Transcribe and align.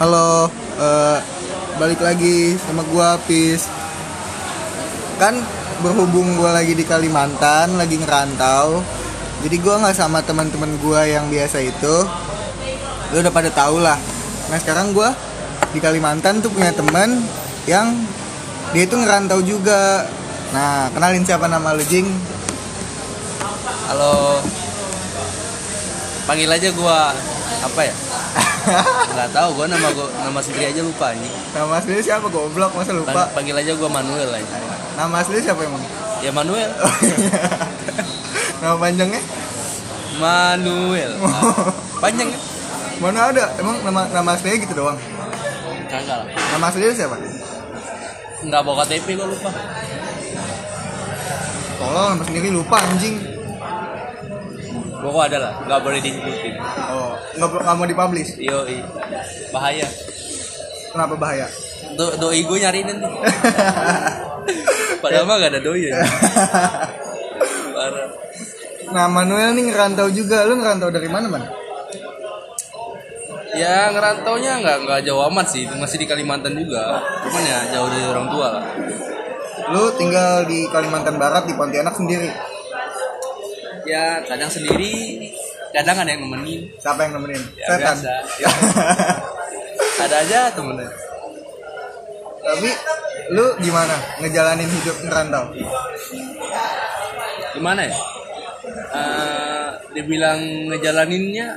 Halo, 0.00 0.48
eh, 0.80 1.18
balik 1.76 2.00
lagi 2.00 2.56
sama 2.56 2.80
gua 2.88 3.20
Pis. 3.28 3.68
Kan 5.20 5.44
berhubung 5.84 6.40
gua 6.40 6.56
lagi 6.56 6.72
di 6.72 6.88
Kalimantan, 6.88 7.76
lagi 7.76 8.00
ngerantau. 8.00 8.80
Jadi 9.44 9.60
gua 9.60 9.76
nggak 9.76 9.92
sama 9.92 10.24
teman-teman 10.24 10.72
gua 10.80 11.04
yang 11.04 11.28
biasa 11.28 11.60
itu. 11.60 12.08
Lu 13.12 13.20
udah 13.20 13.28
pada 13.28 13.52
tau 13.52 13.76
lah. 13.76 14.00
Nah 14.48 14.56
sekarang 14.56 14.96
gua 14.96 15.12
di 15.76 15.84
Kalimantan 15.84 16.40
tuh 16.40 16.48
punya 16.48 16.72
temen 16.72 17.20
yang 17.68 17.92
dia 18.72 18.88
itu 18.88 18.96
ngerantau 18.96 19.44
juga. 19.44 20.08
Nah 20.56 20.88
kenalin 20.96 21.28
siapa 21.28 21.44
nama 21.44 21.76
lu 21.76 21.84
Jing? 21.84 22.08
Halo. 23.92 24.40
Panggil 26.24 26.48
aja 26.48 26.72
gua 26.72 27.12
apa 27.60 27.80
ya? 27.84 27.92
Nggak 29.10 29.28
tahu 29.32 29.48
gua 29.56 29.66
nama 29.68 29.88
gua 29.96 30.08
nama 30.20 30.38
sendiri 30.44 30.70
aja 30.72 30.82
lupa 30.84 31.16
ini. 31.16 31.28
Nama 31.56 31.72
asli 31.80 31.96
siapa 32.04 32.28
goblok 32.28 32.72
masa 32.76 32.92
lupa? 32.92 33.28
Panggil 33.32 33.56
aja 33.56 33.72
gua 33.76 33.88
Manuel 33.88 34.30
aja. 34.30 34.56
Nama 34.96 35.14
asli 35.22 35.40
siapa 35.40 35.64
emang? 35.64 35.80
Ya 36.20 36.30
Manuel. 36.34 36.68
Nama 38.60 38.76
panjangnya? 38.76 39.22
Manuel. 40.20 41.12
Nah, 41.16 41.72
panjang 42.04 42.28
kan? 42.28 42.40
Mana 43.00 43.32
ada? 43.32 43.44
Emang 43.56 43.80
nama 43.80 44.04
nama 44.12 44.36
aslinya 44.36 44.60
gitu 44.60 44.76
doang? 44.76 45.00
Kagak 45.88 46.20
lah. 46.20 46.26
Nama 46.28 46.64
aslinya 46.68 46.92
siapa? 46.92 47.16
Nggak 48.44 48.60
bawa 48.60 48.84
KTP 48.84 49.16
gua 49.16 49.28
lupa. 49.32 49.50
Tolong 51.80 52.08
nama 52.12 52.24
sendiri 52.28 52.52
lupa 52.52 52.76
anjing. 52.76 53.16
Kok 55.00 55.16
ada 55.16 55.38
lah, 55.40 55.52
nggak 55.64 55.80
boleh 55.80 56.00
disebutin. 56.04 56.54
Oh, 56.92 57.16
nggak 57.40 57.76
mau 57.76 57.88
dipublish. 57.88 58.36
Yo, 58.36 58.68
bahaya. 59.50 59.88
Kenapa 60.90 61.14
bahaya? 61.16 61.46
Do 61.96 62.12
doi 62.18 62.44
gue 62.44 62.58
nyariin 62.60 62.86
nih. 62.86 62.98
Padahal 65.02 65.24
mah 65.24 65.36
gak 65.40 65.50
ada 65.56 65.60
doi 65.62 65.88
ya. 65.88 65.96
Parah. 67.76 68.08
Nah, 68.90 69.06
Manuel 69.06 69.54
nih 69.54 69.70
ngerantau 69.70 70.10
juga. 70.10 70.44
Lu 70.44 70.58
ngerantau 70.58 70.90
dari 70.90 71.08
mana, 71.08 71.26
Man? 71.30 71.44
Ya 73.50 73.90
ngerantaunya 73.90 74.62
nggak 74.62 74.78
nggak 74.86 75.00
jauh 75.10 75.26
amat 75.26 75.50
sih, 75.50 75.66
masih 75.66 75.98
di 75.98 76.06
Kalimantan 76.06 76.54
juga. 76.54 77.02
Cuman 77.26 77.42
ya 77.42 77.58
jauh 77.74 77.90
dari 77.90 78.06
orang 78.06 78.30
tua 78.30 78.46
lah. 78.54 78.64
Lu 79.74 79.90
tinggal 79.98 80.46
di 80.46 80.70
Kalimantan 80.70 81.18
Barat 81.18 81.50
di 81.50 81.54
Pontianak 81.58 81.98
sendiri. 81.98 82.30
Ya 83.90 84.22
kadang 84.22 84.46
sendiri, 84.46 85.18
kadang 85.74 85.98
ada 85.98 86.10
yang 86.14 86.22
nemenin. 86.22 86.70
Siapa 86.78 87.00
yang 87.02 87.18
nemenin? 87.18 87.42
Ya, 87.58 87.66
Setan. 87.74 87.96
biasa. 87.98 88.12
Ya. 88.38 88.48
ada 90.06 90.16
aja 90.22 90.40
temennya. 90.54 90.90
Tapi 92.40 92.70
lu 93.34 93.46
gimana 93.58 93.96
ngejalanin 94.22 94.70
hidup 94.70 94.96
ngerantau? 95.02 95.44
Gimana 97.58 97.80
ya? 97.90 97.94
Eh, 98.90 99.68
dibilang 99.98 100.70
ngejalaninnya 100.70 101.48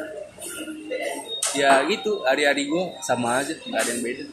ya 1.54 1.86
gitu 1.86 2.26
hari-hari 2.26 2.66
gue 2.66 2.98
sama 3.06 3.46
aja 3.46 3.54
nggak 3.54 3.78
ada 3.78 3.92
yang 3.94 4.02
beda 4.02 4.26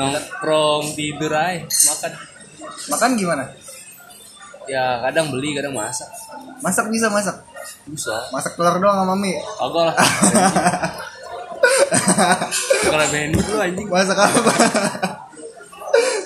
nongkrong 0.00 0.96
tidur 0.96 1.28
aja 1.36 1.60
makan 1.68 2.12
Makan 2.86 3.10
gimana? 3.18 3.44
Ya 4.66 4.84
kadang 5.00 5.30
beli 5.30 5.52
kadang 5.52 5.72
masak 5.72 6.10
Masak 6.58 6.88
bisa 6.88 7.06
masak. 7.08 7.36
bisa 7.86 8.16
Masak 8.28 8.54
telur 8.54 8.76
doang 8.76 8.98
sama 8.98 9.14
mie. 9.14 9.38
agak 9.38 9.82
lah 9.84 9.96
kalau 12.86 13.06
menu 13.08 13.38
lu 13.40 13.56
anjing 13.58 13.86
Masak 13.86 14.16
apa? 14.16 14.52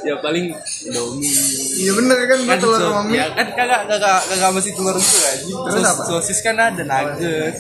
ya 0.01 0.17
paling 0.17 0.49
indomie 0.83 1.29
Iya 1.77 1.93
bener 1.93 2.17
kan 2.25 2.39
gua 2.43 2.57
telur 2.57 2.77
so- 2.77 2.87
sama 2.87 3.03
mie. 3.05 3.19
ya 3.19 3.27
kan 3.31 3.47
kagak 3.51 3.81
kagak 3.87 4.21
kagak 4.25 4.51
masih 4.51 4.73
telur 4.73 4.95
itu 4.95 5.19
anjing 5.23 5.57
Terus 5.63 5.75
Sos- 5.77 5.91
apa? 5.91 6.03
sosis 6.07 6.39
kan 6.41 6.57
ada 6.57 6.83
nugget 6.83 7.55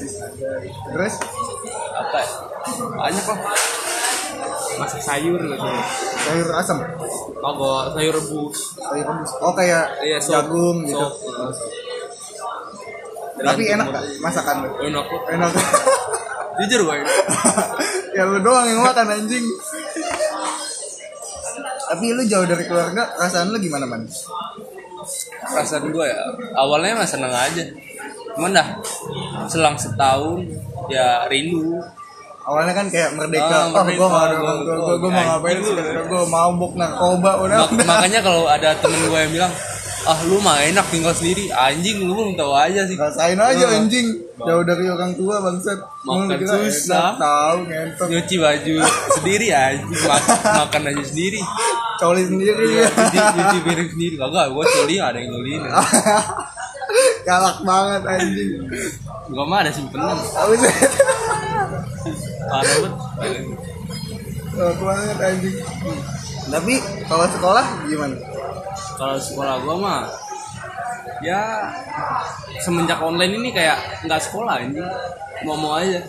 Terus 0.86 1.14
apa 1.92 2.18
ya? 2.18 2.28
banyak 2.94 3.22
kok 3.22 3.38
masak 4.80 5.02
sayur 5.04 5.36
gitu 5.36 5.68
sayur 6.24 6.48
asam, 6.56 6.78
agak 7.44 7.82
sayur 7.92 8.14
rebus 8.16 8.58
sayur 8.80 9.06
rebus. 9.06 9.30
Oh 9.44 9.52
kayak 9.52 9.84
Iya, 10.00 10.18
sop. 10.18 10.32
jagung 10.48 10.88
gitu. 10.88 10.96
Sop. 10.98 11.12
Tapi 13.40 13.62
enak 13.72 13.86
gak 13.88 14.04
masakan 14.20 14.56
lu? 14.64 14.70
enak 14.88 15.04
kok 15.04 15.22
Enak. 15.32 15.50
jujur 16.60 16.80
gue 16.84 16.96
ya 18.16 18.28
lu 18.28 18.36
doang 18.44 18.68
yang 18.68 18.84
makan 18.84 19.06
anjing. 19.16 19.44
Tapi 21.90 22.06
lu 22.12 22.22
jauh 22.28 22.44
dari 22.46 22.64
keluarga, 22.68 23.16
perasaan 23.16 23.48
lu 23.48 23.58
gimana 23.58 23.88
man? 23.88 24.04
perasaan 25.40 25.90
gue 25.90 26.06
ya 26.06 26.20
awalnya 26.56 27.00
mah 27.02 27.08
seneng 27.08 27.32
aja 27.32 27.64
cuman 28.36 28.54
dah 28.54 28.68
selang 29.50 29.74
setahun 29.74 30.46
ya 30.92 31.26
rindu 31.26 31.80
Awalnya 32.50 32.74
kan 32.74 32.86
kayak 32.88 33.10
merdeka, 33.14 33.46
Ah, 33.46 33.70
oh 33.70 33.84
merdeka, 33.84 33.94
gue 33.94 34.08
gua- 34.34 34.58
gue 34.82 34.96
gue 34.98 35.10
mau 35.12 35.22
ngapain 35.24 35.58
sebenarnya 35.60 36.02
gue 36.04 36.22
mabuk 36.26 36.72
narkoba 36.74 37.30
udah. 37.38 37.56
Mak- 37.64 37.86
makanya 37.86 38.20
kalau 38.20 38.42
ada 38.44 38.74
temen 38.74 38.98
gue 39.00 39.20
yang 39.20 39.30
bilang 39.32 39.52
ah 40.02 40.16
lu 40.24 40.40
mah 40.40 40.56
enak 40.58 40.82
tinggal 40.88 41.12
sendiri 41.12 41.46
anjing 41.48 42.00
lu 42.00 42.10
belum 42.10 42.32
tahu 42.32 42.50
aja 42.50 42.82
sih 42.82 42.96
Rasain 42.96 43.36
aja 43.36 43.64
Ah. 43.68 43.76
anjing, 43.76 44.06
jauh 44.34 44.64
dari 44.64 44.88
orang 44.88 45.12
tua 45.12 45.38
bangsat. 45.38 45.76
Lu 46.00 46.24
Makan 46.24 46.40
susah. 46.40 47.14
Tahu 47.14 47.56
ngentot, 47.62 48.06
nyuci 48.08 48.36
baju 48.36 48.74
sendiri 49.14 49.46
anjing 49.48 50.00
mak- 50.02 50.26
makan 50.42 50.82
aja 50.86 51.04
sendiri 51.04 51.40
coli 51.96 52.22
sendiri 52.24 52.64
ya. 52.72 52.88
nyuci, 52.88 53.18
nyuci 53.30 53.58
piring 53.60 53.90
sendiri 53.90 54.14
kagak 54.16 54.46
gue 54.48 54.64
coli 54.66 54.96
ada 54.98 55.14
yang 55.14 55.30
nyoliin 55.30 55.62
Galak 57.22 57.60
banget 57.62 58.02
anjing. 58.02 58.50
gue 59.28 59.44
mah 59.44 59.58
ada 59.60 59.70
simpenan. 59.70 60.16
Parah 62.42 62.76
banget 64.76 65.16
anjing. 65.18 65.56
Tapi 66.46 66.74
kalau 67.06 67.26
sekolah 67.28 67.64
gimana? 67.86 68.16
kalau 68.96 69.16
sekolah 69.16 69.54
gua 69.60 69.76
mah 69.76 70.00
ya 71.20 71.72
semenjak 72.58 73.00
online 73.00 73.32
ini 73.34 73.48
kayak 73.50 73.76
nggak 74.04 74.20
sekolah 74.20 74.56
anjing 74.58 74.84
mau 75.42 75.56
mau 75.56 75.72
aja 75.74 76.00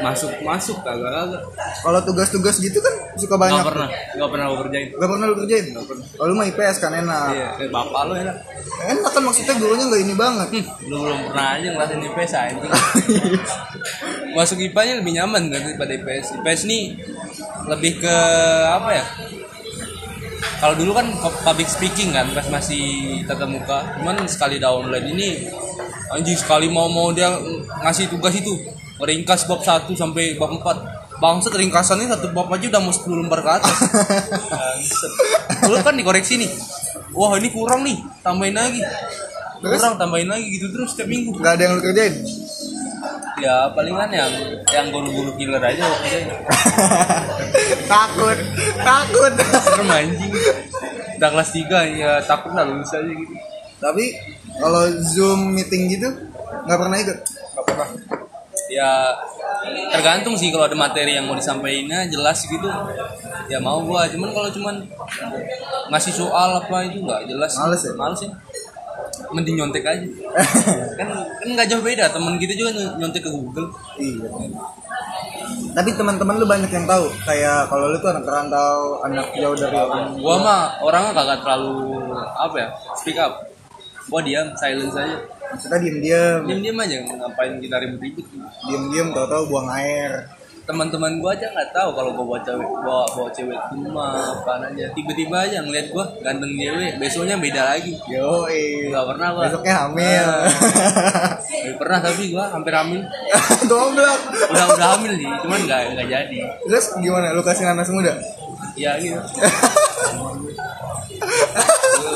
masuk 0.00 0.32
masuk 0.40 0.80
kagak 0.80 1.08
kagak 1.10 1.42
Kalau 1.78 2.00
tugas-tugas 2.00 2.56
gitu 2.56 2.80
kan 2.80 2.94
suka 3.14 3.36
banyak. 3.36 3.60
nggak 3.60 3.68
pernah 3.68 3.88
nggak 4.16 4.30
pernah 4.30 4.44
gua 4.46 4.58
kerjain 4.64 4.88
Gak 4.90 5.08
pernah 5.08 5.24
lu 5.26 5.34
kerjain? 5.36 5.64
Kalau 6.16 6.26
lu 6.26 6.34
mah 6.34 6.46
IPS 6.48 6.76
kan 6.80 6.92
enak. 6.94 7.26
iya 7.30 7.48
eh, 7.58 7.68
bapak 7.68 8.00
lo 8.02 8.12
enak 8.14 8.36
Enak 8.82 9.10
kan 9.12 9.22
maksudnya 9.22 9.54
gurunya 9.60 9.84
gak 9.84 10.00
ini 10.00 10.14
banget. 10.16 10.48
hmm, 10.48 10.66
lu 10.88 10.96
belum 10.98 11.18
pernah 11.28 11.46
aja 11.52 11.68
ngeliatin 11.68 12.00
IPS 12.02 12.32
anjing 12.34 12.72
masuk 14.32 14.58
IPA 14.60 14.80
nya 14.84 14.94
lebih 15.00 15.12
nyaman 15.16 15.42
daripada 15.52 15.92
IPS 15.92 16.40
IPS 16.40 16.60
nih 16.68 16.84
lebih 17.68 18.02
ke 18.02 18.16
apa 18.66 18.90
ya? 18.96 19.04
Kalau 20.62 20.74
dulu 20.78 20.94
kan 20.94 21.10
public 21.42 21.66
speaking 21.66 22.14
kan 22.14 22.30
pas 22.34 22.46
masih 22.46 22.82
tatap 23.26 23.50
muka. 23.50 23.98
Cuman 23.98 24.22
sekali 24.30 24.62
online 24.62 25.06
ini 25.10 25.28
anjing 26.14 26.38
sekali 26.38 26.70
mau 26.70 26.86
mau 26.86 27.10
dia 27.10 27.30
ngasih 27.82 28.10
tugas 28.10 28.34
itu. 28.34 28.54
Ringkas 29.02 29.50
bab 29.50 29.66
1 29.66 29.90
sampai 29.98 30.38
bab 30.38 30.54
4 30.54 31.18
bangsat 31.18 31.54
ringkasannya 31.54 32.06
satu 32.10 32.30
bab 32.34 32.50
aja 32.50 32.66
udah 32.70 32.82
mau 32.82 32.94
10 32.94 33.22
lembar 33.22 33.40
ke 33.42 33.50
atas. 33.58 33.78
Dulu 35.66 35.78
kan 35.82 35.94
dikoreksi 35.98 36.38
nih. 36.38 36.50
Wah 37.14 37.34
ini 37.38 37.50
kurang 37.50 37.82
nih 37.82 37.98
tambahin 38.22 38.54
lagi. 38.54 38.82
Kurang 39.62 39.98
tambahin 39.98 40.30
lagi 40.30 40.46
gitu 40.58 40.70
terus 40.70 40.94
setiap 40.94 41.10
minggu. 41.10 41.38
Gak 41.38 41.58
ada 41.58 41.62
yang 41.66 41.72
lu 41.78 41.82
kerjain? 41.82 42.14
Ya 43.42 43.68
palingan 43.74 44.10
yang 44.14 44.32
yang 44.70 44.86
guru-guru 44.94 45.34
killer 45.34 45.58
aja 45.58 45.82
waktu 45.82 46.06
itu 46.22 46.34
takut, 47.92 48.38
takut. 48.86 49.32
anjing 49.90 50.32
udah 51.18 51.30
kelas 51.30 51.50
3 51.54 51.98
ya 51.98 52.12
takut 52.22 52.50
lah 52.54 52.66
lulus 52.66 52.90
aja 52.94 53.06
gitu 53.06 53.34
Tapi 53.82 54.14
kalau 54.62 54.86
Zoom 55.02 55.58
meeting 55.58 55.90
gitu 55.90 56.06
nggak 56.66 56.78
pernah 56.78 56.96
ikut? 57.02 57.18
Gak 57.26 57.64
pernah. 57.66 57.88
Ya 58.70 58.90
tergantung 59.90 60.38
sih 60.38 60.54
kalau 60.54 60.70
ada 60.70 60.78
materi 60.78 61.18
yang 61.18 61.26
mau 61.26 61.34
disampaikannya 61.34 62.06
jelas 62.06 62.46
gitu. 62.46 62.68
Ya 63.50 63.58
mau 63.58 63.82
gua, 63.82 64.06
cuman 64.06 64.30
kalau 64.30 64.48
cuman 64.54 64.74
ngasih 65.90 66.14
soal 66.14 66.62
apa 66.62 66.86
itu 66.86 67.02
nggak 67.02 67.26
jelas. 67.26 67.52
Males 67.58 67.82
ya? 67.82 67.92
Males 67.98 68.20
ya. 68.22 68.30
Mending 69.30 69.56
nyontek 69.56 69.82
aja. 69.82 70.06
kan 70.98 71.08
kan 71.12 71.48
nggak 71.48 71.68
jauh 71.68 71.80
beda, 71.80 72.08
temen 72.08 72.36
kita 72.36 72.52
juga 72.52 72.70
ny- 72.72 72.94
nyontek 72.96 73.22
ke 73.22 73.30
Google. 73.30 73.68
iya. 73.96 74.28
Tapi 75.72 75.90
teman-teman 75.92 76.36
lu 76.36 76.44
banyak 76.44 76.68
yang 76.68 76.84
tahu 76.84 77.08
kayak 77.24 77.64
kalau 77.66 77.88
lu 77.88 77.96
tuh 77.96 78.12
anak 78.12 78.24
rantau, 78.24 79.00
anak 79.02 79.26
jauh 79.34 79.56
dari 79.56 79.72
orang. 79.72 80.16
Gua 80.16 80.36
mah 80.38 80.60
orangnya 80.80 81.12
kagak 81.12 81.38
terlalu 81.40 81.72
apa 82.16 82.56
ya, 82.56 82.68
speak 82.94 83.16
up. 83.16 83.48
Gua 84.06 84.20
diam, 84.20 84.52
silence 84.54 84.92
aja. 84.94 85.16
Maksudnya 85.52 85.78
diem-diem, 85.78 86.40
Diam-diam 86.48 86.76
aja 86.78 86.96
ngapain 87.04 87.52
kita 87.60 87.76
ribut-ribut. 87.78 88.24
diem-diem 88.66 89.08
tahu-tahu 89.12 89.42
buang 89.46 89.68
air. 89.70 90.24
Teman-teman 90.62 91.18
gua 91.18 91.34
aja 91.34 91.50
nggak 91.50 91.70
tahu 91.74 91.90
kalau 91.90 92.10
gua 92.14 92.24
bawa 92.24 92.40
cewek 92.46 92.68
bawa 92.86 93.04
bawa 93.18 93.28
cewek 93.34 93.58
ke 93.58 93.74
rumah 93.74 94.14
apa 94.38 94.70
aja 94.70 94.86
tiba-tiba 94.94 95.36
aja 95.42 95.58
ngeliat 95.58 95.90
gua 95.90 96.06
ganteng 96.22 96.54
cewek 96.54 96.92
besoknya 97.02 97.36
beda 97.38 97.62
lagi. 97.74 97.92
Yo, 98.06 98.46
nggak 98.46 99.04
pernah 99.10 99.28
gua. 99.34 99.42
Besoknya 99.50 99.74
hamil. 99.86 100.28
Nggak 101.62 101.78
pernah 101.78 101.98
tapi 102.02 102.22
gua 102.34 102.44
hampir 102.50 102.74
hamil. 102.74 103.02
Goblok. 103.70 104.20
udah 104.50 104.64
udah 104.74 104.88
hamil 104.98 105.12
sih 105.18 105.28
cuman 105.46 105.60
nggak 105.66 105.80
nggak 105.94 106.06
jadi. 106.10 106.38
Terus 106.66 106.86
gimana? 106.98 107.34
Lu 107.34 107.42
kasih 107.42 107.64
nanas 107.66 107.90
muda? 107.90 108.14
ya 108.72 108.96
gitu. 108.96 109.18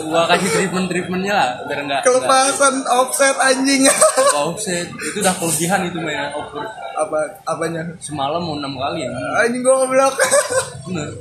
Gua 0.07 0.23
kasih 0.31 0.49
treatment 0.55 0.87
treatmentnya 0.87 1.35
lah 1.35 1.51
biar 1.67 1.81
nggak 1.83 2.01
nggak 2.01 2.03
Kelepasan 2.07 2.75
offset 2.87 3.37
anjing. 3.43 3.87
nggak 3.87 4.35
offset. 4.39 4.87
Itu 4.89 5.19
udah 5.21 5.35
kelebihan 5.35 5.81
itu 5.91 5.99
main 5.99 6.31
over 6.33 6.86
Apa 6.97 7.19
apanya? 7.45 7.83
semalam 8.01 8.41
mau 8.41 8.57
enam 8.57 8.73
kali 8.75 9.05
ya 9.05 9.11
Anjing 9.39 9.61
goblok. 9.61 10.15
bener 10.89 11.13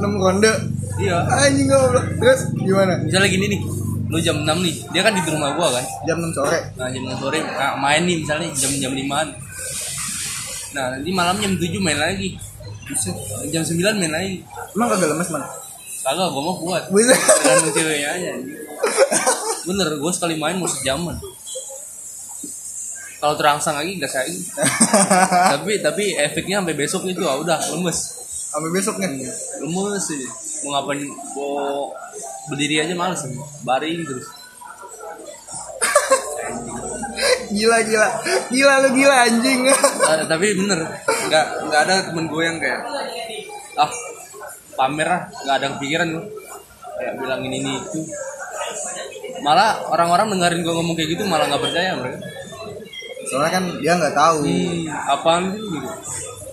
ronde. 0.00 0.52
iya 0.96 1.20
Anjing 1.26 1.68
goblok. 1.68 2.04
Terus 2.16 2.40
gimana? 2.56 2.96
misalnya 2.98 3.28
gini 3.28 3.46
nih 3.50 3.60
lu 4.04 4.20
jam 4.20 4.36
6 4.36 4.46
nih 4.46 4.74
dia 4.92 5.00
kan 5.00 5.10
di 5.10 5.20
rumah 5.26 5.56
gua 5.56 5.68
kan 5.72 5.84
Jam 6.04 6.20
6 6.20 6.32
sore. 6.32 6.60
nah 6.76 6.86
jam 6.86 7.02
6 7.02 7.18
sore 7.18 7.40
nah, 7.40 7.74
main 7.74 8.04
nih 8.04 8.20
misalnya 8.20 8.46
jam 8.54 8.70
jam 8.78 8.92
5 8.92 9.00
nah 10.70 10.84
nanti 10.92 11.10
malam 11.10 11.34
jam 11.40 11.52
7 11.56 11.72
main 11.80 11.98
lagi 11.98 12.36
Buset, 12.84 13.16
jam 13.48 13.64
9 13.64 13.80
main 13.96 14.12
lagi 14.12 14.44
Emang 14.76 14.92
kagak 14.92 15.08
lemes, 15.08 15.28
Man? 15.32 15.42
kagak 16.04 16.28
gua 16.30 16.42
mau 16.42 16.54
kuat 16.54 16.84
Bisa. 16.88 17.16
tergantung 17.16 17.72
ceweknya 17.72 18.08
aja 18.12 18.30
bener 19.64 19.88
gua 19.96 20.12
sekali 20.12 20.36
main 20.36 20.60
mau 20.60 20.68
sejaman 20.68 21.16
kalau 23.24 23.40
terangsang 23.40 23.80
lagi 23.80 23.96
gak 23.96 24.12
saya 24.12 24.28
tapi 25.56 25.80
tapi 25.80 26.12
efeknya 26.12 26.60
sampai 26.60 26.76
besok 26.76 27.08
itu 27.08 27.24
ah, 27.24 27.40
udah 27.40 27.56
lemes. 27.72 28.20
Sampai 28.52 28.68
besok 28.68 29.00
nih. 29.00 29.24
lemes 29.64 30.04
sih. 30.04 30.28
Mau 30.68 30.76
ngapain 30.76 31.08
mau 31.32 31.88
berdiri 32.52 32.84
aja 32.84 32.92
males. 32.92 33.24
Baring 33.64 34.04
terus. 34.04 34.28
Gila 37.56 37.78
gila. 37.88 38.08
Gila 38.52 38.74
lu 38.84 38.88
gila 38.92 39.16
anjing. 39.24 39.72
Ah, 40.04 40.20
tapi 40.28 40.52
bener. 40.52 40.84
Nggak 41.08 41.46
nggak 41.64 41.80
ada 41.80 41.94
temen 42.12 42.28
gue 42.28 42.42
yang 42.44 42.60
kayak 42.60 42.84
ah 43.80 43.88
pamer 44.76 45.08
lah. 45.08 45.22
Nggak 45.32 45.56
ada 45.64 45.66
kepikiran 45.80 46.12
gue 46.12 46.24
kayak 47.00 47.24
bilang 47.24 47.40
ini 47.40 47.56
ini 47.56 47.72
itu. 47.80 48.04
Malah 49.40 49.88
orang-orang 49.88 50.28
dengerin 50.36 50.60
gue 50.60 50.74
ngomong 50.76 50.92
kayak 50.92 51.16
gitu 51.16 51.24
malah 51.24 51.48
nggak 51.48 51.64
percaya 51.64 51.96
mereka 51.96 52.43
Soalnya 53.34 53.50
kan 53.50 53.64
dia 53.82 53.92
nggak 53.98 54.14
tahu. 54.14 54.46
Hmm, 54.46 54.86
apaan 55.10 55.44
gitu 55.58 55.90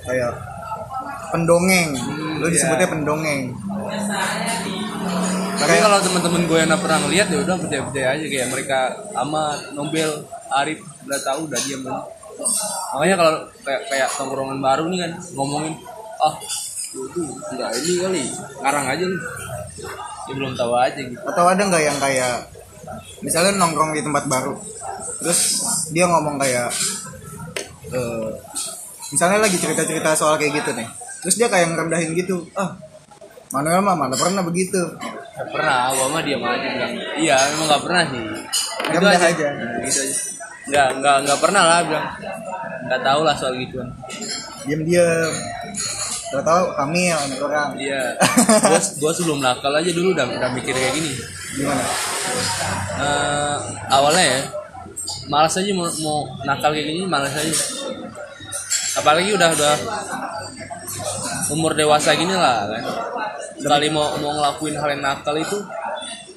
kayak 0.02 0.34
pendongeng. 1.30 1.94
Hmm, 1.94 2.42
Lu 2.42 2.50
iya. 2.50 2.54
disebutnya 2.58 2.90
pendongeng. 2.90 3.54
tapi 5.62 5.78
kalau 5.78 6.02
teman-teman 6.02 6.42
gue 6.50 6.58
yang 6.58 6.74
pernah 6.74 6.98
ngeliat 7.06 7.28
ya 7.30 7.38
udah 7.46 7.56
percaya 7.62 7.82
percaya 7.86 8.08
aja. 8.18 8.26
Kayak 8.26 8.48
mereka 8.50 8.80
Ahmad 9.14 9.78
Nobel 9.78 10.26
Arif 10.50 10.82
udah 11.06 11.20
tahu 11.22 11.46
udah 11.46 11.60
diam 11.62 11.86
kan. 11.86 12.02
Makanya 12.98 13.16
kalau 13.22 13.34
kayak 13.62 13.82
kayak 13.86 14.10
tongkrongan 14.18 14.58
baru 14.58 14.90
nih 14.90 15.00
kan 15.06 15.12
ngomongin 15.38 15.78
ah 16.18 16.34
lu 16.98 17.06
tuh 17.14 17.30
nggak 17.54 17.70
ini 17.78 17.94
kali 18.02 18.22
ngarang 18.66 18.86
aja 18.90 19.06
nih. 19.06 19.22
Ya 20.26 20.34
belum 20.34 20.58
tahu 20.58 20.74
aja 20.74 20.98
gitu. 20.98 21.22
Atau 21.30 21.46
ada 21.46 21.62
nggak 21.62 21.84
yang 21.86 21.98
kayak 22.02 22.50
misalnya 23.22 23.58
nongkrong 23.58 23.96
di 23.96 24.02
tempat 24.02 24.26
baru, 24.28 24.58
terus 25.22 25.62
dia 25.94 26.06
ngomong 26.10 26.42
kayak 26.42 26.70
eh 27.92 28.30
misalnya 29.14 29.46
lagi 29.46 29.58
cerita-cerita 29.58 30.18
soal 30.18 30.36
kayak 30.42 30.62
gitu 30.62 30.74
nih, 30.76 30.88
terus 31.26 31.36
dia 31.38 31.48
kayak 31.48 31.74
ngerendahin 31.74 32.14
gitu, 32.18 32.46
ah 32.58 32.78
Manuel 33.52 33.84
mah 33.84 34.00
mana 34.00 34.16
pernah 34.16 34.42
begitu, 34.48 34.80
Gak 35.42 35.48
pernah, 35.48 35.90
gua 35.96 36.08
mah 36.12 36.22
diam 36.22 36.44
aja 36.46 36.68
bilang. 36.70 36.94
Iya, 37.18 37.38
emang 37.56 37.66
gak 37.72 37.84
pernah 37.88 38.04
sih. 38.14 38.22
Gitu 38.22 39.00
Rendah 39.00 39.16
aja. 39.18 39.48
Nah, 39.58 39.80
gitu 39.88 40.00
aja. 40.06 40.16
Nggak, 40.62 40.88
nggak, 41.02 41.18
nggak 41.26 41.40
pernah 41.42 41.64
lah 41.66 41.80
bilang. 41.82 42.08
Nggak 42.86 43.02
tahu 43.02 43.22
lah 43.26 43.36
soal 43.40 43.54
gituan. 43.58 43.90
diam-diam. 44.70 45.34
Gak 46.32 46.46
tahu 46.46 46.64
hamil 46.78 47.16
anak 47.18 47.40
orang. 47.42 47.70
Iya. 47.80 48.04
gua, 48.70 48.80
gua 49.02 49.12
sebelum 49.18 49.40
nakal 49.42 49.74
aja 49.74 49.90
dulu 49.90 50.14
udah, 50.14 50.30
udah 50.30 50.50
mikir 50.54 50.78
kayak 50.78 50.94
gini. 50.94 51.12
Gimana? 51.52 51.84
Eh, 53.02 53.58
awalnya 53.90 54.24
ya, 54.24 54.40
malas 55.28 55.56
aja 55.56 55.72
mau, 55.74 55.88
mau 56.00 56.20
nakal 56.44 56.72
kayak 56.72 56.88
gini, 56.88 57.04
malas 57.04 57.34
aja. 57.34 57.56
Apalagi 58.98 59.36
udah 59.36 59.50
udah 59.52 59.76
umur 61.52 61.76
dewasa 61.76 62.16
gini 62.16 62.32
lah 62.32 62.68
kan. 62.68 62.84
Sekali 63.60 63.88
mau 63.92 64.16
mau 64.18 64.32
ngelakuin 64.34 64.76
hal 64.76 64.90
yang 64.96 65.04
nakal 65.04 65.36
itu 65.38 65.60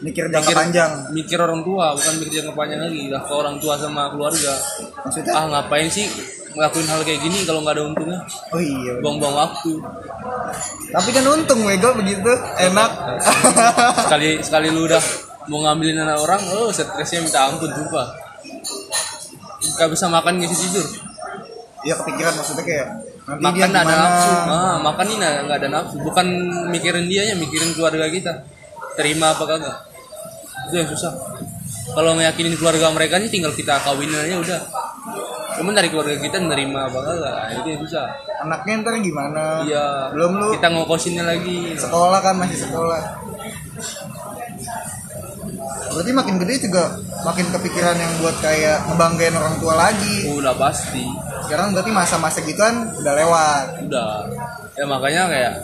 Mikir 0.05 0.29
jangka 0.29 0.53
mikir, 0.53 0.57
panjang. 0.59 0.93
mikir 1.17 1.39
orang 1.41 1.65
tua 1.65 1.97
bukan 1.97 2.15
mikir 2.21 2.45
jangka 2.45 2.53
panjang 2.53 2.81
lagi 2.85 3.09
udah 3.09 3.23
ke 3.25 3.33
orang 3.33 3.57
tua 3.57 3.75
sama 3.81 4.13
keluarga 4.13 4.53
Maksudnya? 5.01 5.33
ah 5.33 5.45
ngapain 5.49 5.89
sih 5.89 6.05
ngelakuin 6.55 6.87
hal 6.87 7.01
kayak 7.03 7.21
gini 7.21 7.39
kalau 7.43 7.61
nggak 7.67 7.75
ada 7.75 7.85
untungnya. 7.91 8.21
Oh 8.55 8.63
iya. 8.63 8.93
buang-buang 9.03 9.35
waktu. 9.35 9.73
Tapi 10.95 11.09
kan 11.11 11.25
untung 11.27 11.61
wego 11.67 11.91
begitu, 11.99 12.31
enak. 12.63 12.91
sekali 14.07 14.39
sekali 14.47 14.71
lu 14.71 14.87
udah 14.87 15.03
mau 15.51 15.61
ngambilin 15.61 16.01
anak 16.01 16.19
orang 16.25 16.41
oh 16.57 16.71
stresnya 16.71 17.21
minta 17.27 17.51
ampun 17.51 17.69
sumpah. 17.69 18.07
Nggak 19.75 19.89
bisa 19.91 20.07
makan 20.07 20.33
nggak 20.39 20.51
tidur. 20.55 20.87
Ya 21.85 21.95
kepikiran 22.01 22.33
maksudnya 22.39 22.65
kayak 22.65 22.89
nanti 23.29 23.59
dia 23.59 23.67
makan 23.69 23.83
ada 23.83 23.95
nafsu. 23.99 24.31
Ah, 24.49 24.77
makan 24.81 25.07
ini 25.11 25.27
nggak 25.51 25.59
ada 25.59 25.69
nafsu. 25.69 25.97
Bukan 26.01 26.27
mikirin 26.71 27.07
dia 27.11 27.23
ya 27.29 27.35
mikirin 27.35 27.75
keluarga 27.75 28.07
kita. 28.09 28.33
Terima 28.95 29.35
apa 29.35 29.43
kagak. 29.43 29.77
Itu 30.71 30.75
yang 30.81 30.89
susah. 30.89 31.13
Kalau 31.93 32.17
ngeyakinin 32.17 32.57
keluarga 32.57 32.89
mereka 32.95 33.21
nih 33.21 33.29
tinggal 33.29 33.53
kita 33.53 33.77
kawinin 33.85 34.17
aja 34.17 34.41
udah 34.41 34.61
cuman 35.61 35.73
dari 35.75 35.89
keluarga 35.91 36.17
kita 36.19 36.37
nerima 36.43 36.91
apa 36.91 36.99
kagak 36.99 37.35
nah, 37.35 37.49
itu 37.55 37.67
yang 37.71 37.81
susah 37.87 38.07
Anaknya 38.45 38.85
ntar 38.85 39.01
gimana? 39.01 39.65
iya 39.65 40.13
Belum 40.13 40.37
lu 40.37 40.47
kita 40.53 40.69
ngokosinnya 40.69 41.25
lagi 41.25 41.73
sekolah 41.81 42.21
kan 42.21 42.37
masih 42.37 42.61
sekolah. 42.61 43.01
Berarti 45.95 46.13
makin 46.13 46.37
gede 46.43 46.69
juga 46.69 46.99
makin 47.25 47.47
kepikiran 47.55 47.97
yang 47.97 48.13
buat 48.21 48.37
kayak 48.45 48.85
ngebanggain 48.91 49.33
orang 49.33 49.57
tua 49.63 49.75
lagi. 49.81 50.29
udah 50.29 50.53
pasti 50.61 51.07
Sekarang 51.49 51.73
berarti 51.73 51.93
masa-masa 51.95 52.45
gituan 52.45 52.93
udah 53.01 53.13
lewat. 53.17 53.67
udah 53.89 54.11
ya 54.75 54.85
makanya 54.91 55.23
kayak 55.31 55.55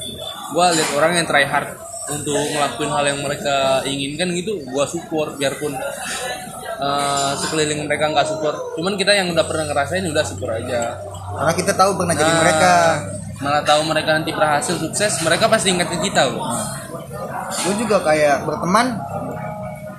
gua 0.54 0.70
lihat 0.72 0.90
orang 0.96 1.12
yang 1.20 1.26
try 1.26 1.44
hard 1.44 1.68
untuk 2.08 2.38
ngelakuin 2.38 2.90
hal 2.94 3.04
yang 3.04 3.20
mereka 3.20 3.82
inginkan 3.84 4.30
gitu 4.38 4.62
gua 4.70 4.86
support 4.86 5.34
biarpun 5.36 5.74
eh, 6.80 7.30
sekeliling 7.36 7.84
mereka 7.84 8.08
nggak 8.08 8.26
support 8.26 8.56
cuman 8.74 8.96
kita 8.96 9.12
yang 9.12 9.28
udah 9.28 9.44
pernah 9.44 9.68
ngerasain 9.68 10.04
udah 10.04 10.24
support 10.24 10.56
aja 10.56 10.96
Karena 11.30 11.52
kita 11.54 11.72
tahu 11.72 11.90
pernah 11.94 12.14
jadi 12.14 12.26
Nah, 12.26 12.40
mereka. 12.40 12.72
malah 13.38 13.62
tahu 13.62 13.80
mereka 13.86 14.10
nanti 14.12 14.30
berhasil 14.32 14.74
sukses 14.76 15.12
mereka 15.20 15.46
pasti 15.46 15.70
ingat 15.70 15.88
ke 15.88 15.98
kita 16.02 16.26
loh 16.26 16.44
Gue 17.50 17.74
juga 17.76 17.98
kayak 18.00 18.46
berteman 18.46 18.94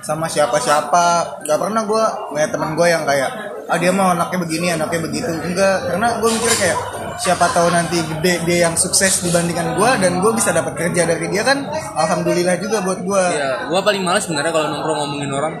sama 0.02 0.26
siapa-siapa. 0.26 1.40
Gak 1.44 1.58
pernah 1.60 1.84
gue 1.84 2.04
ngeliat 2.32 2.50
temen 2.50 2.74
gue 2.74 2.86
yang 2.88 3.04
kayak 3.04 3.30
ah 3.68 3.78
dia 3.78 3.94
mau 3.94 4.10
anaknya 4.10 4.38
begini, 4.40 4.66
anaknya 4.72 5.00
begitu. 5.04 5.30
Enggak, 5.30 5.86
karena 5.86 6.18
gue 6.18 6.30
mikir 6.32 6.52
kayak 6.58 6.78
siapa 7.20 7.46
tahu 7.52 7.68
nanti 7.70 8.00
gede 8.00 8.42
dia 8.42 8.66
yang 8.66 8.74
sukses 8.74 9.20
dibandingkan 9.20 9.76
gue 9.76 9.90
dan 10.00 10.18
gue 10.18 10.32
bisa 10.32 10.50
dapat 10.50 10.74
kerja 10.74 11.04
dari 11.04 11.28
dia 11.28 11.44
kan 11.44 11.68
alhamdulillah 11.94 12.56
juga 12.56 12.80
buat 12.80 13.04
gue. 13.04 13.24
ya 13.30 13.68
gua 13.68 13.84
paling 13.84 14.00
males 14.00 14.24
sebenarnya 14.24 14.48
kalau 14.48 14.72
nongkrong 14.72 14.96
ngomongin 14.96 15.30
orang 15.30 15.54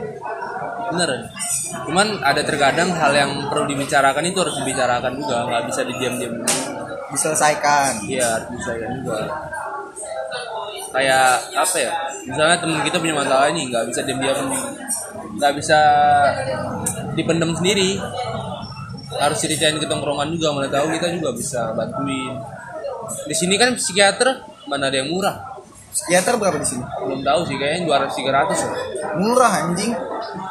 bener 0.92 1.10
cuman 1.88 2.20
ada 2.20 2.42
terkadang 2.44 2.92
hal 2.92 3.12
yang 3.16 3.30
perlu 3.48 3.64
dibicarakan 3.64 4.24
itu 4.28 4.38
harus 4.44 4.56
dibicarakan 4.60 5.12
juga 5.16 5.36
nggak 5.48 5.62
bisa 5.72 5.80
didiam-diam 5.88 6.34
Diselesaikan. 7.12 8.08
Iya, 8.08 8.28
harus 8.40 8.64
ya 8.64 8.88
juga. 8.88 9.16
Kayak 10.92 11.28
apa 11.56 11.76
ya? 11.76 11.92
Misalnya 12.24 12.56
temen 12.60 12.80
kita 12.84 12.96
punya 13.00 13.16
masalah 13.16 13.52
ini, 13.52 13.68
nggak 13.68 13.84
bisa 13.92 14.00
diam-diam, 14.04 14.48
nggak 15.36 15.52
bisa 15.60 15.78
dipendam 17.12 17.52
sendiri. 17.52 18.00
Harus 19.12 19.44
ceritain 19.44 19.76
ke 19.76 19.84
tongkrongan 19.84 20.32
juga, 20.32 20.56
mana 20.56 20.68
tahu 20.72 20.88
kita 20.96 21.12
juga 21.12 21.36
bisa 21.36 21.76
bantuin. 21.76 22.32
Di 23.28 23.36
sini 23.36 23.60
kan 23.60 23.76
psikiater 23.76 24.40
mana 24.64 24.88
ada 24.88 24.96
yang 25.04 25.12
murah? 25.12 25.51
Psikiater 25.92 26.40
berapa 26.40 26.56
di 26.56 26.64
sini? 26.64 26.84
Belum 27.04 27.20
tahu 27.20 27.40
sih, 27.44 27.56
kayaknya 27.60 27.84
200 27.84 28.16
300 28.16 28.64
ya. 28.64 28.70
Murah 29.20 29.52
anjing. 29.60 29.92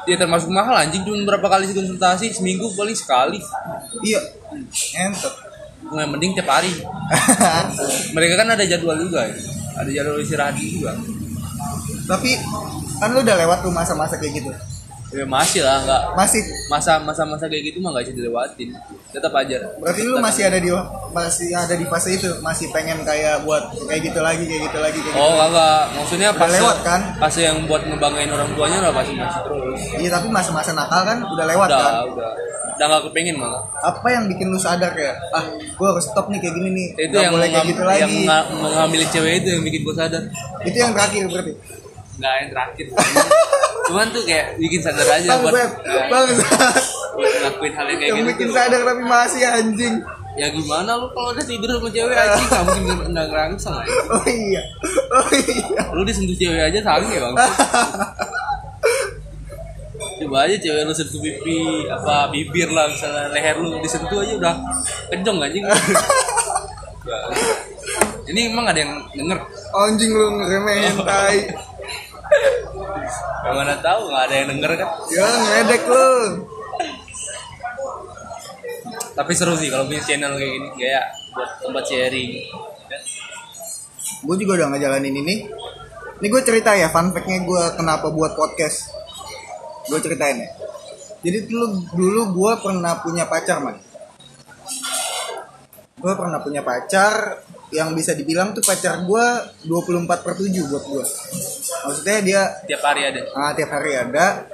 Ya 0.06 0.16
termasuk 0.22 0.54
mahal 0.54 0.78
anjing, 0.78 1.02
cuma 1.02 1.18
berapa 1.26 1.48
kali 1.50 1.66
sih 1.66 1.74
konsultasi? 1.74 2.30
Seminggu 2.30 2.70
paling 2.78 2.94
sekali. 2.94 3.42
Iya. 4.06 4.22
Entot. 5.02 5.34
Yang 5.92 6.10
mending 6.14 6.32
tiap 6.38 6.48
hari. 6.48 6.70
Mereka 8.16 8.34
kan 8.38 8.48
ada 8.54 8.64
jadwal 8.64 8.96
juga 9.02 9.26
ya. 9.26 9.36
Ada 9.82 9.90
jadwal 9.90 10.22
istirahat 10.22 10.56
juga. 10.62 10.94
Tapi 12.06 12.38
kan 13.02 13.10
lu 13.12 13.26
udah 13.26 13.36
lewat 13.42 13.66
tuh 13.66 13.74
masa-masa 13.74 14.22
kayak 14.22 14.46
gitu. 14.46 14.54
Ya 15.12 15.26
masih 15.26 15.62
lah 15.62 15.84
nggak. 15.84 16.02
Masih. 16.16 16.42
Masa 16.68 16.98
masa 16.98 17.24
masa 17.24 17.46
kayak 17.46 17.70
gitu 17.70 17.78
mah 17.80 17.92
nggak 17.92 18.08
bisa 18.08 18.16
dilewatin. 18.16 18.70
Tetap 19.12 19.34
aja. 19.36 19.58
Berarti 19.76 20.02
lu 20.04 20.18
masih 20.18 20.44
ada 20.48 20.56
di 20.56 20.72
masih 21.12 21.52
ada 21.52 21.76
di 21.76 21.86
fase 21.86 22.16
itu? 22.16 22.30
Masih 22.40 22.72
pengen 22.72 23.04
kayak 23.04 23.44
buat 23.44 23.76
kayak 23.86 24.02
gitu 24.08 24.20
lagi 24.20 24.44
kayak 24.44 24.62
gitu 24.72 24.78
lagi 24.80 24.98
kayak 24.98 25.16
oh 25.16 25.28
gitu. 25.28 25.42
kagak 25.44 25.82
maksudnya 25.94 26.30
Udah 26.32 26.40
pas 26.40 26.50
lewat, 26.50 26.78
kan? 26.82 27.02
pas 27.20 27.34
yang 27.36 27.58
buat 27.66 27.82
ngebanggain 27.84 28.32
orang 28.32 28.50
tuanya 28.56 28.80
lah 28.80 28.92
pasti 28.92 29.14
masih 29.14 29.42
terus. 29.44 29.82
Iya 29.98 30.10
tapi 30.10 30.28
masa-masa 30.28 30.72
nakal 30.72 31.02
kan 31.04 31.18
udah 31.22 31.46
lewat 31.46 31.68
udah 31.68 31.80
kan? 31.80 31.94
udah. 32.10 32.32
Udah 32.72 32.86
nggak 32.88 33.02
kepengen 33.12 33.36
malah. 33.38 33.62
Apa 33.78 34.08
yang 34.10 34.24
bikin 34.26 34.48
lu 34.48 34.58
sadar 34.58 34.96
kayak 34.96 35.14
ah 35.36 35.44
gue 35.54 35.86
harus 35.86 36.02
stop 36.02 36.32
nih 36.32 36.40
kayak 36.40 36.56
gini 36.56 36.70
nih 36.72 36.88
itu 36.96 37.12
Nggak 37.12 37.22
yang 37.22 37.34
boleh 37.36 37.48
kayak 37.52 37.68
gitu 37.68 37.82
yang 37.82 37.92
lagi 37.92 38.16
menga- 38.24 38.48
mengambil 38.50 39.02
cewek 39.12 39.34
itu 39.38 39.48
yang 39.52 39.64
bikin 39.68 39.82
gue 39.84 39.94
sadar. 39.94 40.24
Itu 40.64 40.78
yang 40.80 40.92
terakhir 40.96 41.24
berarti 41.28 41.54
nggak 42.20 42.34
yang 42.42 42.50
terakhir. 42.52 42.88
Cuman 43.88 44.08
tuh 44.14 44.24
kayak 44.24 44.56
bikin 44.60 44.80
sadar 44.84 45.08
aja 45.20 45.28
bang 45.36 45.42
buat 45.44 45.54
Beb, 45.54 45.72
bang 45.84 46.28
buat 47.12 47.32
ngelakuin 47.38 47.74
hal 47.76 47.86
yang 47.88 48.00
kayak 48.00 48.10
yang 48.10 48.18
gitu 48.20 48.30
bikin 48.36 48.50
sadar 48.56 48.82
tapi 48.88 49.04
masih 49.04 49.42
anjing. 49.48 49.96
Ya 50.40 50.48
gimana 50.48 50.96
lu 50.96 51.12
kalau 51.12 51.36
udah 51.36 51.44
tidur 51.44 51.68
sama 51.76 51.92
cewek 51.92 52.16
aja 52.16 52.40
nggak 52.40 52.64
mungkin 52.64 53.12
nggak 53.12 53.28
ngerangsang 53.28 53.76
aja 53.84 53.92
oh 54.16 54.24
iya. 54.32 54.64
Oh 55.12 55.28
iya. 55.36 55.82
Lu 55.92 56.08
disentuh 56.08 56.38
cewek 56.40 56.72
aja 56.72 56.80
sange 56.80 57.20
bang? 57.20 57.36
Coba 60.22 60.48
aja 60.48 60.56
cewek 60.56 60.88
lu 60.88 60.94
sentuh 60.96 61.20
pipi 61.20 61.84
apa 61.92 62.32
bibir 62.32 62.72
lah 62.72 62.88
misalnya 62.88 63.28
leher 63.36 63.60
lu 63.60 63.76
disentuh 63.84 64.24
aja 64.24 64.34
udah 64.40 64.56
kenceng 65.12 65.36
anjing. 65.44 65.66
Ini 68.32 68.56
emang 68.56 68.72
ada 68.72 68.80
yang 68.80 69.04
denger? 69.12 69.36
Anjing 69.76 70.12
lu 70.16 70.32
ngeremehin 70.40 70.96
tai 71.04 71.52
yang 73.42 73.56
mana 73.58 73.74
tahu 73.82 74.00
nggak 74.10 74.24
ada 74.30 74.36
yang 74.38 74.48
denger 74.54 74.72
kan? 74.78 74.90
Ya 75.10 75.26
ngedek 75.26 75.84
lu. 75.90 76.10
Tapi 79.12 79.32
seru 79.36 79.54
sih 79.60 79.68
kalau 79.68 79.90
punya 79.90 80.02
channel 80.06 80.38
kayak 80.40 80.52
gini 80.56 80.70
kayak 80.78 81.06
buat 81.36 81.52
tempat 81.60 81.84
sharing. 81.90 82.32
Gue 84.22 84.36
juga 84.38 84.52
udah 84.62 84.68
ngejalanin 84.78 85.16
ini. 85.18 85.36
Ini 86.22 86.28
gue 86.30 86.42
cerita 86.46 86.78
ya 86.78 86.94
fun 86.94 87.10
fact-nya 87.10 87.42
gue 87.42 87.64
kenapa 87.76 88.14
buat 88.14 88.38
podcast. 88.38 88.94
Gue 89.90 89.98
ceritain 89.98 90.38
ya. 90.38 90.50
Jadi 91.22 91.50
dulu 91.50 91.86
dulu 91.98 92.22
gue 92.38 92.52
pernah 92.62 93.02
punya 93.02 93.26
pacar 93.26 93.58
man. 93.62 93.78
Gue 95.98 96.14
pernah 96.18 96.42
punya 96.42 96.62
pacar 96.62 97.42
yang 97.72 97.96
bisa 97.96 98.12
dibilang 98.12 98.52
tuh 98.52 98.64
pacar 98.64 99.04
gue 99.08 99.26
24 99.68 100.08
per 100.08 100.34
7 100.36 100.70
buat 100.72 100.84
gue 100.92 101.06
maksudnya 101.88 102.18
dia 102.22 102.42
tiap 102.68 102.82
hari 102.86 103.02
ada? 103.10 103.22
Ah, 103.34 103.52
tiap 103.56 103.72
hari 103.74 103.92
ada. 103.98 104.46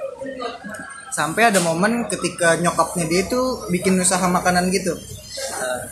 Sampai 1.08 1.50
ada 1.50 1.58
momen 1.58 2.06
ketika 2.06 2.54
nyokapnya 2.60 3.04
dia 3.08 3.22
tuh 3.26 3.66
bikin 3.72 3.98
usaha 3.98 4.22
makanan 4.28 4.70
gitu. 4.70 4.94
Nah, 4.94 5.82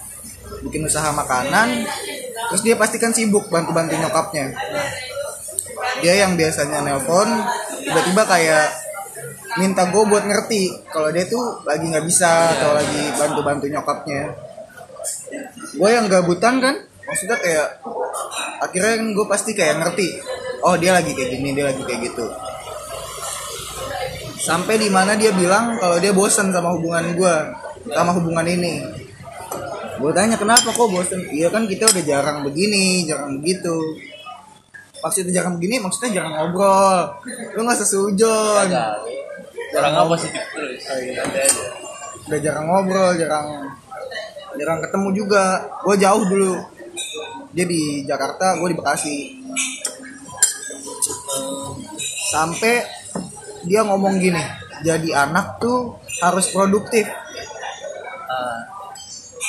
bikin 0.62 0.86
usaha 0.86 1.10
makanan 1.10 1.86
terus 2.52 2.62
dia 2.62 2.78
pastikan 2.78 3.10
sibuk 3.10 3.48
bantu-bantu 3.50 3.96
nyokapnya. 3.96 4.54
Dia 6.04 6.26
yang 6.26 6.36
biasanya 6.36 6.84
nelpon 6.84 7.28
tiba-tiba 7.80 8.22
kayak 8.28 8.68
minta 9.56 9.88
gue 9.88 10.02
buat 10.04 10.24
ngerti 10.28 10.92
kalau 10.92 11.08
dia 11.08 11.24
tuh 11.24 11.64
lagi 11.64 11.88
nggak 11.88 12.04
bisa 12.04 12.54
atau 12.60 12.76
lagi 12.76 13.02
bantu-bantu 13.16 13.66
nyokapnya. 13.72 14.22
Gue 15.76 15.90
yang 15.90 16.06
gabutan 16.12 16.60
kan 16.60 16.76
maksudnya 17.06 17.38
kayak 17.38 17.68
akhirnya 18.60 18.92
kan 18.98 19.08
gue 19.14 19.26
pasti 19.30 19.50
kayak 19.54 19.78
ngerti 19.78 20.08
oh 20.66 20.74
dia 20.74 20.90
lagi 20.90 21.14
kayak 21.14 21.30
gini 21.38 21.54
dia 21.54 21.70
lagi 21.70 21.82
kayak 21.86 22.00
gitu. 22.10 22.26
Sampai 24.36 24.78
di 24.78 24.86
mana 24.86 25.18
dia 25.18 25.34
bilang 25.34 25.74
kalau 25.78 25.98
dia 25.98 26.14
bosen 26.14 26.54
sama 26.54 26.70
hubungan 26.74 27.14
gue 27.18 27.34
sama 27.94 28.10
hubungan 28.14 28.46
ini. 28.46 28.82
Gue 29.96 30.12
tanya 30.12 30.36
kenapa 30.36 30.70
kok 30.70 30.90
bosen? 30.90 31.24
Iya 31.32 31.50
kan 31.50 31.66
kita 31.66 31.88
udah 31.88 32.04
jarang 32.04 32.38
begini 32.46 33.06
jarang 33.06 33.42
begitu. 33.42 33.74
Maksudnya 35.02 35.42
jarang 35.42 35.58
begini 35.58 35.82
maksudnya 35.82 36.22
jarang 36.22 36.34
ngobrol. 36.34 37.22
Lu 37.54 37.60
nggak 37.62 37.78
sesujon. 37.80 38.70
Orang 39.76 39.94
apa 39.94 40.14
sih? 40.18 40.30
Terus 40.30 41.54
udah 42.26 42.38
jarang 42.42 42.66
ngobrol 42.70 43.14
jarang 43.18 43.70
jarang 44.58 44.78
ketemu 44.82 45.08
juga. 45.14 45.44
Gue 45.82 45.96
jauh 45.98 46.22
dulu 46.22 46.75
dia 47.56 47.64
di 47.64 48.04
Jakarta 48.04 48.60
gue 48.60 48.68
di 48.68 48.76
Bekasi. 48.76 49.16
Sampai 52.28 52.84
dia 53.64 53.80
ngomong 53.80 54.20
gini 54.20 54.44
jadi 54.84 55.24
anak 55.24 55.56
tuh 55.56 55.96
harus 56.20 56.52
produktif. 56.52 57.08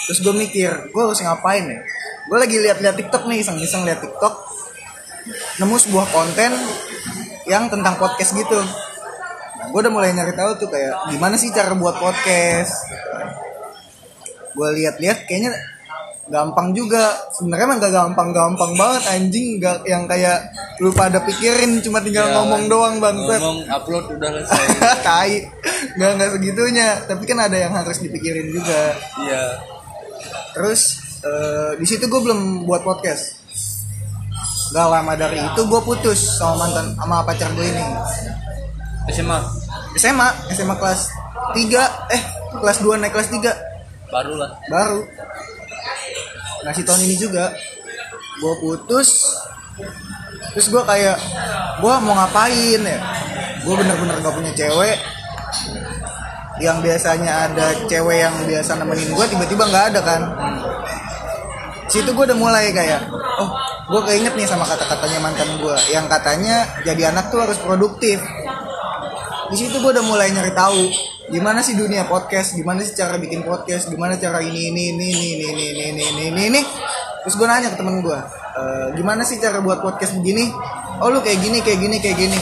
Terus 0.08 0.24
gue 0.24 0.36
mikir 0.40 0.72
gue 0.88 1.02
harus 1.04 1.20
ngapain 1.20 1.68
ya? 1.68 1.84
Gue 2.32 2.38
lagi 2.40 2.56
lihat-lihat 2.64 2.96
TikTok 2.96 3.28
nih 3.28 3.44
iseng-iseng 3.44 3.84
lihat 3.84 4.00
TikTok 4.00 4.48
nemu 5.60 5.76
sebuah 5.76 6.08
konten 6.08 6.56
yang 7.44 7.68
tentang 7.68 8.00
podcast 8.00 8.32
gitu. 8.32 8.56
Gue 9.68 9.80
udah 9.84 9.92
mulai 9.92 10.16
nyari 10.16 10.32
tahu 10.32 10.64
tuh 10.64 10.72
kayak 10.72 11.12
gimana 11.12 11.36
sih 11.36 11.52
cara 11.52 11.76
buat 11.76 12.00
podcast? 12.00 12.88
Gue 14.56 14.70
lihat-lihat 14.80 15.28
kayaknya 15.28 15.52
gampang 16.28 16.72
juga. 16.72 17.16
Sebenarnya 17.32 17.66
emang 17.66 17.80
gak 17.80 17.94
gampang-gampang 17.94 18.72
banget 18.76 19.04
anjing. 19.12 19.48
Gak 19.58 19.84
yang 19.84 20.04
kayak 20.06 20.52
lu 20.80 20.92
pada 20.92 21.24
pikirin 21.24 21.80
cuma 21.82 22.00
tinggal 22.00 22.28
Ya, 22.28 22.34
ngomong 22.38 22.64
doang 22.68 22.96
bang. 23.00 23.18
ngomong 23.18 23.60
upload 23.68 24.06
udah 24.14 24.30
selesai. 24.44 24.66
Tai. 25.08 25.34
Nggak 25.98 26.12
nggak 26.16 26.30
segitunya. 26.36 26.88
Tapi 27.04 27.24
kan 27.24 27.40
ada 27.40 27.58
yang 27.58 27.74
harus 27.74 27.98
dipikirin 27.98 28.52
juga. 28.52 28.96
Iya. 29.24 29.44
Terus 30.54 30.82
eh, 31.22 31.72
di 31.78 31.86
situ 31.86 32.06
gue 32.06 32.22
belum 32.22 32.64
buat 32.64 32.84
podcast. 32.84 33.40
Gak 34.68 34.84
lama 34.84 35.16
dari 35.16 35.40
itu 35.40 35.62
gue 35.64 35.82
putus 35.82 36.38
sama 36.38 36.68
mantan 36.68 36.92
sama 36.94 37.24
pacar 37.24 37.48
gue 37.56 37.66
ini. 37.66 37.84
SMA 39.08 39.40
SMA 39.96 40.28
SMA 40.52 40.76
kelas 40.76 41.08
3 41.56 42.12
eh 42.12 42.22
kelas 42.60 42.78
2 42.84 43.00
naik 43.00 43.16
kelas 43.16 43.32
3 43.32 44.12
baru 44.12 44.34
lah. 44.36 44.52
Baru 44.68 45.00
ngasih 46.66 46.84
tahun 46.86 47.02
ini 47.06 47.16
juga. 47.20 47.54
Gue 48.42 48.54
putus. 48.62 49.26
Terus 50.54 50.68
gue 50.74 50.84
kayak 50.86 51.18
gue 51.82 51.94
mau 52.02 52.14
ngapain 52.18 52.82
ya? 52.82 53.00
Gue 53.62 53.74
bener-bener 53.78 54.18
gak 54.22 54.36
punya 54.36 54.54
cewek. 54.54 54.98
Yang 56.58 56.78
biasanya 56.90 57.32
ada 57.50 57.68
cewek 57.86 58.18
yang 58.18 58.34
biasa 58.50 58.82
nemenin 58.82 59.14
gue 59.14 59.26
tiba-tiba 59.30 59.64
nggak 59.70 59.86
ada 59.94 60.02
kan. 60.02 60.22
Situ 61.86 62.10
gue 62.10 62.26
udah 62.26 62.38
mulai 62.38 62.74
kayak 62.74 63.06
oh 63.14 63.50
gue 63.94 64.02
keinget 64.10 64.34
nih 64.34 64.50
sama 64.50 64.66
kata-katanya 64.66 65.22
mantan 65.22 65.48
gue 65.62 65.78
yang 65.94 66.10
katanya 66.10 66.66
jadi 66.82 67.14
anak 67.14 67.30
tuh 67.30 67.46
harus 67.46 67.62
produktif. 67.62 68.18
Di 69.54 69.56
situ 69.56 69.78
gue 69.78 69.92
udah 69.94 70.06
mulai 70.06 70.34
nyari 70.34 70.52
tahu 70.58 70.82
gimana 71.28 71.60
sih 71.60 71.76
dunia 71.76 72.08
podcast 72.08 72.56
gimana 72.56 72.80
sih 72.88 72.96
cara 72.96 73.20
bikin 73.20 73.44
podcast 73.44 73.92
gimana 73.92 74.16
cara 74.16 74.40
ini 74.40 74.72
ini 74.72 74.96
ini 74.96 75.06
ini 75.12 75.28
ini 75.36 75.44
ini 75.44 75.64
ini 75.68 75.84
ini 75.92 76.04
ini 76.08 76.24
ini, 76.32 76.42
ini. 76.48 76.62
terus 77.24 77.36
gue 77.36 77.44
nanya 77.44 77.76
ke 77.76 77.78
temen 77.78 78.00
gue 78.00 78.16
"E, 78.56 78.62
gimana 78.96 79.28
sih 79.28 79.36
cara 79.36 79.60
buat 79.60 79.84
podcast 79.84 80.16
begini 80.16 80.48
oh 81.04 81.12
lu 81.12 81.20
kayak 81.20 81.44
gini 81.44 81.60
kayak 81.60 81.80
gini 81.84 81.98
kayak 82.00 82.16
gini 82.16 82.40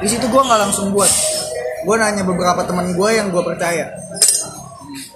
di 0.00 0.08
situ 0.08 0.24
gue 0.24 0.42
nggak 0.42 0.60
langsung 0.64 0.96
buat 0.96 1.12
gue 1.84 1.96
nanya 2.00 2.24
beberapa 2.24 2.64
teman 2.64 2.96
gue 2.96 3.08
yang 3.12 3.28
gue 3.28 3.42
percaya 3.44 3.92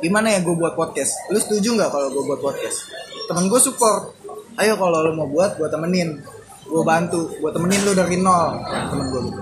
gimana 0.04 0.36
ya 0.36 0.44
gue 0.44 0.52
buat 0.52 0.76
podcast 0.76 1.16
lu 1.32 1.40
setuju 1.40 1.72
nggak 1.72 1.88
kalau 1.88 2.12
gue 2.12 2.22
buat 2.28 2.40
podcast 2.44 2.84
temen 3.32 3.48
gue 3.48 3.60
support 3.64 4.12
ayo 4.60 4.76
kalau 4.76 5.08
lu 5.08 5.16
mau 5.16 5.24
buat 5.24 5.56
gue 5.56 5.68
temenin 5.72 6.20
gue 6.68 6.82
bantu 6.84 7.32
gue 7.32 7.48
temenin 7.48 7.80
lu 7.80 7.96
dari 7.96 8.20
nol 8.20 8.60
temen 8.92 9.06
gue 9.08 9.20
gitu 9.32 9.40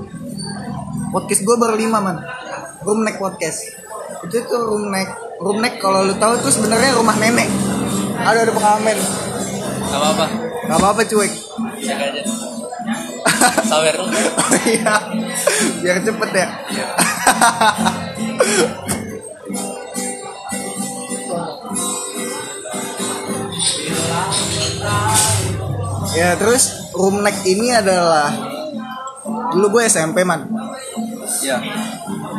podcast 1.10 1.42
gue 1.42 1.56
berlima 1.58 1.98
man 1.98 2.22
room 2.86 3.02
neck 3.02 3.18
podcast. 3.18 3.66
Itu 4.22 4.46
tuh 4.46 4.62
room 4.62 4.94
neck 4.94 5.10
room 5.42 5.58
neck 5.58 5.82
kalau 5.82 6.06
lu 6.06 6.14
tahu 6.16 6.38
tuh 6.38 6.54
sebenarnya 6.54 6.94
rumah 6.94 7.18
nenek. 7.18 7.50
Ada 8.22 8.46
ada 8.46 8.52
pengamen. 8.54 8.98
Nggak 9.86 9.98
apa 9.98 10.08
apa 10.14 10.26
nggak 10.66 10.78
apa 10.78 10.86
apa 10.94 11.02
cuek. 11.02 11.32
Cek 11.82 11.98
aja. 11.98 12.22
Sawer. 13.66 13.96
Oh 14.46 14.58
iya. 14.62 14.94
Biar 15.82 15.98
cepet 16.06 16.30
ya? 16.30 16.46
Ya 26.16 26.28
terus 26.38 26.94
room 26.94 27.20
neck 27.20 27.36
ini 27.44 27.74
adalah 27.74 28.30
dulu 29.52 29.78
gue 29.78 29.82
SMP 29.90 30.22
man. 30.22 30.46
Ya 31.42 31.58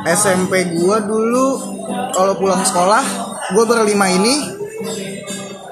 SMP 0.06 0.78
gue 0.78 0.98
dulu 1.08 1.46
kalau 2.14 2.34
pulang 2.38 2.62
sekolah 2.62 3.04
gue 3.56 3.64
berlima 3.64 4.12
ini 4.12 4.36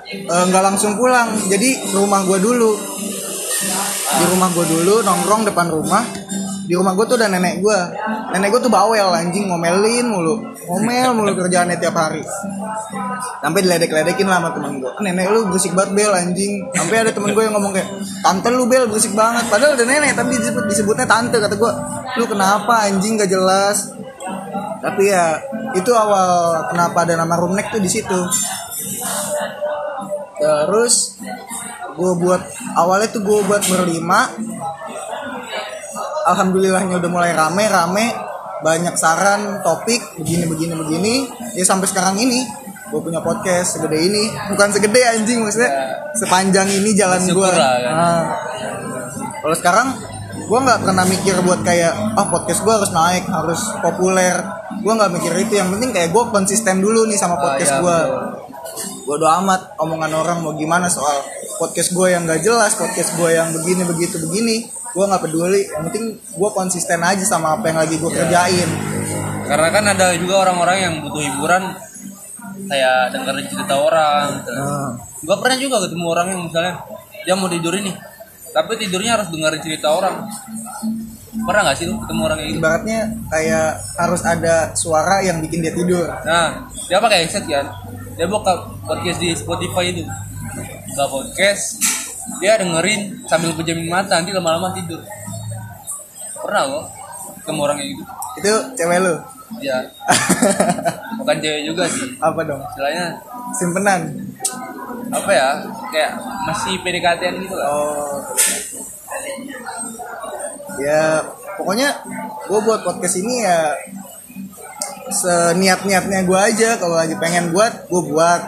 eh, 0.09 0.43
nggak 0.49 0.63
langsung 0.63 0.95
pulang. 0.95 1.35
Jadi 1.51 1.93
rumah 1.93 2.23
gue 2.23 2.39
dulu. 2.39 2.71
Di 4.15 4.25
rumah 4.31 4.47
gue 4.55 4.65
dulu 4.65 5.03
nongkrong 5.03 5.43
depan 5.43 5.67
rumah 5.67 6.03
di 6.65 6.73
rumah 6.73 6.97
gue 6.97 7.05
tuh 7.05 7.13
ada 7.21 7.29
nenek 7.29 7.61
gue 7.61 7.77
nenek 8.33 8.49
gue 8.57 8.61
tuh 8.65 8.73
bawel 8.73 9.13
anjing 9.13 9.45
ngomelin 9.45 10.09
mulu. 10.09 10.41
Ngomel 10.65 11.13
mulu 11.13 11.37
kerjaannya 11.37 11.77
tiap 11.77 11.93
hari. 11.93 12.25
Sampai 13.37 13.61
diledek-ledekin 13.61 14.25
lah 14.25 14.41
sama 14.41 14.49
temen 14.57 14.81
gue 14.81 14.91
nenek 15.05 15.29
lu 15.29 15.45
berisik 15.53 15.77
banget 15.77 15.93
bel 15.93 16.13
anjing. 16.17 16.65
Sampai 16.73 17.05
ada 17.05 17.11
temen 17.13 17.37
gue 17.37 17.43
yang 17.45 17.53
ngomong 17.53 17.73
kayak 17.77 17.89
tante 18.25 18.49
lu 18.49 18.65
bel 18.65 18.89
berisik 18.89 19.13
banget. 19.13 19.45
Padahal 19.45 19.77
ada 19.77 19.85
nenek 19.85 20.17
tapi 20.17 20.41
disebut 20.41 20.65
disebutnya 20.65 21.05
tante 21.05 21.37
kata 21.37 21.53
gue 21.53 21.71
lu 22.17 22.25
kenapa 22.25 22.89
anjing? 22.89 23.21
Gak 23.21 23.29
jelas 23.29 23.93
tapi 24.85 25.09
ya 25.09 25.41
itu 25.73 25.91
awal 25.91 26.61
kenapa 26.69 27.09
ada 27.09 27.17
nama 27.17 27.35
Rumnek 27.41 27.73
tuh 27.73 27.81
di 27.81 27.89
situ. 27.89 28.19
Terus 30.37 31.17
gue 31.95 32.11
buat 32.21 32.41
awalnya 32.77 33.09
tuh 33.09 33.25
gue 33.25 33.39
buat 33.49 33.63
berlima. 33.65 34.29
Alhamdulillahnya 36.25 37.01
udah 37.01 37.11
mulai 37.11 37.31
rame 37.33 37.65
rame. 37.65 38.07
Banyak 38.61 38.95
saran 38.97 39.65
topik 39.65 40.21
begini 40.21 40.45
begini 40.45 40.73
begini. 40.77 41.15
Ya 41.57 41.65
sampai 41.65 41.89
sekarang 41.89 42.21
ini 42.21 42.45
gue 42.93 42.99
punya 43.01 43.25
podcast 43.25 43.81
segede 43.81 43.99
ini. 44.05 44.29
Bukan 44.53 44.69
segede 44.69 45.01
anjing 45.01 45.41
maksudnya. 45.41 45.71
Sepanjang 46.13 46.69
ini 46.69 46.93
jalan 46.93 47.25
gue 47.25 47.49
kan. 47.49 47.61
kalau 49.45 49.55
sekarang 49.57 49.87
gue 50.45 50.59
nggak 50.59 50.79
pernah 50.83 51.05
mikir 51.07 51.35
buat 51.41 51.63
kayak 51.63 52.19
ah 52.19 52.27
podcast 52.27 52.61
gue 52.61 52.73
harus 52.73 52.91
naik 52.91 53.25
harus 53.31 53.61
populer. 53.79 54.35
Gue 54.83 54.93
nggak 54.93 55.11
mikir 55.15 55.33
itu 55.47 55.53
yang 55.57 55.71
penting 55.71 55.95
kayak 55.95 56.11
gue 56.11 56.23
konsisten 56.29 56.83
dulu 56.83 57.07
nih 57.07 57.17
sama 57.17 57.39
podcast 57.39 57.79
iya, 57.79 57.81
gue 57.81 57.97
betul. 57.97 59.05
bodo 59.07 59.27
amat 59.41 59.77
omongan 59.79 60.11
orang 60.13 60.37
mau 60.41 60.53
gimana 60.57 60.89
soal 60.89 61.21
podcast 61.55 61.93
gue 61.93 62.07
yang 62.11 62.27
gak 62.27 62.41
jelas 62.43 62.75
podcast 62.75 63.15
gue 63.15 63.29
yang 63.31 63.55
begini 63.55 63.81
begitu 63.87 64.19
begini. 64.21 64.67
Gue 64.95 65.05
nggak 65.07 65.23
peduli 65.27 65.61
yang 65.71 65.83
penting 65.91 66.19
gue 66.19 66.49
konsisten 66.55 66.99
aja 67.03 67.23
sama 67.23 67.59
apa 67.59 67.71
yang 67.71 67.79
lagi 67.79 67.95
gue 67.99 68.11
kerjain. 68.11 68.69
Karena 69.45 69.69
kan 69.69 69.83
ada 69.85 70.17
juga 70.17 70.47
orang-orang 70.47 70.77
yang 70.81 70.93
butuh 71.05 71.21
hiburan 71.21 71.63
kayak 72.65 73.13
dengerin 73.13 73.47
cerita 73.51 73.75
orang 73.77 74.41
gitu. 74.41 74.51
nah, 74.55 74.89
Gua 75.25 75.37
pernah 75.41 75.57
juga 75.57 75.77
ketemu 75.85 76.05
orang 76.05 76.27
yang 76.33 76.41
misalnya 76.47 76.73
dia 77.25 77.33
mau 77.33 77.49
tidur 77.49 77.73
ini 77.77 77.91
tapi 78.55 78.79
tidurnya 78.79 79.19
harus 79.19 79.27
dengerin 79.27 79.59
cerita 79.59 79.91
orang. 79.91 80.31
Pernah 81.35 81.61
nggak 81.67 81.75
sih 81.75 81.85
lu 81.91 81.99
ketemu 81.99 82.21
orang 82.23 82.37
kayak 82.39 82.49
gitu? 82.55 82.59
Ibaratnya 82.63 82.99
kayak 83.27 83.67
harus 83.99 84.21
ada 84.23 84.55
suara 84.71 85.19
yang 85.19 85.43
bikin 85.43 85.59
dia 85.59 85.75
tidur. 85.75 86.07
Nah 86.23 86.71
dia 86.87 87.03
pakai 87.03 87.27
headset 87.27 87.43
kan? 87.43 87.67
Dia 88.15 88.31
buka 88.31 88.79
podcast 88.87 89.19
di 89.19 89.35
Spotify 89.35 89.91
itu. 89.91 90.07
Buka 90.95 91.05
podcast 91.11 91.83
dia 92.39 92.55
dengerin 92.55 93.27
sambil 93.27 93.51
pejamin 93.51 93.91
mata 93.91 94.23
nanti 94.23 94.31
lama-lama 94.31 94.71
tidur. 94.71 95.03
Pernah 96.39 96.63
kok 96.63 96.85
ketemu 97.43 97.59
orang 97.59 97.75
kayak 97.75 97.89
gitu? 97.91 98.03
Itu 98.39 98.53
cewek 98.79 98.99
lu? 99.03 99.15
Ya 99.59 99.77
bukan 101.19 101.35
cewek 101.43 101.61
juga 101.67 101.83
sih. 101.91 102.07
Apa 102.23 102.39
dong? 102.47 102.63
Istilahnya 102.71 103.19
simpenan 103.59 104.01
apa 105.11 105.31
ya? 105.31 105.49
Kayak 105.91 106.11
masih 106.49 106.73
PDKT 106.81 107.21
gitu 107.45 107.55
lah 107.57 107.69
oh. 107.69 108.15
Ya 110.81 111.23
pokoknya 111.55 111.89
gue 112.45 112.59
buat 112.59 112.81
podcast 112.83 113.15
ini 113.21 113.45
ya 113.45 113.73
seniat 115.11 115.85
niatnya 115.85 116.25
gue 116.25 116.39
aja. 116.39 116.69
Kalau 116.81 116.95
lagi 116.97 117.15
pengen 117.17 117.53
buat 117.53 117.89
gue 117.89 118.01
buat. 118.09 118.41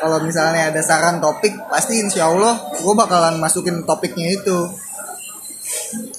Kalau 0.00 0.16
misalnya 0.24 0.72
ada 0.72 0.80
saran 0.80 1.20
topik 1.20 1.52
pasti 1.68 2.00
insya 2.00 2.32
Allah 2.32 2.56
gue 2.72 2.94
bakalan 2.96 3.36
masukin 3.36 3.84
topiknya 3.84 4.32
itu. 4.32 4.58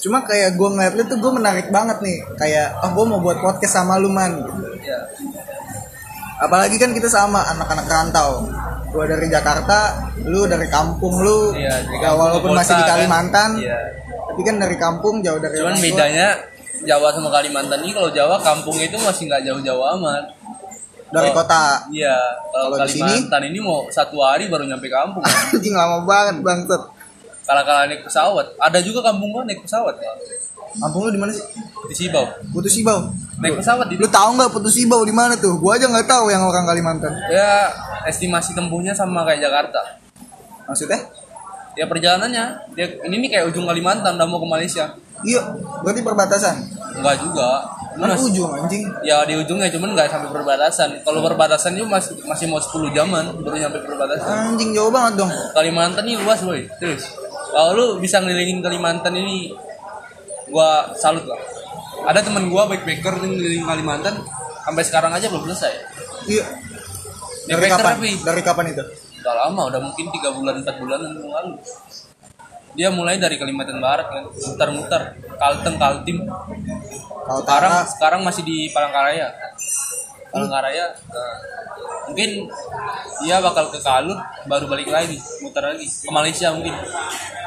Cuma 0.02 0.22
kayak 0.22 0.54
gue 0.54 0.68
ngeliat 0.70 0.94
lu 0.94 1.02
tuh 1.06 1.18
gue 1.18 1.32
menarik 1.34 1.68
banget 1.74 1.98
nih. 1.98 2.18
Kayak 2.38 2.78
oh 2.86 2.90
gue 2.94 3.04
mau 3.10 3.18
buat 3.18 3.42
podcast 3.42 3.82
sama 3.82 3.98
lu 3.98 4.08
man. 4.10 4.38
Gitu. 4.46 4.86
ya 4.86 5.00
apalagi 6.42 6.74
kan 6.74 6.90
kita 6.90 7.06
sama 7.06 7.46
anak-anak 7.54 7.86
rantau 7.86 8.50
gue 8.92 9.04
dari 9.06 9.26
Jakarta 9.26 9.78
lu 10.22 10.44
dari 10.44 10.68
kampung 10.68 11.14
lu 11.18 11.52
Iya, 11.52 11.80
dari 11.80 11.96
ya 11.96 12.00
kampung 12.06 12.20
walaupun 12.20 12.50
ke 12.50 12.56
masih 12.56 12.74
di 12.74 12.82
kan. 12.82 12.90
Kalimantan 12.92 13.50
Iya. 13.56 13.78
tapi 14.28 14.40
kan 14.42 14.56
dari 14.58 14.76
kampung 14.76 15.14
jauh 15.18 15.38
dari 15.38 15.54
cuman 15.56 15.76
bedanya 15.76 16.28
Jawa 16.82 17.08
sama 17.10 17.30
Kalimantan 17.30 17.78
ini 17.80 17.92
kalau 17.92 18.10
Jawa 18.10 18.36
kampungnya 18.38 18.86
itu 18.86 18.98
masih 18.98 19.22
nggak 19.26 19.42
jauh-jauh 19.44 19.84
amat 19.96 20.24
dari 21.08 21.28
Oh. 21.28 21.34
kota 21.34 21.88
iya 21.88 22.16
kalau 22.50 22.76
sini? 22.82 23.00
Kalimantan 23.00 23.42
ini 23.46 23.58
mau 23.58 23.84
satu 23.88 24.16
hari 24.18 24.46
baru 24.46 24.64
nyampe 24.64 24.86
kampung 24.86 25.24
anjing 25.52 25.72
lama 25.72 26.04
banget 26.04 26.36
bangset 26.40 26.82
kalah-kalah 27.42 27.84
naik 27.84 28.02
pesawat 28.02 28.46
ada 28.56 28.78
juga 28.78 29.00
kampung 29.02 29.28
gua 29.30 29.42
naik 29.42 29.60
pesawat 29.60 29.96
Pak. 29.96 30.14
Kampung 30.78 31.08
lu 31.08 31.10
di 31.12 31.20
mana 31.20 31.32
sih? 31.34 31.44
Di 31.88 31.94
Sibau 31.94 32.24
Putus 32.54 32.72
Sibau 32.72 33.10
naik 33.42 33.58
pesawat 33.58 33.90
di 33.90 33.98
lu 33.98 34.06
tahu 34.06 34.38
nggak 34.38 34.50
Putus 34.54 34.72
Sibau 34.78 35.02
di 35.02 35.12
mana 35.12 35.34
tuh? 35.36 35.58
Gua 35.58 35.76
aja 35.76 35.90
nggak 35.90 36.06
tahu 36.06 36.30
yang 36.30 36.46
orang 36.46 36.64
Kalimantan. 36.64 37.12
Ya 37.28 37.68
estimasi 38.06 38.54
tempuhnya 38.54 38.94
sama 38.94 39.26
kayak 39.26 39.42
Jakarta. 39.44 39.80
Maksudnya? 40.68 41.00
Ya 41.74 41.84
perjalanannya. 41.88 42.44
Dia 42.76 42.86
ini 43.08 43.26
nih 43.26 43.28
kayak 43.36 43.44
ujung 43.52 43.66
Kalimantan 43.66 44.16
udah 44.16 44.26
mau 44.28 44.38
ke 44.38 44.48
Malaysia. 44.48 44.94
Iya 45.22 45.42
berarti 45.82 46.00
perbatasan? 46.02 46.56
Enggak 46.98 47.16
juga. 47.22 47.48
Masih- 47.92 48.32
ujung 48.32 48.48
anjing? 48.56 48.88
Ya 49.04 49.20
di 49.28 49.36
ujungnya 49.36 49.68
cuman 49.68 49.92
nggak 49.92 50.08
sampai 50.08 50.32
perbatasan. 50.32 50.88
Kalau 51.04 51.20
perbatasan 51.20 51.76
itu 51.76 51.84
masih 51.84 52.16
masih 52.24 52.48
mau 52.48 52.56
10 52.56 52.88
jaman 52.96 53.36
baru 53.36 53.56
nyampe 53.60 53.84
perbatasan. 53.84 54.56
Anjing 54.56 54.72
jauh 54.72 54.88
banget 54.88 55.20
dong. 55.20 55.30
Kalimantan 55.52 56.08
ini 56.08 56.16
luas 56.16 56.40
boy 56.40 56.64
terus 56.80 57.04
kalau 57.52 57.76
lu 57.76 57.86
bisa 58.00 58.16
ngelilingin 58.24 58.64
Kalimantan 58.64 59.12
ini 59.12 59.52
gua 60.52 60.92
salut 61.00 61.24
lah 61.24 61.40
ada 62.04 62.20
teman 62.20 62.52
gua 62.52 62.68
backpacker 62.68 63.24
ngelilingin 63.24 63.64
Kalimantan 63.64 64.20
sampai 64.62 64.82
sekarang 64.86 65.12
aja 65.14 65.26
belum 65.30 65.44
selesai. 65.50 65.72
Iya. 66.30 66.44
Dari 67.42 67.58
Backpacker 67.58 67.82
kapan? 67.82 67.94
tapi 67.98 68.08
dari 68.22 68.42
kapan 68.42 68.66
itu? 68.70 68.84
Udah 69.22 69.34
lama 69.46 69.62
udah 69.70 69.80
mungkin 69.82 70.06
tiga 70.14 70.30
bulan 70.34 70.62
empat 70.62 70.76
bulan 70.78 70.98
yang 71.02 71.30
lalu. 71.30 71.54
Dia 72.72 72.88
mulai 72.88 73.20
dari 73.20 73.36
Kalimantan 73.36 73.82
Barat 73.82 74.08
kan. 74.08 74.24
Muter-muter. 74.32 75.02
Kalteng 75.36 75.76
Kaltim. 75.76 76.18
Kalau 77.22 77.40
sekarang 77.44 77.74
sekarang 77.90 78.20
masih 78.24 78.42
di 78.46 78.70
Palangkaraya 78.72 79.28
Palangkaraya 80.32 80.96
nah, 81.12 81.36
mungkin 82.08 82.48
dia 83.22 83.36
bakal 83.44 83.68
ke 83.68 83.78
Kalut 83.84 84.16
baru 84.48 84.64
balik 84.66 84.88
lagi 84.88 85.20
muter 85.44 85.60
lagi 85.60 85.84
ke 85.84 86.10
Malaysia 86.10 86.48
mungkin. 86.56 86.72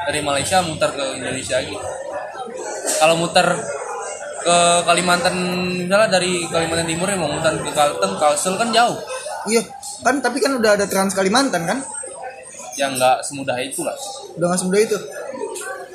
Dari 0.06 0.22
Malaysia 0.22 0.62
muter 0.62 0.90
ke 0.94 1.04
Indonesia 1.18 1.58
lagi. 1.58 1.74
Kalau 3.02 3.18
muter 3.18 3.46
ke 4.46 4.56
Kalimantan 4.86 5.34
misalnya 5.74 6.06
dari 6.06 6.46
Kalimantan 6.46 6.86
Timur 6.86 7.10
ya 7.10 7.18
mau 7.18 7.26
muter 7.26 7.58
ke 7.58 7.70
Kalteng 7.74 8.14
Kalsel 8.22 8.54
kan 8.54 8.70
jauh. 8.70 8.96
Iya 9.50 9.66
kan 10.06 10.22
tapi 10.22 10.38
kan 10.38 10.54
udah 10.54 10.78
ada 10.78 10.86
Trans 10.86 11.10
Kalimantan 11.10 11.66
kan? 11.66 11.82
Yang 12.78 13.02
nggak 13.02 13.16
semudah 13.26 13.58
itu 13.58 13.82
lah. 13.82 13.98
Udah 14.38 14.46
nggak 14.54 14.60
semudah 14.62 14.80
itu? 14.86 14.98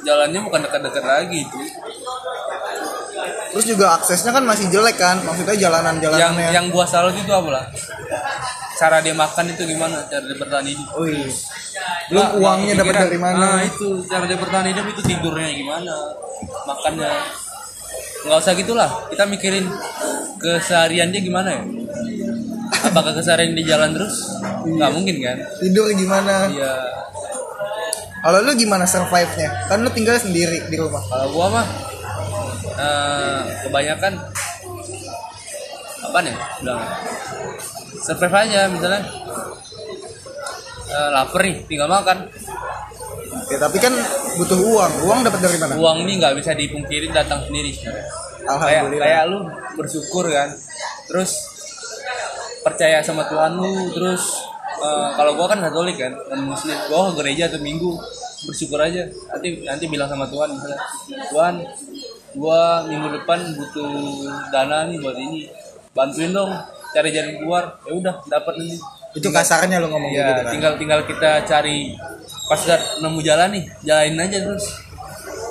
Jalannya 0.03 0.39
bukan 0.43 0.59
dekat-dekat 0.67 1.05
lagi 1.07 1.47
itu 1.47 1.57
terus 3.51 3.65
juga 3.67 3.99
aksesnya 3.99 4.31
kan 4.31 4.43
masih 4.47 4.71
jelek 4.71 4.95
kan? 4.95 5.19
Maksudnya 5.27 5.55
yang 5.55 5.63
jalanan-jalanannya. 5.69 6.49
Yang 6.55 6.65
gua 6.71 6.85
salut 6.87 7.15
itu 7.15 7.31
apa 7.31 7.49
lah 7.51 7.65
cara 8.81 8.97
dia 9.05 9.13
makan 9.13 9.45
itu 9.53 9.63
gimana? 9.69 10.09
Cara 10.09 10.25
dia 10.25 10.37
bertahan 10.41 10.65
hidup? 10.65 10.87
Oh 10.97 11.05
iya. 11.05 11.29
Lu 12.09 12.17
Nggak, 12.17 12.29
uangnya 12.41 12.73
dapat 12.81 12.95
dari 13.05 13.19
mana? 13.21 13.37
Nah 13.37 13.61
itu. 13.61 13.89
Cara 14.09 14.25
dia 14.25 14.39
bertahan 14.41 14.67
hidup 14.73 14.85
itu 14.89 15.01
tidurnya 15.05 15.49
gimana, 15.53 15.93
makannya. 16.65 17.13
Nggak 18.25 18.37
usah 18.41 18.53
gitulah, 18.57 18.89
kita 19.13 19.23
mikirin 19.29 19.69
keseharian 20.41 21.13
dia 21.13 21.21
gimana 21.21 21.61
ya. 21.61 21.63
Apakah 22.89 23.13
keseharian 23.13 23.53
di 23.53 23.61
jalan 23.61 23.93
terus? 23.93 24.33
Nggak 24.65 24.91
mungkin 24.97 25.15
kan? 25.21 25.37
tidur 25.61 25.85
gimana? 25.93 26.49
Iya. 26.49 26.73
kalau 28.21 28.37
lu 28.45 28.53
gimana 28.53 28.85
survive 28.85 29.33
nya 29.33 29.49
kan 29.65 29.81
lu 29.81 29.89
tinggal 29.89 30.13
sendiri 30.17 30.69
di 30.69 30.77
rumah. 30.77 31.01
Kalau 31.09 31.33
gua 31.33 31.47
mah 31.49 31.65
eh, 32.81 33.41
kebanyakan 33.67 34.13
apa 36.01 36.17
nih? 36.25 36.35
Udah 36.65 36.77
survive 38.01 38.35
aja 38.35 38.61
misalnya. 38.67 39.01
Eh, 40.91 41.09
lapar 41.13 41.41
nih, 41.45 41.55
tinggal 41.69 41.87
makan. 41.87 42.27
ya 43.51 43.59
tapi 43.59 43.83
kan 43.83 43.91
butuh 44.39 44.59
uang 44.59 44.93
uang 45.07 45.19
dapat 45.27 45.39
dari 45.43 45.59
mana 45.59 45.75
Uang 45.75 46.07
ini 46.07 46.23
nggak 46.23 46.39
bisa 46.39 46.55
dipungkiri 46.55 47.11
datang 47.11 47.43
sendiri 47.43 47.75
sebenarnya. 47.75 48.07
kayak 48.47 48.83
kayak 48.95 49.23
lu 49.27 49.43
bersyukur 49.75 50.23
kan 50.31 50.47
terus 51.11 51.35
percaya 52.63 53.03
sama 53.03 53.27
Tuhan 53.27 53.59
lu 53.59 53.91
terus 53.91 54.23
eh, 54.79 55.09
kalau 55.19 55.35
gua 55.35 55.51
kan 55.51 55.59
katolik 55.67 55.99
kan 55.99 56.15
dan 56.15 56.47
muslim 56.47 56.75
gua 56.87 57.11
ke 57.11 57.23
gereja 57.23 57.51
atau 57.51 57.59
minggu 57.59 57.91
bersyukur 58.47 58.79
aja 58.79 59.03
nanti 59.35 59.67
nanti 59.67 59.85
bilang 59.91 60.07
sama 60.07 60.25
Tuhan 60.31 60.55
misalnya 60.55 60.79
Tuhan 61.29 61.53
gua 62.35 62.87
minggu 62.87 63.07
depan 63.21 63.39
butuh 63.57 63.91
dana 64.51 64.87
nih 64.87 64.97
buat 64.99 65.17
ini. 65.17 65.49
Bantuin 65.91 66.31
dong 66.31 66.51
cari 66.91 67.09
jalan 67.11 67.35
keluar. 67.39 67.63
Ya 67.87 67.91
udah 67.95 68.15
dapat 68.27 68.53
nanti. 68.59 68.77
Itu 69.11 69.27
kasarnya 69.27 69.83
lu 69.83 69.91
ngomong 69.91 70.07
kayak 70.07 70.23
gitu 70.23 70.31
ya 70.31 70.43
kan? 70.43 70.51
tinggal 70.55 70.73
tinggal 70.79 70.99
kita 71.03 71.43
cari. 71.43 71.95
Pas 72.47 72.59
udah 72.63 72.79
nemu 73.03 73.19
jalan 73.23 73.49
nih 73.55 73.63
jalanin 73.83 74.23
aja 74.23 74.37
terus. 74.43 74.65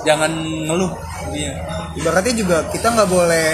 Jangan 0.01 0.31
ngeluh. 0.65 0.91
Iya. 1.29 1.53
Ibaratnya 1.97 2.33
juga 2.33 2.57
kita 2.73 2.87
nggak 2.89 3.09
boleh 3.09 3.49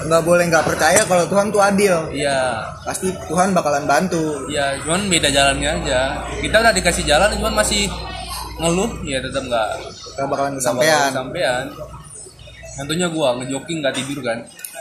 nggak 0.00 0.22
boleh 0.24 0.44
nggak 0.48 0.64
percaya 0.64 1.02
kalau 1.04 1.24
Tuhan 1.26 1.50
tuh 1.50 1.60
adil. 1.60 1.94
Iya. 2.14 2.62
Pasti 2.86 3.10
Tuhan 3.26 3.50
bakalan 3.50 3.90
bantu. 3.90 4.46
Ya 4.46 4.78
cuman 4.86 5.10
beda 5.10 5.28
jalannya 5.34 5.82
aja. 5.82 6.22
Kita 6.38 6.56
udah 6.62 6.72
dikasih 6.72 7.04
jalan 7.04 7.34
cuman 7.42 7.58
masih 7.58 7.90
ngeluh. 8.62 8.90
Ya 9.02 9.18
tetap 9.18 9.42
nggak 9.50 9.68
nggak 10.16 10.26
bakalan 10.28 10.52
kesampaian 10.58 10.96
bakal 10.96 11.10
kesampean 11.12 11.64
contohnya 12.70 13.06
gua 13.12 13.28
ngejoking 13.36 13.78
nggak 13.84 13.94
tidur 13.98 14.18
kan. 14.24 14.38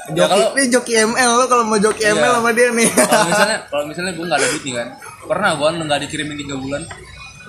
Joki 0.09 0.17
ya 0.17 0.25
kalau 0.25 0.47
ini 0.57 0.65
joki 0.73 0.93
ML 0.97 1.31
lo 1.37 1.45
kalau 1.45 1.63
mau 1.69 1.77
joki 1.77 2.01
Iya. 2.01 2.17
ML 2.17 2.33
sama 2.41 2.49
dia 2.55 2.67
nih. 2.73 2.89
Kalau 2.89 3.25
misalnya 3.29 3.57
kalau 3.69 3.83
misalnya 3.85 4.11
gua 4.17 4.25
nggak 4.25 4.39
ada 4.39 4.47
duit 4.49 4.63
nih 4.65 4.73
kan. 4.73 4.87
Pernah 5.27 5.49
gua 5.53 5.67
nggak 5.75 5.99
dikirimin 6.07 6.37
tiga 6.39 6.55
bulan. 6.57 6.81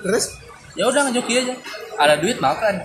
Terus? 0.03 0.25
Ya 0.77 0.83
udah 0.85 1.01
ngejoki 1.09 1.33
aja. 1.41 1.53
Ada 1.97 2.13
duit 2.21 2.37
makan. 2.37 2.75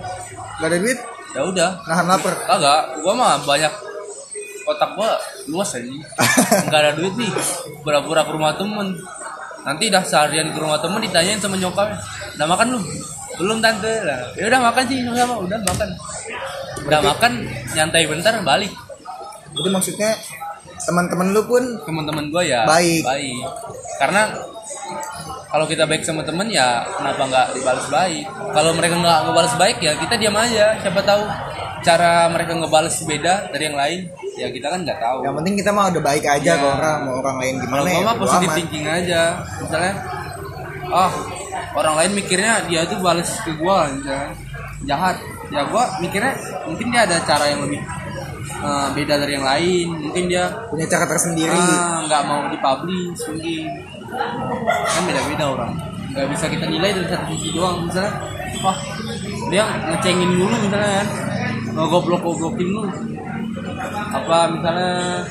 Nggak 0.57 0.69
ada 0.71 0.77
duit? 0.81 0.99
Ya 1.35 1.41
udah. 1.45 1.69
Nahan 1.85 2.05
lapar? 2.09 2.33
Kagak. 2.47 2.81
Gua 3.05 3.13
mah 3.13 3.37
banyak 3.45 3.73
otak 4.65 4.89
gua 4.97 5.09
luas 5.45 5.69
aja. 5.77 5.85
Nggak 6.71 6.79
ada 6.81 6.91
duit 6.97 7.13
nih. 7.13 7.31
Pura-pura 7.85 8.25
ke 8.25 8.31
rumah 8.33 8.57
temen. 8.57 8.97
Nanti 9.61 9.91
dah 9.91 10.01
seharian 10.01 10.55
ke 10.55 10.59
rumah 10.63 10.79
temen 10.81 11.03
ditanyain 11.03 11.37
sama 11.37 11.53
nyokapnya. 11.59 11.99
Udah 12.39 12.47
makan 12.47 12.67
lu 12.73 12.79
belum 13.37 13.57
tante. 13.59 13.93
Lah 14.03 14.19
ya 14.33 14.45
udah 14.45 14.59
makan 14.61 14.83
sih 14.85 14.97
sama 15.01 15.35
udah 15.37 15.59
makan. 15.61 15.89
Udah 16.83 16.99
makan 17.01 17.31
nyantai 17.73 18.03
bentar 18.05 18.33
balik. 18.41 18.71
Jadi 19.53 19.69
maksudnya 19.69 20.11
teman-teman 20.77 21.33
lu 21.33 21.41
pun 21.43 21.63
teman-teman 21.81 22.29
gua 22.29 22.43
ya 22.45 22.61
Baik. 22.63 23.01
baik. 23.01 23.41
Karena 23.97 24.29
kalau 25.47 25.65
kita 25.65 25.87
baik 25.87 26.03
sama 26.03 26.21
temen 26.21 26.47
ya 26.47 26.85
kenapa 26.85 27.23
nggak 27.25 27.47
dibalas 27.55 27.87
baik? 27.89 28.25
Kalau 28.53 28.71
mereka 28.75 28.95
nggak 28.95 29.19
ngebalas 29.25 29.53
baik 29.57 29.77
ya 29.81 29.93
kita 29.95 30.13
diam 30.15 30.37
aja. 30.37 30.77
Siapa 30.77 31.01
tahu 31.01 31.23
cara 31.77 32.27
mereka 32.27 32.51
ngebalas 32.53 32.95
beda 33.05 33.49
dari 33.49 33.63
yang 33.63 33.77
lain 33.77 33.99
ya 34.35 34.47
kita 34.49 34.67
kan 34.69 34.85
nggak 34.85 34.99
tahu. 34.99 35.17
Yang 35.25 35.35
penting 35.41 35.53
kita 35.57 35.69
mah 35.71 35.85
udah 35.89 36.03
baik 36.03 36.25
aja 36.25 36.51
Iya. 36.51 36.61
ke 36.61 36.67
orang 36.67 36.97
mau 37.03 37.15
orang 37.19 37.37
lain 37.41 37.53
kalau 37.57 37.65
gimana 37.65 37.81
gua 37.81 37.89
ya 37.89 38.05
mah 38.05 38.15
positif 38.21 38.49
thinking 38.53 38.85
aja. 38.85 39.21
Misalnya 39.57 39.93
oh 40.91 41.11
orang 41.77 41.95
lain 42.03 42.11
mikirnya 42.17 42.65
dia 42.65 42.87
tuh 42.87 42.99
balas 43.03 43.29
ke 43.43 43.51
gua 43.59 43.91
misalnya 43.91 44.33
jahat. 44.85 45.17
Ya 45.47 45.63
gua 45.67 45.99
mikirnya 46.03 46.35
mungkin 46.67 46.91
dia 46.91 47.07
ada 47.07 47.23
cara 47.23 47.47
yang 47.47 47.63
lebih 47.63 47.81
eh, 48.61 48.87
beda 48.95 49.13
dari 49.21 49.31
yang 49.37 49.47
lain. 49.47 49.87
Mungkin 50.09 50.23
dia 50.27 50.43
punya 50.67 50.85
cara 50.87 51.05
tersendiri. 51.07 51.55
Ah, 51.55 52.03
nggak 52.07 52.21
mau 52.27 52.41
dipublish 52.51 53.21
mungkin. 53.31 53.63
Kan 54.87 55.03
beda-beda 55.07 55.45
orang. 55.53 55.73
Nggak 56.11 56.27
bisa 56.33 56.45
kita 56.49 56.65
nilai 56.65 56.89
dari 56.95 57.07
satu 57.07 57.25
sisi 57.35 57.49
doang 57.55 57.87
misalnya. 57.87 58.13
Wah 58.63 58.77
dia 59.53 59.63
ngecengin 59.93 60.29
dulu 60.33 60.55
misalnya 60.65 60.91
kan 61.03 61.07
ngegoblok 61.77 62.21
goblokin 62.25 62.67
lu 62.73 62.83
apa 64.09 64.49
misalnya 64.49 65.21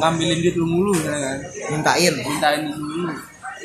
ngambilin 0.00 0.38
duit 0.40 0.56
lu 0.56 0.66
mulu 0.66 0.90
misalnya 0.96 1.20
kan. 1.20 1.38
Mintain. 1.70 2.12
Mintain 2.22 2.60
duit 2.66 2.80
mulu 2.80 3.14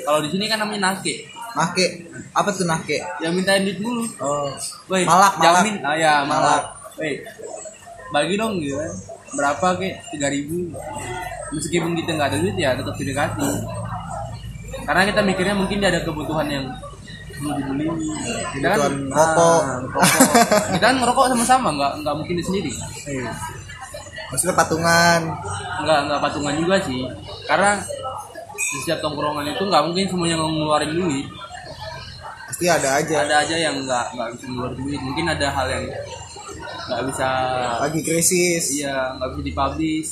kalau 0.07 0.23
di 0.23 0.29
sini 0.31 0.47
kan 0.47 0.57
namanya 0.57 0.95
nake. 0.95 1.27
Nake? 1.51 1.85
Apa 2.31 2.49
tuh 2.49 2.63
nake? 2.63 3.03
Ya 3.19 3.27
mintain 3.27 3.67
duit 3.67 3.75
mulu. 3.77 4.07
Oh. 4.17 4.47
Woi, 4.87 5.03
Malak, 5.03 5.35
malak. 5.35 5.43
jamin. 5.59 5.75
Ah 5.83 5.95
ya 5.95 6.13
Malak. 6.23 6.31
malak. 6.31 6.63
Woi, 6.95 7.13
bagi 8.09 8.33
dong 8.35 8.63
gitu 8.63 8.79
kan. 8.79 8.91
Berapa 9.35 9.67
kek? 9.75 9.93
Tiga 10.15 10.31
ribu. 10.31 10.71
Meskipun 11.51 11.91
kita 11.93 12.15
nggak 12.15 12.29
ada 12.31 12.37
duit 12.39 12.55
ya 12.55 12.71
tetap 12.71 12.95
didekati. 12.95 13.49
Karena 14.87 15.03
kita 15.03 15.19
mikirnya 15.19 15.55
mungkin 15.55 15.83
dia 15.83 15.91
ada 15.91 15.99
kebutuhan 15.99 16.47
yang 16.47 16.65
perlu 17.35 17.51
dibeli. 17.53 17.85
Kita 18.55 18.67
kan 18.71 18.91
rokok. 19.11 19.61
ah, 19.61 19.77
rokok. 19.83 20.03
kita 20.79 20.85
kan 20.85 20.95
ngerokok 20.97 21.25
sama-sama 21.35 21.67
nggak 21.75 21.91
nggak 22.01 22.15
mungkin 22.15 22.33
dia 22.39 22.45
sendiri. 22.47 22.71
Iya. 23.03 23.31
maksudnya 24.27 24.55
patungan. 24.55 25.21
Nggak 25.83 25.99
nggak 26.07 26.19
patungan 26.23 26.53
juga 26.55 26.75
sih. 26.83 27.01
Karena 27.47 27.71
di 28.67 28.77
setiap 28.84 28.99
tongkrongan 28.99 29.47
itu 29.47 29.63
nggak 29.63 29.84
mungkin 29.88 30.06
semuanya 30.12 30.36
ngeluarin 30.43 30.91
duit. 30.91 31.27
Pasti 32.47 32.65
ada 32.67 32.99
aja. 32.99 33.15
Ada 33.23 33.36
aja 33.47 33.56
yang 33.56 33.75
nggak 33.84 34.06
nggak 34.15 34.30
bisa 34.36 34.45
ngeluarin 34.51 34.80
duit. 34.84 34.99
Mungkin 34.99 35.25
ada 35.32 35.47
hal 35.51 35.67
yang 35.71 35.86
nggak 36.88 37.03
bisa 37.12 37.27
lagi 37.80 37.99
krisis. 38.03 38.63
Iya 38.75 39.15
nggak 39.19 39.30
bisa 39.36 39.43
dipublish. 39.47 40.12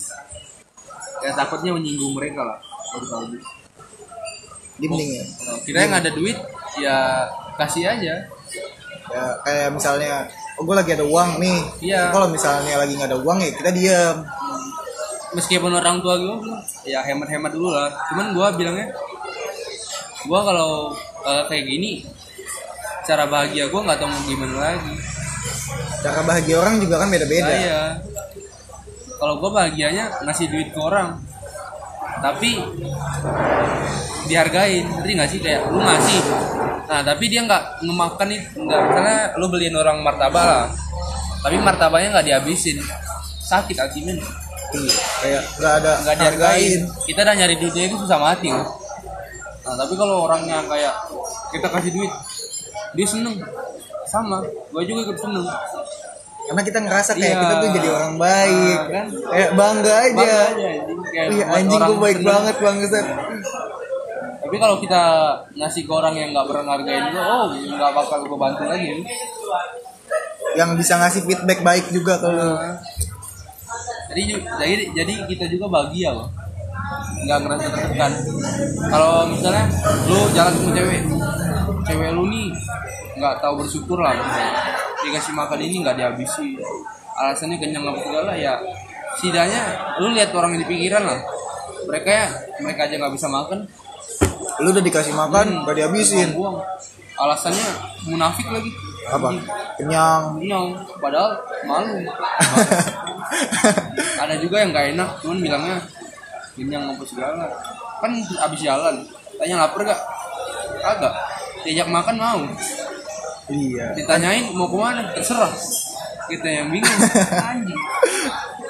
Ya 1.24 1.32
takutnya 1.36 1.72
menyinggung 1.76 2.16
mereka 2.16 2.42
lah 2.48 2.60
kalau 2.92 3.28
dipublish. 3.28 3.48
Mending 4.76 5.12
ya 5.16 5.24
Kalau 5.24 5.60
kira 5.64 5.78
yang 5.88 5.96
ada 5.96 6.12
duit 6.12 6.38
ya 6.80 6.98
kasih 7.60 7.84
aja. 7.92 8.16
Ya 9.12 9.24
kayak 9.44 9.70
misalnya 9.76 10.28
oh 10.56 10.64
gue 10.64 10.76
lagi 10.76 10.92
ada 10.96 11.04
uang 11.04 11.44
nih. 11.44 11.60
Iya. 11.92 12.12
kalau 12.16 12.32
misalnya 12.32 12.80
lagi 12.80 12.96
nggak 12.96 13.12
ada 13.12 13.20
uang 13.20 13.38
ya 13.44 13.52
kita 13.52 13.72
diem 13.76 14.18
meskipun 15.36 15.76
orang 15.76 16.00
tua 16.00 16.16
gue 16.16 16.36
bilang, 16.40 16.64
ya 16.88 17.04
hemat-hemat 17.04 17.52
dulu 17.52 17.76
lah. 17.76 17.92
Cuman 18.10 18.32
gue 18.32 18.48
bilangnya 18.56 18.88
gue 20.26 20.40
kalau 20.42 20.96
kalau 21.22 21.44
kayak 21.50 21.66
gini 21.70 22.06
cara 23.06 23.30
bahagia 23.30 23.70
gue 23.70 23.82
nggak 23.82 23.98
tahu 24.00 24.10
mau 24.10 24.22
gimana 24.26 24.56
lagi. 24.72 24.96
Cara 26.02 26.22
bahagia 26.24 26.56
orang 26.62 26.82
juga 26.82 26.96
kan 27.02 27.10
beda-beda. 27.10 27.54
Iya. 27.54 27.84
Kalau 29.16 29.42
gue 29.42 29.50
bahagianya 29.52 30.22
ngasih 30.22 30.48
duit 30.54 30.70
ke 30.70 30.80
orang, 30.82 31.18
tapi 32.22 32.62
dihargain, 34.30 34.86
ngerti 34.86 35.12
nggak 35.18 35.30
sih? 35.30 35.40
Kayak 35.42 35.72
lu 35.72 35.80
ngasih, 35.82 36.20
nah 36.86 37.02
tapi 37.02 37.26
dia 37.32 37.42
nggak 37.48 37.64
ngemakan 37.86 38.28
nih, 38.28 38.42
nggak 38.54 38.80
misalnya 38.86 39.20
lu 39.40 39.46
beliin 39.50 39.76
orang 39.78 39.98
martabak 40.04 40.46
lah, 40.46 40.66
tapi 41.42 41.58
martabaknya 41.64 42.10
nggak 42.12 42.28
dihabisin, 42.28 42.78
sakit 43.40 43.78
hatinya, 43.80 44.20
Iya, 44.76 44.92
kayak 45.22 45.42
nggak 45.56 45.74
ada 45.76 45.92
nggak 46.02 46.16
dihargain. 46.18 46.82
Kita 47.06 47.20
udah 47.22 47.36
nyari 47.36 47.56
duitnya 47.56 47.84
itu 47.86 47.98
susah 47.98 48.18
mati 48.18 48.50
loh. 48.50 48.68
Nah 49.62 49.74
tapi 49.76 49.94
kalau 49.94 50.16
orangnya 50.24 50.62
kayak 50.64 50.94
kita 51.50 51.68
kasih 51.70 51.92
duit, 51.92 52.12
dia 52.94 53.08
seneng, 53.08 53.36
sama, 54.06 54.38
gue 54.44 54.82
juga 54.84 55.02
ikut 55.04 55.18
seneng. 55.18 55.48
karena 56.46 56.62
kita 56.62 56.78
ngerasa 56.78 57.12
kayak 57.12 57.26
Iya. 57.28 57.42
kita 57.42 57.54
tuh 57.58 57.70
jadi 57.74 57.88
orang 57.90 58.14
baik 58.16 58.78
Nah, 58.78 58.86
kan? 58.88 59.06
kayak 59.26 59.50
bangga 59.52 59.94
aja 59.96 60.14
Bangga 60.14 60.30
aja, 60.46 60.68
anjing. 60.70 61.00
Kayak 61.04 61.28
Iya, 61.28 61.46
anjing 61.50 61.82
gue 61.82 61.98
baik 61.98 62.16
seneng. 62.16 62.30
banget 62.30 62.56
bangsat 62.62 63.06
Tapi 64.46 64.56
kalau 64.62 64.76
kita 64.78 65.02
ngasih 65.52 65.82
ke 65.82 65.92
orang 65.92 66.14
yang 66.14 66.30
nggak 66.30 66.46
pernah 66.46 66.64
ngargain 66.70 67.04
itu, 67.04 67.18
oh 67.18 67.46
nggak 67.50 67.92
bakal 67.92 68.18
gue 68.22 68.38
bantu 68.38 68.64
lagi. 68.64 68.90
yang 70.54 70.70
bisa 70.78 70.94
ngasih 70.96 71.22
feedback 71.26 71.60
baik 71.60 71.86
juga 71.90 72.14
ke 72.16 72.28
lu 72.30 72.48
Jadi 74.16 74.32
jadi 74.40 74.84
jadi 74.96 75.14
kita 75.28 75.46
juga 75.52 75.66
bahagia 75.68 76.16
loh. 76.16 76.32
Nggak 77.28 77.40
ngerasa 77.44 77.68
tertekan. 77.68 78.12
Kalau 78.88 79.28
misalnya 79.28 79.66
lu 80.08 80.20
jalan 80.32 80.54
sama 80.56 80.72
cewek, 80.72 81.02
cewek 81.84 82.10
lu 82.16 82.24
nih 82.32 82.48
nggak 83.20 83.36
tahu 83.44 83.54
bersyukur 83.60 84.00
lah. 84.00 84.16
misalnya. 84.16 84.54
Dikasih 85.04 85.34
makan 85.36 85.60
ini 85.60 85.76
nggak 85.84 85.96
dihabisi. 86.00 86.56
Alasannya 87.16 87.60
kenyang 87.60 87.84
apa 87.84 88.00
segala 88.00 88.32
ya. 88.40 88.56
Setidaknya 89.20 89.62
lu 90.00 90.16
lihat 90.16 90.32
orang 90.32 90.56
yang 90.56 90.64
di 90.64 90.70
pikiran 90.72 91.04
lah. 91.04 91.20
Mereka 91.86 92.10
ya 92.10 92.28
mereka 92.64 92.88
aja 92.88 92.96
nggak 92.98 93.14
bisa 93.14 93.28
makan, 93.30 93.68
lu 94.64 94.68
udah 94.72 94.84
dikasih 94.84 95.14
makan 95.14 95.68
gak 95.68 95.76
dihabisin 95.76 96.32
buang. 96.32 96.64
Alasannya 97.20 97.68
munafik 98.08 98.48
lagi. 98.48 98.72
Apa 99.06 99.28
kenyang 99.78 100.24
Kenyang, 100.42 100.66
padahal 100.98 101.38
malu. 101.68 102.02
Ada 104.22 104.36
juga 104.40 104.62
yang 104.62 104.70
gak 104.74 104.88
enak, 104.96 105.10
cuman 105.22 105.38
bilangnya 105.42 105.78
kenyang 106.56 106.84
apa 106.94 107.04
segala. 107.06 107.46
Kan 108.02 108.12
abis 108.18 108.60
jalan, 108.62 108.96
tanya 109.38 109.56
lapar 109.66 109.82
gak? 109.86 110.02
Agak. 110.86 111.14
Diajak 111.66 111.90
makan 111.90 112.16
mau. 112.22 112.42
iya 113.50 113.90
Ditanyain 113.94 114.54
mau 114.54 114.70
ke 114.70 114.78
mana? 114.78 115.02
Terserah. 115.14 115.50
Kita 116.30 116.46
yang 116.46 116.70
bingung. 116.70 117.00
Anjing. 117.50 117.82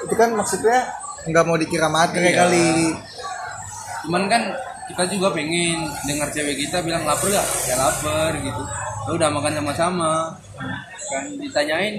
itu 0.06 0.14
kan 0.14 0.30
maksudnya 0.32 0.86
nggak 1.26 1.44
mau 1.44 1.58
dikira 1.58 1.90
materi 1.90 2.30
Iya. 2.30 2.46
kali 2.46 2.94
Cuman 4.06 4.30
kan 4.30 4.54
kita 4.86 5.02
juga 5.10 5.34
pengen 5.34 5.82
dengar 6.06 6.30
cewek 6.30 6.56
kita 6.66 6.82
bilang 6.86 7.02
lapar 7.02 7.26
gak? 7.30 7.46
Ya 7.66 7.74
lapar 7.74 8.32
gitu. 8.38 8.62
Ya 9.06 9.10
udah 9.14 9.28
makan 9.30 9.52
sama-sama. 9.58 10.12
Kan 11.10 11.24
ditanyain 11.38 11.98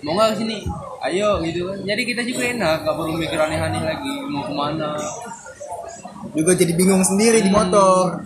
mau 0.00 0.16
nggak 0.16 0.36
ke 0.36 0.36
sini? 0.44 0.58
Ayo 1.04 1.40
gitu 1.44 1.68
kan. 1.68 1.78
Jadi 1.84 2.02
kita 2.08 2.22
juga 2.24 2.42
enak, 2.52 2.76
gak 2.88 2.94
perlu 2.96 3.14
mikir 3.20 3.38
aneh-aneh 3.38 3.82
lagi 3.84 4.14
mau 4.28 4.44
ke 4.48 4.54
mana. 4.54 4.90
juga 6.32 6.56
jadi 6.56 6.72
bingung 6.72 7.04
sendiri 7.04 7.44
di 7.44 7.50
motor 7.52 8.24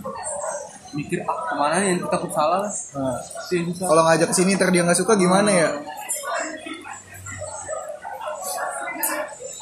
Mikir 0.95 1.19
ah 1.27 1.43
ke 1.43 1.55
mana 1.59 1.83
nih 1.83 1.99
yang 1.99 2.07
takut 2.07 2.31
salah 2.31 2.63
lah. 2.63 2.73
Nah, 2.95 3.19
kalau 3.83 4.01
ngajak 4.07 4.31
ke 4.31 4.35
sini 4.37 4.55
ntar 4.55 4.71
dia 4.71 4.87
nggak 4.87 4.95
suka 4.95 5.19
gimana 5.19 5.51
ya 5.51 5.69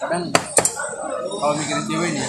kadang 0.05 0.29
kalau 1.41 1.53
mikirin 1.57 1.85
cewek 1.89 2.09
nih 2.13 2.25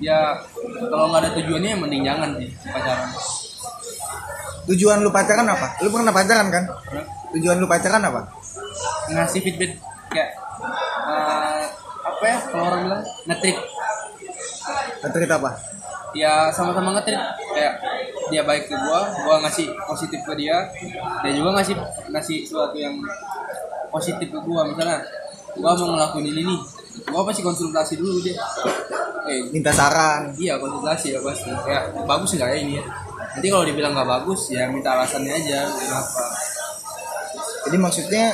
ya, 0.00 0.40
kalau 0.88 1.12
nggak 1.12 1.20
ada 1.22 1.30
tujuannya 1.36 1.70
ya 1.72 1.78
mending 1.78 2.02
jangan 2.02 2.30
sih 2.40 2.50
pacaran. 2.72 3.08
Tujuan 4.70 4.98
lu 5.02 5.10
pacaran 5.10 5.46
apa? 5.48 5.66
Lu 5.84 5.88
pernah 5.92 6.12
pacaran 6.14 6.48
kan? 6.48 6.64
Tujuan 7.36 7.56
lu 7.60 7.66
pacaran 7.68 8.02
apa? 8.04 8.32
Ngasih 9.10 9.40
feedback 9.42 9.76
kayak 10.10 10.30
eh, 11.06 11.62
apa 12.00 12.24
ya 12.26 12.38
kalau 12.50 12.64
orang 12.70 12.80
bilang 12.86 13.02
ngetrik 13.28 13.56
Ngetrit 15.00 15.30
apa? 15.32 15.50
Ya 16.12 16.52
sama-sama 16.52 16.92
ngetrit 16.94 17.18
kayak 17.56 17.74
dia 18.30 18.42
baik 18.44 18.68
ke 18.68 18.76
gua 18.76 19.10
gua 19.24 19.36
ngasih 19.42 19.72
positif 19.88 20.20
ke 20.22 20.34
dia. 20.36 20.68
Dia 21.24 21.32
juga 21.34 21.56
ngasih 21.60 21.74
ngasih 22.12 22.38
sesuatu 22.46 22.76
yang 22.76 22.94
positif 23.90 24.28
ke 24.28 24.40
gua. 24.44 24.68
Misalnya 24.68 25.02
gua 25.56 25.72
mau 25.74 25.96
ngelakuin 25.96 26.30
ini 26.30 26.42
nih. 26.46 26.60
Gua 27.08 27.24
pasti 27.24 27.42
konsultasi 27.42 27.98
dulu 27.98 28.20
dia 28.22 28.36
eh 29.28 29.40
minta 29.52 29.74
saran. 29.74 30.32
iya 30.40 30.56
konsultasi 30.56 31.16
ya 31.16 31.20
pasti 31.20 31.50
kayak 31.52 31.92
bagus 32.08 32.36
nggak 32.36 32.50
ya 32.52 32.58
ini? 32.60 32.72
Ya 32.80 32.84
nanti 33.36 33.46
kalau 33.46 33.64
dibilang 33.68 33.92
nggak 33.92 34.08
bagus 34.08 34.40
ya 34.48 34.66
minta 34.72 34.96
alasannya 34.96 35.32
aja 35.32 35.68
kenapa 35.68 36.22
jadi 37.66 37.76
maksudnya 37.76 38.26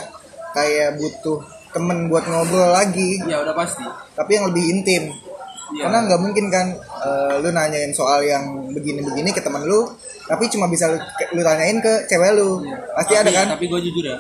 kayak 0.55 0.97
butuh 0.97 1.39
temen 1.75 2.09
buat 2.09 2.25
ngobrol 2.25 2.73
lagi. 2.73 3.21
Iya 3.27 3.45
udah 3.45 3.53
pasti. 3.53 3.85
Tapi 4.17 4.31
yang 4.33 4.49
lebih 4.49 4.65
intim. 4.73 5.13
Iya. 5.77 5.83
Karena 5.85 5.99
nggak 6.09 6.21
mungkin 6.23 6.47
kan 6.49 6.67
eh, 6.79 7.35
lu 7.43 7.51
nanyain 7.51 7.93
soal 7.93 8.23
yang 8.25 8.71
begini-begini 8.73 9.35
ke 9.35 9.43
temen 9.43 9.67
lu 9.67 9.85
tapi 10.27 10.51
cuma 10.51 10.67
bisa 10.67 10.91
lu, 10.91 10.99
lu 11.37 11.43
tanyain 11.43 11.79
ke 11.83 12.07
cewek 12.07 12.33
lu. 12.39 12.63
Pasti 12.95 13.13
tapi, 13.19 13.23
ada 13.29 13.31
kan? 13.35 13.47
tapi 13.59 13.65
gue 13.67 13.81
jujur 13.91 14.05
ya 14.07 14.19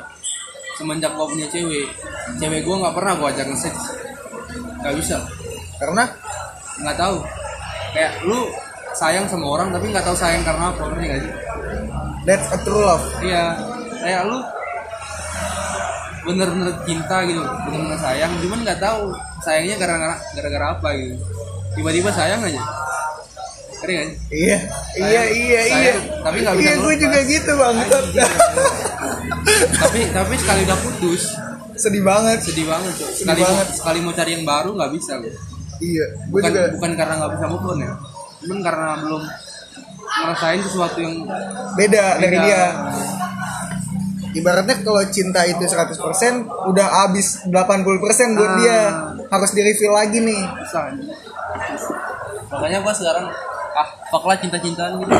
semenjak 0.76 1.09
gue 1.16 1.24
punya 1.24 1.46
cewek 1.48 1.88
cewek 2.37 2.61
gue 2.61 2.76
nggak 2.76 2.92
pernah 2.92 3.12
gue 3.16 3.29
ajak 3.33 3.46
nge 3.48 3.70
nggak 4.83 4.94
bisa. 5.00 5.16
Karena 5.81 6.05
nggak 6.80 6.96
tahu. 6.98 7.18
Kayak 7.96 8.12
lu 8.28 8.40
sayang 8.96 9.26
sama 9.28 9.46
orang 9.48 9.68
tapi 9.72 9.92
nggak 9.92 10.04
tahu 10.04 10.16
sayang 10.16 10.42
karena 10.44 10.72
apa 10.72 10.80
ngerti 10.88 11.04
nggak 11.04 11.20
sih? 11.24 11.32
That's 12.28 12.46
a 12.52 12.58
true 12.64 12.82
love. 12.84 13.04
Iya. 13.22 13.44
Kayak 14.00 14.22
lu 14.28 14.38
bener-bener 16.26 16.74
cinta 16.82 17.22
gitu 17.22 17.38
bener-bener 17.38 17.98
sayang 18.02 18.34
cuman 18.42 18.66
nggak 18.66 18.82
tahu 18.82 19.14
sayangnya 19.46 19.78
gara-gara 19.78 20.16
gara-gara 20.34 20.66
apa 20.74 20.88
gitu. 20.98 21.14
Tiba-tiba 21.78 22.10
sayang 22.10 22.40
aja. 22.42 22.62
Ngerti 23.78 23.92
nggak 23.94 24.06
sih? 24.10 24.18
Iya. 24.34 24.58
Iya 24.96 25.22
iya 25.22 25.22
iya. 25.30 25.60
Sayang, 25.70 26.00
tapi 26.24 26.36
nggak 26.42 26.54
bisa 26.58 26.66
iya 26.66 26.74
gue 26.82 26.94
juga 26.98 27.18
gitu 27.24 27.52
bang. 27.54 27.76
Tapi 29.76 30.00
tapi 30.10 30.34
sekali 30.40 30.60
udah 30.66 30.78
putus 30.82 31.22
sedih 31.76 32.02
banget. 32.02 32.40
sedih 32.40 32.66
banget 32.66 32.94
sekali 32.96 33.42
banget. 33.44 33.66
sekali 33.76 33.98
mau 34.00 34.12
cari 34.16 34.30
yang 34.32 34.44
baru 34.48 34.72
nggak 34.74 34.92
bisa 34.96 35.20
loh 35.20 35.56
iya 35.78 36.06
gue 36.08 36.30
bukan 36.32 36.50
juga 36.50 36.62
bukan 36.74 36.90
karena 36.94 37.14
nggak 37.16 37.32
bisa 37.34 37.46
move 37.46 37.66
on 37.66 37.78
ya? 37.78 37.92
Cuman 38.38 38.58
karena 38.60 38.88
belum 38.98 39.22
ngerasain 40.06 40.60
sesuatu 40.62 40.98
yang 40.98 41.14
beda 41.74 42.04
dari 42.16 42.28
beda. 42.32 42.44
dia. 42.44 42.62
Ibaratnya 44.32 44.76
kalau 44.80 45.00
cinta 45.08 45.40
itu 45.42 45.64
100% 45.64 45.96
udah 46.68 46.86
habis 47.02 47.40
80% 47.42 47.56
buat 48.36 48.44
Ah. 48.46 48.56
dia. 48.58 48.80
Harus 49.26 49.50
di 49.50 49.60
refill 49.60 49.90
lagi 49.90 50.20
nih. 50.20 50.42
Bisa. 50.60 50.92
Makanya 52.46 52.78
gua 52.80 52.92
sekarang 52.92 53.26
ah 53.72 53.88
fuck 54.06 54.24
lah 54.24 54.36
cinta-cintaan 54.36 55.00
gitu. 55.00 55.12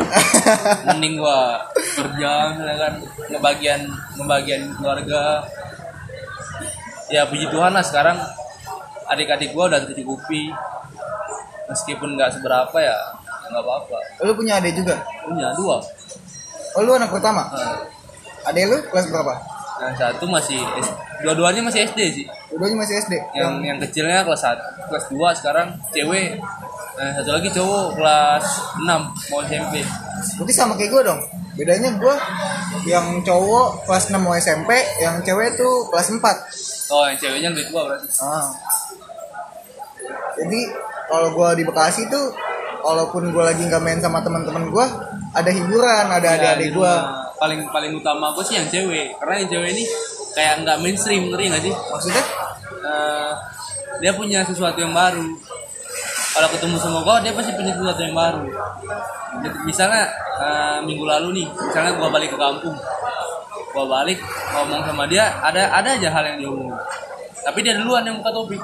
Mending 0.86 1.16
gua 1.16 1.64
kerja 1.72 2.30
misalnya 2.52 2.76
kan? 2.78 2.92
Ngebagian 3.26 3.80
ngebagian 4.14 4.62
keluarga. 4.76 5.22
Ya 7.06 7.24
puji 7.24 7.48
Tuhan 7.48 7.72
lah 7.72 7.82
sekarang 7.82 8.18
adik-adik 9.10 9.50
gua 9.54 9.70
udah 9.70 9.80
tercukupi 9.84 10.50
meskipun 11.70 12.14
nggak 12.14 12.38
seberapa 12.38 12.76
ya 12.78 12.96
nggak 13.46 13.62
apa-apa. 13.62 13.98
Lu 14.26 14.32
punya 14.34 14.58
adik 14.58 14.74
juga? 14.82 14.98
Punya 15.22 15.54
dua. 15.54 15.78
Oh 16.76 16.82
lu 16.82 16.92
anak 16.94 17.10
pertama? 17.14 17.46
Nah, 17.50 17.82
adik 18.50 18.64
lu 18.66 18.76
kelas 18.90 19.06
berapa? 19.08 19.34
Yang 19.76 19.94
satu 20.00 20.24
masih 20.26 20.60
dua-duanya 21.22 21.62
masih 21.64 21.86
SD 21.88 22.00
sih. 22.12 22.26
Keduanya 22.50 22.76
masih 22.80 22.94
SD 23.04 23.14
yang 23.36 23.60
yang 23.60 23.78
kecilnya 23.82 24.24
kelas 24.24 24.40
1 24.40 24.88
kelas 24.88 25.04
2 25.12 25.38
sekarang 25.42 25.68
cewek 25.92 26.40
nah 26.96 27.12
satu 27.12 27.36
lagi 27.36 27.52
cowok 27.52 28.00
kelas 28.00 28.46
6 28.80 28.88
mau 29.28 29.40
SMP 29.44 29.84
Berarti 30.40 30.52
sama 30.56 30.72
kayak 30.80 30.90
gue 30.96 31.02
dong. 31.04 31.20
Bedanya 31.56 31.92
gue 32.00 32.16
yang 32.88 33.20
cowok 33.20 33.84
kelas 33.84 34.08
6 34.08 34.16
mau 34.16 34.32
SMP 34.36 34.72
yang 35.04 35.20
cewek 35.20 35.60
tuh 35.60 35.92
kelas 35.92 36.08
4 36.08 36.24
oh 36.92 37.02
yang 37.04 37.16
ceweknya 37.20 37.48
lebih 37.52 37.68
tua 37.68 37.82
berarti. 37.84 38.08
Ah. 38.24 38.48
Jadi 40.37 40.61
kalau 41.09 41.29
gue 41.33 41.49
di 41.61 41.64
Bekasi 41.64 42.12
tuh 42.12 42.35
walaupun 42.85 43.33
gue 43.33 43.44
lagi 43.44 43.62
nggak 43.66 43.83
main 43.83 43.99
sama 43.99 44.20
teman-teman 44.22 44.68
gue 44.68 44.87
ada 45.37 45.51
hiburan 45.51 46.07
ada 46.12 46.29
Ya, 46.29 46.33
adik-adik 46.38 46.70
di 46.70 46.77
gue 46.77 46.92
paling 47.37 47.61
paling 47.68 47.92
utama 47.96 48.33
gue 48.33 48.44
sih 48.44 48.57
yang 48.57 48.68
cewek. 48.68 49.16
Karena 49.20 49.35
yang 49.44 49.49
cewek 49.53 49.68
ini 49.77 49.85
kayak 50.33 50.64
nggak 50.64 50.77
mainstream 50.81 51.29
ngerti 51.29 51.44
nggak 51.53 51.62
sih? 51.68 51.75
Maksudnya? 51.75 52.25
Eh, 52.87 53.33
dia 54.01 54.12
punya 54.16 54.40
sesuatu 54.44 54.81
yang 54.81 54.96
baru. 54.96 55.25
Kalau 56.37 56.49
ketemu 56.53 56.77
sama 56.81 56.99
gue 57.05 57.16
dia 57.29 57.33
pasti 57.37 57.53
punya 57.57 57.72
sesuatu 57.77 58.01
yang 58.01 58.16
baru. 58.16 58.44
Jadi, 59.44 59.57
misalnya 59.68 60.03
eh, 60.40 60.79
minggu 60.85 61.05
lalu 61.05 61.29
nih 61.42 61.46
misalnya 61.53 61.92
gue 61.96 62.09
balik 62.09 62.31
ke 62.33 62.38
kampung. 62.40 62.77
Gue 63.77 63.85
balik 63.85 64.18
ngomong 64.57 64.81
sama 64.88 65.05
dia 65.05 65.37
ada 65.44 65.68
ada 65.68 66.01
aja 66.01 66.09
hal 66.09 66.25
yang 66.33 66.37
dia 66.40 66.49
omongin 66.49 66.77
tapi 67.46 67.62
dia 67.62 67.79
duluan 67.79 68.03
yang 68.03 68.18
buka 68.18 68.35
topik 68.35 68.59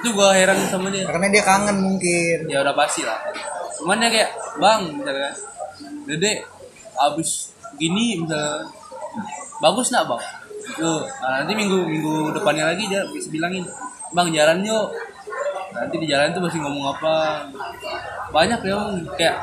itu 0.00 0.08
gue 0.16 0.28
heran 0.32 0.56
sama 0.72 0.88
dia. 0.88 1.04
Karena 1.04 1.28
dia 1.28 1.42
kangen 1.44 1.76
mungkin. 1.84 2.48
Ya 2.48 2.64
udah 2.64 2.72
pasti 2.72 3.04
lah. 3.04 3.20
Cuman 3.76 4.00
dia 4.00 4.08
kayak 4.08 4.30
bang 4.56 4.80
misalnya 4.96 5.32
dede 6.08 6.44
abis 6.96 7.52
gini 7.76 8.24
misalnya 8.24 8.64
bagus 9.60 9.92
nak 9.92 10.08
bang? 10.08 10.22
Tuh, 10.70 11.02
nah, 11.02 11.42
nanti 11.42 11.52
minggu 11.52 11.82
minggu 11.82 12.30
depannya 12.32 12.72
lagi 12.72 12.86
dia 12.88 13.04
bisa 13.12 13.28
bilangin 13.28 13.68
bang 14.16 14.28
jalan 14.32 14.64
yuk. 14.64 14.88
Nanti 15.70 15.96
di 16.02 16.06
jalan 16.08 16.32
tuh 16.34 16.42
masih 16.42 16.58
ngomong 16.64 16.96
apa? 16.96 17.46
Banyak 18.34 18.60
ya 18.64 18.74
Bang. 18.74 18.92
kayak 19.14 19.36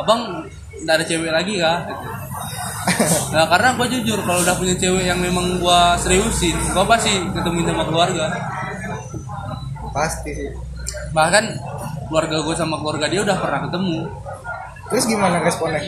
abang 0.00 0.44
nggak 0.82 0.94
ada 1.02 1.04
cewek 1.04 1.32
lagi 1.32 1.58
kah? 1.58 1.84
Gitu. 1.84 2.06
nah 3.34 3.44
karena 3.50 3.74
gue 3.76 3.86
jujur 3.98 4.18
kalau 4.24 4.40
udah 4.40 4.56
punya 4.56 4.74
cewek 4.78 5.04
yang 5.04 5.18
memang 5.18 5.58
gue 5.58 5.80
seriusin 6.00 6.54
gue 6.54 6.84
pasti 6.86 7.12
ketemuin 7.34 7.66
sama 7.66 7.84
keluarga 7.84 8.30
pasti 9.96 10.30
sih. 10.36 10.52
Bahkan 11.16 11.44
keluarga 12.12 12.36
gue 12.44 12.54
sama 12.54 12.76
keluarga 12.76 13.08
dia 13.08 13.24
udah 13.24 13.36
pernah 13.40 13.64
ketemu. 13.64 13.98
Terus 14.92 15.04
gimana 15.08 15.40
responnya? 15.40 15.80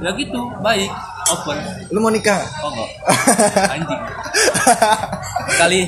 Ya 0.00 0.10
gitu 0.16 0.40
baik 0.64 0.88
open. 1.28 1.58
Lu 1.92 2.00
mau 2.00 2.08
nikah 2.08 2.40
oh 2.64 2.72
enggak. 2.72 2.90
Anjing. 3.76 4.00
Sekali 5.52 5.80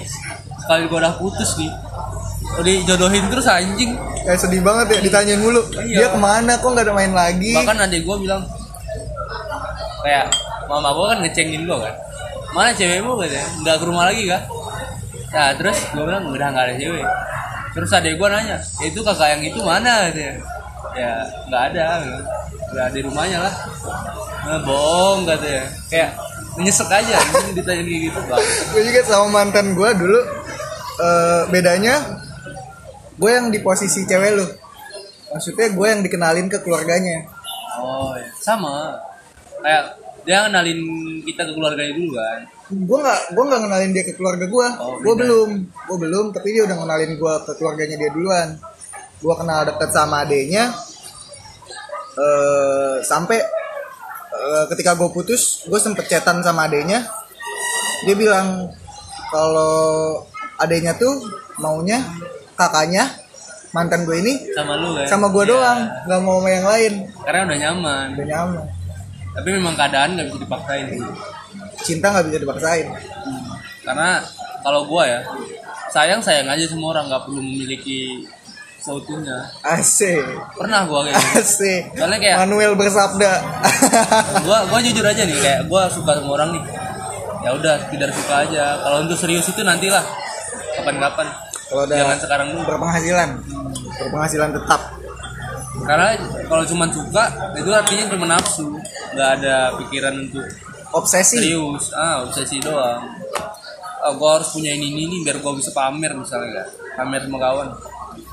sekali 0.60 0.82
gue 0.92 0.98
udah 1.00 1.14
putus 1.16 1.56
nih. 1.56 1.72
Udah 2.60 2.72
dijodohin 2.84 3.24
terus 3.32 3.48
anjing. 3.48 3.96
Kayak 4.22 4.38
sedih 4.38 4.62
banget 4.62 4.86
ya 4.94 4.98
ditanyain 5.00 5.40
mulu. 5.40 5.64
Iya. 5.80 5.96
dia 6.04 6.08
ke 6.12 6.18
mana 6.20 6.60
kok 6.60 6.68
nggak 6.68 6.86
ada 6.86 6.94
main 6.94 7.12
lagi? 7.16 7.56
Bahkan 7.56 7.76
adik 7.88 8.04
gue 8.04 8.16
bilang 8.20 8.44
kayak 10.04 10.28
mama 10.68 10.92
gue 10.92 11.06
kan 11.08 11.18
ngecengin 11.24 11.64
gue 11.64 11.78
kan. 11.80 11.94
Mana 12.54 12.70
cewekmu 12.76 13.18
katanya. 13.18 13.48
Nggak 13.64 13.76
ke 13.80 13.84
rumah 13.88 14.04
lagi 14.12 14.22
kah 14.28 14.44
nah 15.34 15.50
terus 15.58 15.74
gue 15.90 16.04
bilang 16.06 16.30
udah 16.30 16.46
nggak 16.54 16.64
ada 16.70 16.74
cewek 16.78 17.02
terus 17.74 17.90
adik 17.90 18.16
gue 18.16 18.28
nanya 18.30 18.62
"Ya, 18.80 18.84
itu 18.86 19.00
kakak 19.02 19.28
yang 19.34 19.42
itu 19.42 19.60
mana? 19.60 20.08
Katanya. 20.08 20.34
Ya 20.94 21.12
nggak 21.50 21.62
ada. 21.74 21.86
Nggak 22.70 22.86
di 22.94 23.00
rumahnya 23.02 23.38
lah. 23.42 23.54
Nah, 24.46 24.60
bohong 24.62 25.26
katanya. 25.26 25.66
Kayak 25.90 26.10
menyesek 26.54 26.86
aja 26.86 27.18
ditanya 27.50 27.82
kayak 27.82 28.00
gitu 28.10 28.20
bang. 28.30 28.44
Gue 28.70 28.82
juga 28.86 29.00
sama 29.02 29.26
mantan 29.42 29.74
gue 29.74 29.90
dulu 29.98 30.20
eh, 31.02 31.42
bedanya 31.50 31.94
gue 33.18 33.30
yang 33.30 33.50
di 33.50 33.58
posisi 33.58 34.06
cewek 34.06 34.32
lu. 34.38 34.46
Maksudnya 35.34 35.74
gue 35.74 35.86
yang 35.90 36.00
dikenalin 36.06 36.46
ke 36.46 36.62
keluarganya. 36.62 37.26
Oh 37.82 38.14
ya. 38.14 38.30
sama. 38.38 38.94
Kayak 39.58 39.98
dia 40.24 40.48
kenalin 40.48 40.80
kita 41.20 41.42
ke 41.44 41.52
keluarganya 41.52 41.92
dulu 41.92 42.12
kan? 42.16 42.40
Gue 42.72 42.98
nggak 42.98 43.20
gue 43.36 43.44
nggak 43.44 43.60
kenalin 43.60 43.90
dia 43.92 44.04
ke 44.08 44.12
keluarga 44.16 44.44
gue 44.48 44.66
Oh, 44.80 44.96
gue 44.96 45.14
belum 45.20 45.48
gue 45.68 45.98
belum 46.00 46.24
tapi 46.32 46.48
dia 46.50 46.64
udah 46.64 46.76
kenalin 46.80 47.12
gue 47.14 47.34
ke 47.44 47.52
keluarganya 47.60 47.96
dia 48.00 48.10
duluan. 48.10 48.48
Gue 49.20 49.34
kenal 49.36 49.68
deket 49.68 49.90
sama 49.92 50.24
adenya 50.24 50.72
eh 52.14 52.96
sampai 53.02 53.38
eh, 54.32 54.64
ketika 54.70 54.94
gue 54.94 55.08
putus 55.10 55.66
gue 55.66 55.80
sempet 55.80 56.06
chatan 56.06 56.40
sama 56.40 56.70
adenya 56.70 57.02
dia 58.06 58.14
bilang 58.14 58.70
kalau 59.28 60.22
adenya 60.56 60.94
tuh 60.94 61.10
maunya 61.58 61.98
kakaknya 62.54 63.10
mantan 63.74 64.06
gue 64.06 64.14
ini 64.22 64.54
sama 64.54 64.78
lu 64.78 64.94
kan? 64.94 65.06
sama 65.10 65.26
gue 65.28 65.42
Iya. 65.42 65.50
doang 65.50 65.80
nggak 66.06 66.20
mau 66.22 66.38
sama 66.38 66.48
yang 66.48 66.66
lain. 66.70 66.92
Karena 67.26 67.40
udah 67.42 67.58
nyaman. 67.58 68.06
Udah 68.14 68.26
nyaman 68.30 68.64
tapi 69.34 69.48
memang 69.50 69.74
keadaan 69.74 70.14
nggak 70.14 70.26
bisa 70.30 70.38
dipaksain 70.46 70.86
sih. 70.94 71.02
cinta 71.84 72.06
nggak 72.14 72.26
bisa 72.30 72.38
dipaksain. 72.40 72.86
Karena 73.84 74.22
kalau 74.62 74.86
gua 74.86 75.04
ya 75.04 75.20
sayang 75.90 76.22
sayang 76.22 76.48
aja 76.48 76.64
semua 76.70 76.94
orang 76.94 77.10
nggak 77.10 77.22
perlu 77.26 77.42
memiliki 77.42 78.24
seutuhnya. 78.78 79.50
Asik. 79.66 80.22
Pernah 80.54 80.86
gua 80.86 81.04
kayak 81.08 81.18
gitu. 81.18 81.40
asik. 81.42 81.82
Soalnya 81.98 82.18
kayak 82.22 82.36
Manuel 82.46 82.72
bersabda. 82.78 83.32
Gua 84.46 84.58
gua 84.70 84.78
jujur 84.84 85.04
aja 85.04 85.22
nih 85.26 85.38
kayak 85.40 85.60
gua 85.66 85.90
suka 85.90 86.20
sama 86.20 86.30
orang 86.38 86.54
nih. 86.54 86.64
Ya 87.44 87.50
udah 87.52 87.74
sekedar 87.84 88.10
suka 88.14 88.34
aja. 88.48 88.64
Kalau 88.80 89.04
untuk 89.04 89.18
serius 89.20 89.44
itu 89.50 89.60
nantilah. 89.60 90.04
Kapan-kapan. 90.80 91.26
Kalau 91.64 91.82
ada 91.88 91.94
jangan 91.96 92.18
sekarang 92.20 92.46
dulu. 92.52 92.62
berpenghasilan, 92.68 93.30
berpenghasilan 93.98 94.50
tetap. 94.52 94.80
Karena 95.82 96.14
kalau 96.46 96.62
cuma 96.62 96.86
suka 96.86 97.24
itu 97.58 97.70
artinya 97.74 98.04
cuma 98.14 98.26
nafsu. 98.30 98.78
Nggak 99.14 99.30
ada 99.40 99.74
pikiran 99.82 100.14
untuk 100.30 100.46
Obsesi. 100.94 101.42
serius. 101.42 101.90
Ah 101.90 102.22
obsesi 102.22 102.62
doang. 102.62 103.02
Oh, 104.04 104.12
gua 104.20 104.38
harus 104.38 104.52
punya 104.52 104.76
ini 104.76 104.92
ini, 104.92 105.02
ini 105.08 105.16
biar 105.26 105.40
gua 105.42 105.56
bisa 105.56 105.72
pamer 105.74 106.14
misalnya 106.14 106.62
kan 106.62 106.68
pamer 107.02 107.26
sama 107.26 107.38
kawan. 107.42 107.68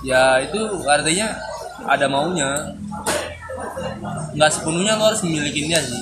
Ya 0.05 0.37
itu 0.43 0.59
artinya 0.85 1.33
ada 1.89 2.05
maunya. 2.05 2.77
Nggak 4.37 4.51
sepenuhnya 4.53 4.99
lo 4.99 5.09
harus 5.09 5.25
memiliki 5.25 5.65
dia 5.65 5.81
sih 5.81 6.01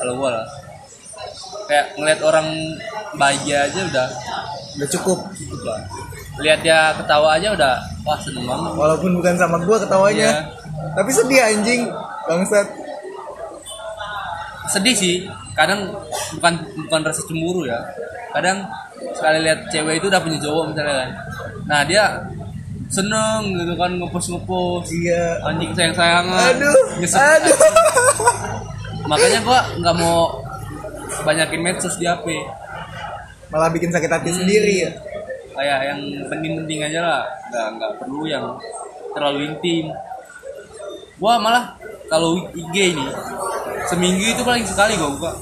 kalau 0.00 0.16
gua 0.16 0.40
lah. 0.40 0.48
Kayak 1.68 1.86
ngeliat 2.00 2.20
orang 2.24 2.48
bahagia 3.20 3.68
aja 3.68 3.80
udah. 3.84 4.08
Udah 4.78 4.88
cukup. 4.94 5.18
cukup 5.34 5.60
lah 5.66 6.07
lihat 6.38 6.60
dia 6.62 6.94
ketawa 6.94 7.34
aja 7.34 7.50
udah 7.50 7.74
wah 8.02 8.18
seneng 8.18 8.44
banget 8.44 8.70
Walaupun 8.72 9.10
bukan 9.14 9.34
sama 9.34 9.56
gua 9.60 9.76
ketawanya. 9.76 10.30
Iya. 10.30 10.94
Tapi 10.94 11.10
sedih 11.10 11.40
anjing. 11.42 11.82
Bangsat. 12.24 12.68
sedih 14.68 14.92
sih 14.92 15.16
kadang 15.56 15.88
bukan 16.36 16.52
bukan 16.84 17.00
rasa 17.00 17.24
cemburu 17.24 17.64
ya 17.64 17.80
kadang 18.30 18.68
sekali 19.16 19.40
lihat 19.40 19.64
cewek 19.72 19.96
itu 19.96 20.06
udah 20.06 20.20
punya 20.20 20.36
cowok 20.38 20.64
misalnya 20.68 20.94
kan 20.94 21.10
nah 21.64 21.80
dia 21.82 22.04
seneng 22.86 23.56
gitu 23.56 23.72
kan 23.74 23.96
ngepost 23.96 24.28
ngepost 24.28 24.92
Iya. 24.92 25.40
anjing 25.42 25.72
sayang 25.72 25.96
sayangan 25.96 26.52
Aduh. 26.52 27.00
Aduh. 27.00 27.56
makanya 29.08 29.40
gua 29.40 29.60
nggak 29.74 29.96
mau 29.96 30.36
banyakin 31.24 31.60
medsos 31.64 31.96
di 31.96 32.04
HP 32.04 32.28
Malah 33.48 33.72
bikin 33.72 33.88
sakit 33.88 34.12
hati 34.12 34.28
Hmm. 34.28 34.44
sendiri 34.44 34.84
ya. 34.84 34.90
Kayak 35.58 35.78
yang 35.90 36.00
penting-penting 36.30 36.86
aja 36.86 36.98
lah 37.02 37.22
nggak 37.50 37.66
nggak 37.74 37.92
perlu 37.98 38.22
yang 38.30 38.46
terlalu 39.10 39.50
intim 39.50 39.90
gua 41.18 41.34
malah 41.42 41.74
kalau 42.06 42.38
IG 42.54 42.94
ini 42.94 43.06
seminggu 43.90 44.22
itu 44.22 44.42
paling 44.46 44.62
sekali 44.62 44.94
gua 44.94 45.10
buka 45.18 45.32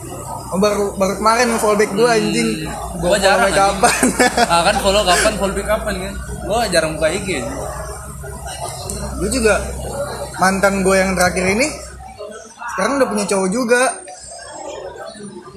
Oh, 0.47 0.63
baru 0.63 0.95
baru 0.95 1.19
kemarin 1.19 1.59
nge-fallback 1.59 1.91
gua 1.99 2.15
anjing. 2.15 2.71
Hmm. 2.71 3.03
Gua 3.03 3.19
jarang, 3.19 3.51
kapan? 3.51 4.05
ah 4.55 4.63
kan 4.63 4.79
follow 4.79 5.03
kapan 5.03 5.33
follow 5.43 5.55
back 5.59 5.67
kapan 5.75 5.95
kan 5.99 6.15
gua 6.47 6.61
jarang 6.71 6.95
buka 6.95 7.11
IG 7.11 7.43
Gue 9.17 9.33
juga 9.33 9.59
mantan 10.39 10.85
gue 10.85 10.93
yang 10.93 11.17
terakhir 11.19 11.51
ini 11.51 11.67
sekarang 12.77 13.01
udah 13.01 13.09
punya 13.09 13.25
cowok 13.25 13.49
juga. 13.49 13.83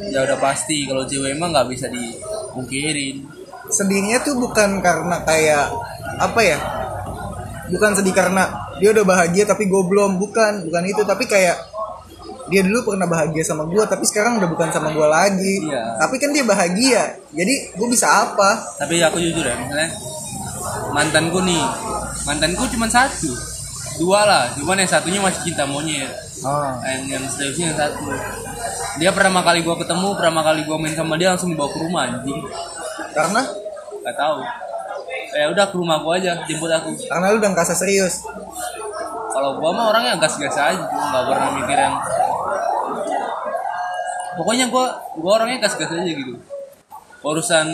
ya 0.10 0.26
udah 0.26 0.40
pasti 0.42 0.88
kalau 0.88 1.04
cewek 1.06 1.36
emang 1.38 1.52
nggak 1.54 1.70
bisa 1.70 1.86
dimungkirin 1.92 3.28
Sedihnya 3.70 4.22
tuh 4.26 4.38
bukan 4.38 4.82
karena 4.82 5.22
kayak 5.24 5.70
apa 6.20 6.42
ya? 6.42 6.58
Bukan 7.70 7.94
sedih 7.94 8.14
karena 8.18 8.50
dia 8.82 8.90
udah 8.94 9.06
bahagia 9.06 9.46
tapi 9.46 9.70
gue 9.70 9.84
belum, 9.86 10.18
bukan, 10.18 10.66
bukan 10.66 10.84
itu, 10.90 11.02
tapi 11.06 11.30
kayak 11.30 11.58
dia 12.50 12.66
dulu 12.66 12.94
pernah 12.94 13.06
bahagia 13.06 13.46
sama 13.46 13.70
gue 13.70 13.86
tapi 13.86 14.10
sekarang 14.10 14.42
udah 14.42 14.50
bukan 14.50 14.74
sama 14.74 14.90
gue 14.90 15.06
lagi. 15.06 15.70
Iya. 15.70 16.02
Tapi 16.02 16.16
kan 16.18 16.34
dia 16.34 16.42
bahagia. 16.42 17.02
Jadi 17.30 17.78
gue 17.78 17.88
bisa 17.94 18.10
apa? 18.10 18.74
tapi 18.82 18.98
aku 19.06 19.22
jujur 19.22 19.46
ya 19.46 19.54
misalnya 19.54 19.94
mantanku 20.92 21.40
nih 21.46 21.64
mantanku 22.26 22.66
cuma 22.74 22.90
satu 22.90 23.32
dua 24.00 24.24
lah 24.26 24.44
cuman 24.56 24.80
yang 24.84 24.90
satunya 24.90 25.20
masih 25.22 25.52
cinta 25.52 25.64
monyet 25.68 26.10
Oh. 26.40 26.72
yang 26.88 27.04
yang 27.20 27.24
seriusnya 27.28 27.76
yang 27.76 27.80
satu 27.84 28.16
dia 28.96 29.12
pertama 29.12 29.44
kali 29.44 29.60
gua 29.60 29.76
ketemu 29.76 30.16
pertama 30.16 30.40
kali 30.40 30.64
gua 30.64 30.80
main 30.80 30.96
sama 30.96 31.20
dia 31.20 31.36
langsung 31.36 31.52
dibawa 31.52 31.68
ke 31.68 31.80
rumah 31.84 32.08
anjing 32.08 32.40
Karena? 33.20 33.42
Nggak 34.00 34.16
tahu. 34.16 34.38
Ya 35.30 35.46
udah 35.52 35.66
ke 35.70 35.76
rumah 35.78 35.98
gua 36.02 36.18
aja 36.18 36.32
jemput 36.48 36.72
aku. 36.72 36.90
Karena 37.06 37.26
lu 37.36 37.38
udah 37.38 37.52
ngerasa 37.54 37.74
serius. 37.76 38.24
kalau 39.30 39.56
gua 39.56 39.72
mah 39.72 39.86
orangnya 39.94 40.20
gas-gas 40.20 40.58
aja 40.58 40.84
nggak 40.84 41.24
pernah 41.32 41.50
mikir 41.56 41.78
yang 41.80 41.96
pokoknya 44.36 44.66
gua 44.68 45.00
gua 45.16 45.32
orangnya 45.40 45.64
gas-gas 45.64 45.96
aja 45.96 46.12
gitu. 46.12 46.36
Urusan 47.24 47.68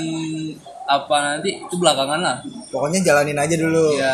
apa 0.86 1.16
nanti 1.26 1.66
itu 1.66 1.76
belakangan 1.80 2.22
lah. 2.22 2.38
Pokoknya 2.70 3.02
jalanin 3.02 3.40
aja 3.40 3.56
dulu. 3.58 3.98
ya 3.98 4.14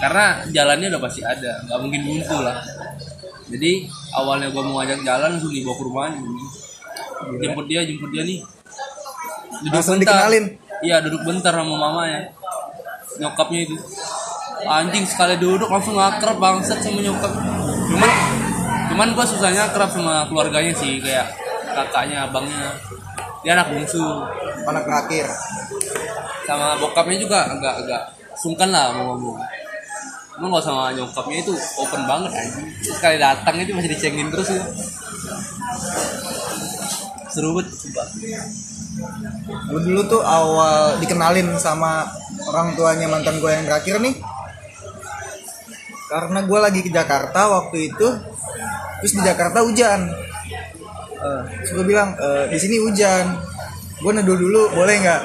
karena 0.00 0.48
jalannya 0.48 0.88
udah 0.96 1.02
pasti 1.02 1.20
ada 1.20 1.60
nggak 1.66 1.78
mungkin 1.82 2.00
buntu 2.08 2.36
lah. 2.40 2.56
Jadi 3.52 3.84
awalnya 4.16 4.48
gua 4.48 4.62
mau 4.64 4.80
ngajak 4.80 5.04
jalan 5.04 5.36
langsung 5.36 5.52
dibawa 5.52 5.76
ke 5.76 5.84
rumahnya. 5.84 6.20
Jemput 7.42 7.66
dia 7.68 7.84
jemput 7.84 8.08
dia 8.14 8.22
nih 8.24 8.40
duduk 9.62 9.74
Langsung 9.74 9.96
bentar. 10.00 10.26
dikenalin? 10.26 10.44
iya 10.82 10.96
duduk 11.04 11.22
bentar 11.22 11.52
sama 11.54 11.74
mamanya. 11.76 12.20
Nyokapnya 13.20 13.60
itu. 13.62 13.76
Anjing 14.64 15.04
sekali 15.04 15.34
duduk 15.38 15.68
langsung 15.68 15.94
akrab 16.00 16.40
bangsat 16.40 16.80
sama 16.80 16.98
nyokap. 16.98 17.32
Cuman 17.92 18.10
cuman 18.90 19.08
gua 19.14 19.26
susahnya 19.28 19.68
akrab 19.70 19.90
sama 19.92 20.24
keluarganya 20.26 20.72
sih 20.74 20.98
kayak 20.98 21.30
kakaknya 21.74 22.26
abangnya. 22.26 22.74
Dia 23.44 23.54
anak 23.60 23.70
bungsu. 23.70 24.02
Anak 24.64 24.82
terakhir. 24.88 25.26
sama 26.44 26.76
bokapnya 26.76 27.16
juga 27.24 27.38
agak 27.56 27.74
agak 27.80 28.02
sungkan 28.36 28.68
lah 28.68 28.92
mau 28.92 29.16
ngomong 29.16 29.40
Emang 30.36 30.60
gak 30.60 30.66
sama 30.68 30.92
nyokapnya 30.92 31.40
itu 31.40 31.56
open 31.80 32.04
banget 32.04 32.36
anjing. 32.36 32.68
Sekali 32.84 33.16
datang 33.16 33.56
itu 33.64 33.72
masih 33.72 33.96
dicengin 33.96 34.28
terus 34.28 34.52
ya 34.52 34.60
Seru 37.32 37.56
banget 37.56 37.72
Gue 39.70 39.80
dulu 39.82 40.00
tuh 40.06 40.22
awal 40.22 41.02
dikenalin 41.02 41.58
sama 41.58 42.06
orang 42.46 42.78
tuanya 42.78 43.10
mantan 43.10 43.42
gue 43.42 43.50
yang 43.50 43.66
terakhir 43.66 43.98
nih. 43.98 44.14
Karena 46.06 46.46
gue 46.46 46.58
lagi 46.60 46.80
ke 46.84 46.90
Jakarta 46.94 47.50
waktu 47.50 47.90
itu 47.90 48.08
Terus 49.02 49.20
di 49.20 49.22
Jakarta 49.26 49.60
hujan. 49.60 50.08
Eh, 51.12 51.42
Terus 51.60 51.70
gue 51.76 51.84
bilang, 51.84 52.16
"Eh, 52.16 52.48
di 52.48 52.56
sini 52.56 52.80
hujan. 52.80 53.36
Gue 54.00 54.12
neduh 54.16 54.32
dulu, 54.32 54.72
boleh 54.72 54.96
nggak? 54.96 55.22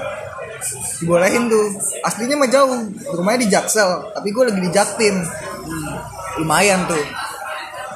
Dibolehin 1.00 1.48
tuh. 1.48 1.72
Aslinya 2.04 2.36
mah 2.36 2.52
jauh, 2.52 2.92
rumahnya 3.16 3.48
di 3.48 3.50
Jaksel 3.50 4.12
Tapi 4.12 4.28
gue 4.36 4.44
lagi 4.52 4.60
di 4.60 4.72
Jaktim. 4.76 5.16
Lumayan 6.44 6.92
tuh. 6.92 7.00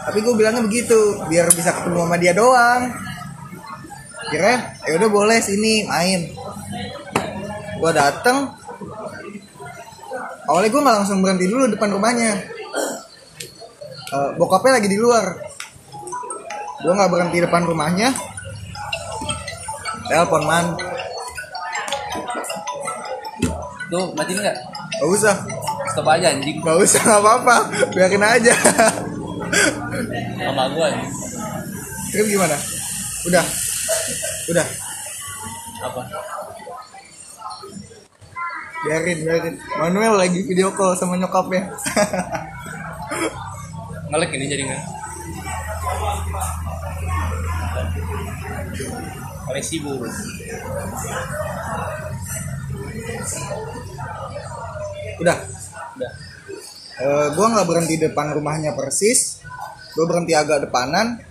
Tapi 0.07 0.19
gue 0.19 0.33
bilangnya 0.35 0.63
begitu 0.63 1.15
Biar 1.31 1.47
bisa 1.51 1.71
ketemu 1.71 2.03
sama 2.03 2.15
dia 2.19 2.31
doang 2.35 2.91
kira 4.31 4.77
ya 4.85 4.91
udah 4.99 5.09
boleh 5.09 5.39
sini 5.41 5.87
main. 5.87 6.31
Gua 7.79 7.91
dateng. 7.91 8.53
Awalnya 10.43 10.69
gue 10.69 10.81
nggak 10.83 10.97
langsung 10.99 11.19
berhenti 11.23 11.47
dulu 11.47 11.71
depan 11.71 11.89
rumahnya. 11.95 12.31
Eh, 14.13 14.29
bokapnya 14.35 14.79
lagi 14.79 14.91
di 14.91 14.99
luar. 14.99 15.39
Gue 16.83 16.93
nggak 16.93 17.11
berhenti 17.11 17.37
depan 17.39 17.63
rumahnya. 17.63 18.11
Telepon 20.11 20.43
man. 20.43 20.65
Tuh 23.87 24.09
matiin 24.17 24.41
gak? 24.41 24.57
gak 24.99 25.09
usah. 25.09 25.35
Stop 25.95 26.07
aja 26.11 26.33
anjing. 26.33 26.59
Gak 26.59 26.77
usah 26.81 27.01
nggak 27.01 27.21
apa-apa. 27.23 27.55
Biarin 27.95 28.25
aja. 28.25 28.53
Sama 30.43 30.65
gue 30.75 30.87
terus 32.13 32.29
gimana? 32.29 32.53
Udah 33.25 33.41
udah. 34.51 34.67
Apa? 35.83 36.01
biarin 38.83 39.23
biarin. 39.23 39.55
Manuel 39.79 40.19
lagi 40.19 40.43
video 40.43 40.75
call 40.75 40.99
sama 40.99 41.15
nyokapnya. 41.15 41.71
Ngelek 44.13 44.37
ini 44.37 44.45
jaringan 44.45 44.77
Koleksi 49.49 49.81
buru 49.81 50.05
udah. 55.23 55.37
Udah. 55.97 56.11
Eh, 56.93 57.27
gue 57.33 57.47
nggak 57.47 57.67
berhenti 57.67 57.95
depan 57.97 58.35
rumahnya 58.35 58.75
persis. 58.75 59.41
Gue 59.93 60.05
berhenti 60.09 60.33
agak 60.33 60.69
depanan 60.69 61.21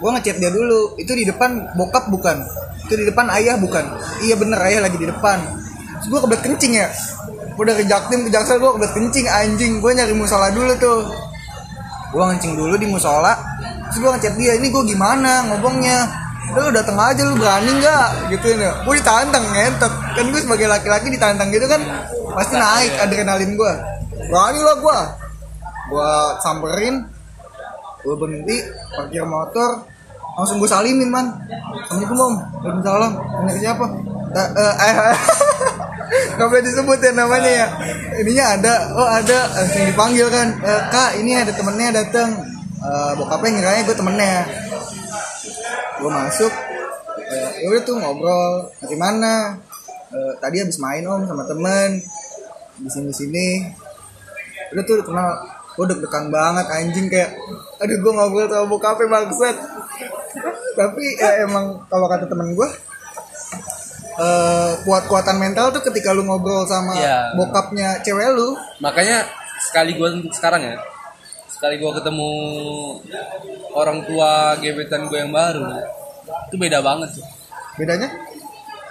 gue 0.00 0.08
ngechat 0.16 0.36
dia 0.40 0.48
dulu. 0.48 0.96
Itu 0.96 1.12
di 1.12 1.28
depan 1.28 1.76
bokap 1.76 2.08
bukan. 2.08 2.40
Itu 2.88 2.96
di 2.96 3.04
depan 3.04 3.28
ayah 3.36 3.60
bukan. 3.60 3.84
Iya 4.24 4.34
bener 4.40 4.58
ayah 4.64 4.80
lagi 4.88 4.96
di 4.96 5.06
depan. 5.06 5.38
Terus 6.00 6.08
gue 6.08 6.20
kebelet 6.24 6.42
kencing 6.42 6.72
ya. 6.80 6.88
Udah 7.60 7.76
ke 7.76 7.84
Jaktim 7.84 8.24
ke 8.24 8.30
Jaksel 8.32 8.56
gue 8.56 8.70
kebelet 8.74 8.92
kencing 8.96 9.26
anjing. 9.28 9.72
Gue 9.84 9.92
nyari 9.92 10.16
musola 10.16 10.48
dulu 10.48 10.72
tuh. 10.80 11.04
Gue 12.16 12.24
ngencing 12.24 12.56
dulu 12.56 12.74
di 12.80 12.88
musola. 12.88 13.36
Terus 13.92 13.98
gue 14.00 14.10
ngechat 14.16 14.34
dia 14.40 14.56
ini 14.56 14.72
gue 14.72 14.82
gimana 14.88 15.46
ngomongnya? 15.52 16.08
Udah 16.50 16.62
lu 16.66 16.70
dateng 16.74 16.98
aja 16.98 17.22
lu 17.28 17.38
berani 17.38 17.70
nggak? 17.78 18.08
Gitu 18.32 18.46
ya. 18.56 18.72
Gue 18.82 18.94
ditantang 18.96 19.44
ngentot. 19.52 19.92
Kan 20.16 20.24
gue 20.32 20.40
sebagai 20.40 20.66
laki-laki 20.66 21.12
ditantang 21.12 21.52
gitu 21.52 21.68
kan 21.68 21.84
pasti 22.34 22.54
naik 22.56 22.92
adrenalin 23.02 23.58
gue 23.58 23.72
berani 24.30 24.60
lah 24.62 24.76
gue 24.78 24.98
gue 25.90 26.12
samperin 26.42 26.96
gue 28.00 28.14
berhenti 28.16 28.56
parkir 28.96 29.24
motor 29.28 29.84
langsung 30.38 30.56
gue 30.56 30.70
salimin 30.70 31.10
man. 31.12 31.26
Assalamualaikum 31.84 32.16
om. 32.16 32.34
Waalaikumsalam. 32.64 33.12
Ini 33.44 33.52
siapa? 33.60 33.86
Eh, 34.30 34.50
eh, 34.56 34.74
eh, 34.88 35.18
nggak 36.38 36.48
boleh 36.48 36.64
disebut 36.64 36.98
ya 37.02 37.12
namanya 37.12 37.50
ya. 37.50 37.66
Ininya 38.24 38.44
ada. 38.56 38.74
Oh 38.96 39.08
ada. 39.08 39.38
Langsung 39.52 39.84
dipanggil 39.84 40.26
kan. 40.32 40.48
"Eh, 40.64 40.80
kak 40.88 41.10
ini 41.20 41.36
ada 41.36 41.52
temennya 41.52 41.88
datang 41.92 42.30
Eh, 42.80 43.12
bokapnya 43.12 43.60
ngiranya 43.60 43.82
gue 43.84 43.96
temennya. 43.96 44.36
Gue 46.00 46.08
masuk. 46.08 46.48
Eh, 47.28 47.50
ya 47.60 47.66
udah 47.76 47.82
tuh 47.84 47.96
ngobrol. 48.00 48.72
Dari 48.80 48.96
mana? 48.96 49.60
Eh, 50.08 50.32
tadi 50.40 50.64
habis 50.64 50.80
main 50.80 51.04
om 51.04 51.28
sama 51.28 51.44
temen. 51.44 52.00
Di 52.80 52.88
sini 52.88 53.12
sini 53.12 53.48
udah 54.72 54.82
tuh 54.88 55.04
kenal 55.04 55.59
gue 55.80 55.96
deg-degan 55.96 56.28
banget 56.28 56.66
anjing 56.68 57.08
kayak 57.08 57.32
aduh 57.80 57.96
gue 57.96 58.12
ngobrol 58.12 58.44
sama 58.52 58.68
bokapnya 58.68 59.08
bangsat. 59.08 59.56
Tapi 60.76 61.04
ya 61.16 61.40
emang 61.48 61.80
kalau 61.88 62.04
kata 62.04 62.28
temen 62.28 62.52
gue 62.52 62.68
eh 64.20 64.72
kuat-kuatan 64.84 65.40
mental 65.40 65.72
tuh 65.72 65.80
ketika 65.88 66.12
lu 66.12 66.28
ngobrol 66.28 66.68
sama 66.68 66.92
Iya. 66.92 67.32
bokapnya 67.32 68.04
cewek 68.04 68.28
lu. 68.36 68.52
Makanya 68.84 69.24
sekali 69.64 69.96
gue 69.96 70.08
untuk 70.20 70.36
sekarang 70.36 70.60
ya 70.60 70.76
sekali 71.48 71.76
gue 71.76 71.92
ketemu 71.92 72.30
orang 73.76 74.04
tua 74.08 74.56
gebetan 74.60 75.08
gue 75.08 75.18
yang 75.20 75.28
baru 75.28 75.64
itu 76.48 76.56
beda 76.60 76.84
banget 76.84 77.16
tuh 77.16 77.26
bedanya? 77.80 78.08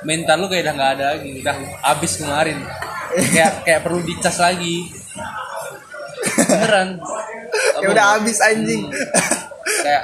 Mental 0.01 0.41
lu 0.41 0.47
kayak 0.49 0.65
udah 0.65 0.73
nggak 0.73 0.91
ada 0.97 1.05
lagi 1.13 1.29
udah 1.45 1.55
habis 1.85 2.17
kemarin. 2.17 2.57
Kayak 3.33 3.65
kayak 3.65 3.81
perlu 3.85 4.01
dicas 4.01 4.37
lagi 4.41 4.89
beneran. 6.49 6.89
Ya 7.79 7.87
udah 7.89 8.05
habis 8.17 8.37
anjing. 8.41 8.89
Kayak 9.85 10.03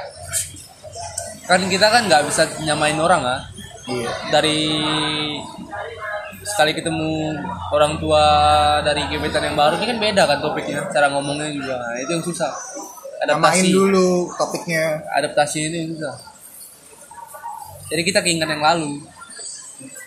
kan 1.46 1.60
kita 1.66 1.86
kan 1.86 2.02
nggak 2.06 2.22
bisa 2.26 2.42
nyamain 2.62 2.98
orang 2.98 3.22
ah. 3.26 3.40
Iya. 3.86 4.10
Dari 4.34 4.62
sekali 6.46 6.74
ketemu 6.78 7.34
orang 7.74 7.98
tua 7.98 8.24
dari 8.86 9.02
gebetan 9.10 9.50
yang 9.50 9.58
baru 9.58 9.82
ini 9.82 9.86
kan 9.90 9.98
beda 9.98 10.22
kan 10.30 10.38
topiknya 10.38 10.86
cara 10.94 11.10
ngomongnya 11.10 11.50
juga. 11.50 11.74
Nah, 11.78 11.98
itu 11.98 12.10
yang 12.14 12.24
susah. 12.24 12.50
Namain 13.26 13.58
adaptasi 13.58 13.68
dulu 13.74 14.30
topiknya. 14.38 15.02
Adaptasi 15.10 15.56
yang 15.66 15.90
susah. 15.98 16.14
Jadi 17.86 18.02
kita 18.02 18.22
keinget 18.22 18.50
yang 18.50 18.62
lalu. 18.62 19.02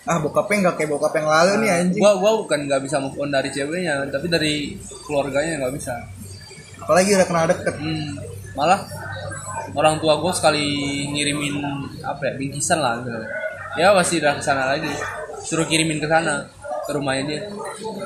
Ah 0.08 0.18
bokapnya 0.18 0.68
nggak 0.68 0.74
kayak 0.80 0.90
bokap 0.90 1.12
yang 1.16 1.28
lalu 1.28 1.52
nih 1.62 1.70
anjing. 1.70 2.02
gua 2.02 2.18
gua 2.18 2.32
bukan 2.42 2.66
nggak 2.66 2.82
bisa 2.82 2.96
move 2.98 3.14
on 3.20 3.30
dari 3.30 3.52
ceweknya 3.54 4.02
tapi 4.10 4.26
dari 4.26 4.74
keluarganya 5.06 5.62
nggak 5.62 5.74
bisa 5.78 5.94
apalagi 6.84 7.16
udah 7.16 7.26
kenal 7.28 7.44
deket. 7.48 7.74
Hmm, 7.76 8.18
malah 8.56 8.80
orang 9.76 10.02
tua 10.02 10.18
gue 10.18 10.32
sekali 10.34 10.66
ngirimin 11.14 11.56
apa 12.02 12.22
ya 12.26 12.32
bingkisan 12.34 12.78
lah 12.82 12.98
gitu. 13.04 13.20
ya 13.78 13.94
pasti 13.94 14.18
udah 14.18 14.32
ke 14.38 14.42
sana 14.42 14.64
lagi. 14.66 14.90
Suruh 15.46 15.64
kirimin 15.64 16.02
ke 16.02 16.08
sana 16.10 16.48
ke 16.84 16.90
rumahnya 16.96 17.24
dia 17.28 17.40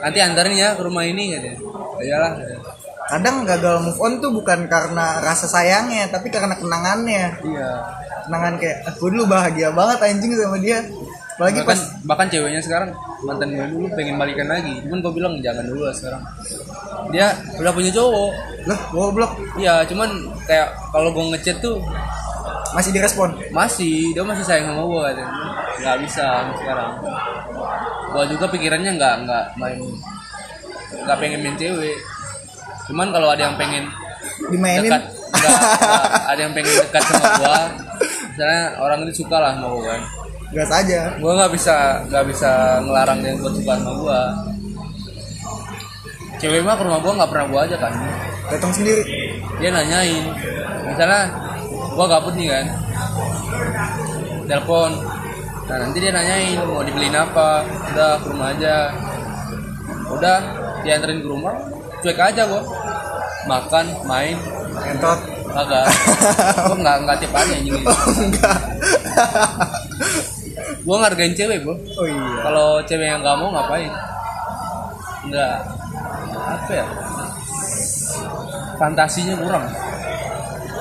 nanti 0.05 0.19
antarin 0.21 0.55
ya 0.55 0.77
ke 0.77 0.83
rumah 0.85 1.09
ini 1.09 1.33
katanya 1.33 1.57
iyalah 2.05 2.31
katanya. 2.37 2.61
kadang 3.05 3.37
gagal 3.45 3.77
move 3.85 4.01
on 4.01 4.13
tuh 4.21 4.33
bukan 4.33 4.65
karena 4.69 5.21
rasa 5.21 5.49
sayangnya 5.49 6.09
tapi 6.13 6.29
karena 6.29 6.57
kenangannya. 6.57 7.25
Iya. 7.41 7.71
Kenangan 8.25 8.57
kayak 8.57 8.89
ah, 8.89 8.93
gue 8.97 9.09
dulu 9.13 9.25
bahagia 9.29 9.69
banget 9.73 9.99
anjing 10.01 10.33
sama 10.33 10.57
dia 10.57 10.81
apalagi 11.35 11.67
bahkan 11.67 11.71
pas 11.71 11.81
bahkan 12.07 12.27
ceweknya 12.31 12.63
sekarang 12.63 12.91
mantan 13.27 13.51
gue 13.55 13.67
dulu 13.67 13.87
pengen 13.99 14.15
balikan 14.17 14.47
lagi. 14.47 14.79
Cuman 14.87 14.99
gue 15.03 15.13
bilang 15.15 15.35
jangan 15.43 15.65
dulu 15.67 15.83
lah 15.87 15.95
sekarang. 15.95 16.23
Dia 17.11 17.35
udah 17.59 17.73
punya 17.75 17.91
cowok. 17.91 18.33
Lah 18.71 18.79
goblok. 18.95 19.33
Iya 19.59 19.83
cuman 19.91 20.11
kayak 20.47 20.69
kalau 20.95 21.11
gue 21.11 21.25
ngechat 21.35 21.59
tuh 21.59 21.83
masih 22.75 22.91
direspon? 22.95 23.35
Masih 23.51 24.15
dia 24.15 24.23
masih 24.23 24.45
sayang 24.47 24.71
sama 24.71 24.83
gue 24.87 25.01
katanya. 25.11 25.33
Nggak 25.83 25.97
bisa 26.07 26.27
sekarang. 26.63 26.91
Gue 28.15 28.25
juga 28.31 28.47
pikirannya 28.49 28.91
nggak 28.95 29.15
nggak 29.27 29.45
main 29.59 29.79
nggak 31.05 31.19
pengen 31.19 31.41
main 31.43 31.57
cewek. 31.59 31.99
Cuman 32.87 33.11
kalau 33.11 33.35
ada 33.35 33.51
yang 33.51 33.57
pengen 33.59 33.91
dimainin? 34.51 34.91
dekat 34.91 35.03
nggak, 35.35 35.59
nggak, 35.61 36.05
ada 36.31 36.41
yang 36.41 36.53
pengen 36.57 36.73
dekat 36.81 37.03
sama 37.05 37.27
gue 37.39 37.59
misalnya 38.35 38.63
orang 38.81 38.99
ini 39.07 39.13
suka 39.15 39.37
lah 39.39 39.51
sama 39.55 39.67
gue 39.71 39.85
kan 39.87 40.01
gas 40.55 40.71
aja. 40.71 41.19
Gue 41.19 41.33
nggak 41.35 41.53
bisa 41.53 41.77
nggak 42.09 42.25
bisa 42.31 42.81
ngelarang 42.87 43.19
dia 43.21 43.35
buat 43.43 43.53
suka 43.59 43.73
sama 43.77 43.93
gue 43.99 44.21
cewek 46.35 46.61
mah 46.61 46.77
ke 46.77 46.83
rumah 46.85 47.01
gue 47.01 47.13
nggak 47.15 47.31
pernah 47.31 47.47
gue 47.49 47.61
aja 47.67 47.77
kan? 47.81 47.93
Datang 48.53 48.73
sendiri. 48.73 49.03
Dia 49.61 49.71
nanyain. 49.73 50.25
Misalnya 50.85 51.23
gua 51.97 52.07
gabut 52.07 52.35
nih 52.37 52.49
kan? 52.53 52.67
Telepon. 54.45 54.93
Nah 55.65 55.77
nanti 55.81 55.99
dia 55.99 56.13
nanyain 56.13 56.61
mau 56.61 56.85
dibeliin 56.85 57.17
apa? 57.17 57.65
Udah 57.65 58.21
ke 58.21 58.27
rumah 58.29 58.53
aja. 58.53 58.93
Udah 60.13 60.39
dianterin 60.85 61.25
ke 61.25 61.29
rumah 61.29 61.55
cuek 62.05 62.21
aja 62.21 62.45
gua. 62.45 62.63
Makan 63.49 63.87
main. 64.05 64.37
Entot 64.85 65.21
agak 65.55 65.87
gua 66.69 66.77
nggak 66.77 66.97
nggak 67.07 67.17
tiap 67.25 67.33
hari 67.33 67.51
anjing. 67.57 67.75
Ini. 67.81 67.85
enggak 68.29 68.59
gua 70.85 70.97
ngargain 71.01 71.33
cewek 71.33 71.65
bro. 71.65 71.75
Oh 71.97 72.07
iya. 72.07 72.29
Kalau 72.45 72.69
cewek 72.85 73.09
yang 73.09 73.21
nggak 73.25 73.39
mau 73.41 73.49
ngapain? 73.57 73.93
Nggak. 75.33 75.57
Apa 76.45 76.71
ya? 76.73 76.87
Fantasinya 78.77 79.35
kurang. 79.41 79.65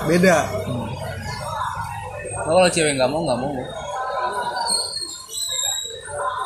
Beda. 0.03 0.37
Nah, 2.43 2.51
kalau 2.51 2.67
cewek 2.67 2.99
nggak 2.99 3.11
mau 3.11 3.23
nggak 3.23 3.39
mau. 3.39 3.51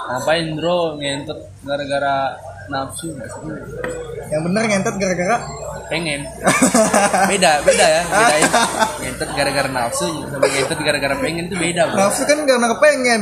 Ngapain 0.08 0.46
bro? 0.54 0.78
Ngentot 1.02 1.40
gara-gara 1.66 2.38
nafsu 2.68 3.16
yang 4.28 4.44
bener 4.44 4.64
ngentot 4.68 4.96
gara-gara? 5.00 5.38
Pengen. 5.88 6.28
Beda 7.32 7.64
beda 7.64 7.86
ya. 7.88 8.04
Bedain. 8.12 8.44
Ngentot 9.00 9.30
gara-gara 9.32 9.70
nafsu 9.72 10.08
sama 10.28 10.46
ngentot 10.52 10.80
gara-gara 10.84 11.16
pengen 11.24 11.48
itu 11.48 11.56
beda 11.56 11.88
bro. 11.88 11.96
nafsu 11.96 12.28
kan 12.28 12.44
karena 12.44 12.68
kepengen 12.76 13.22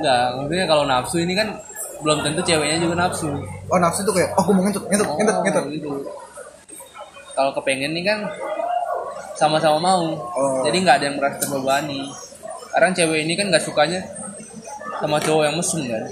Enggak, 0.00 0.24
maksudnya 0.40 0.64
kalau 0.64 0.84
nafsu 0.88 1.16
ini 1.20 1.36
kan 1.36 1.52
belum 2.00 2.24
tentu 2.24 2.40
ceweknya 2.40 2.80
juga 2.80 2.96
nafsu. 2.96 3.28
oh 3.68 3.78
nafsu 3.78 4.00
tuh 4.08 4.16
kayak 4.16 4.32
oh 4.40 4.48
gue 4.48 4.54
mau 4.56 4.64
ngentot 4.64 4.88
ngentot 4.88 5.06
Oh, 5.12 5.16
ngentot 5.44 5.64
gitu. 5.68 5.90
Kalau 7.36 7.52
kepengen 7.52 7.92
nih 7.92 8.04
kan 8.08 8.18
sama-sama 9.36 9.76
mau. 9.76 10.04
Oh. 10.16 10.64
Jadi 10.64 10.76
nggak 10.80 10.96
ada 11.00 11.04
yang 11.12 11.16
merasa 11.20 11.36
terbebani. 11.44 12.08
Sekarang 12.68 12.96
cewek 12.96 13.28
ini 13.28 13.36
kan 13.36 13.52
nggak 13.52 13.60
sukanya 13.60 14.00
sama 15.00 15.20
cowok 15.20 15.42
yang 15.48 15.56
mesum 15.60 15.84
kan. 15.84 16.04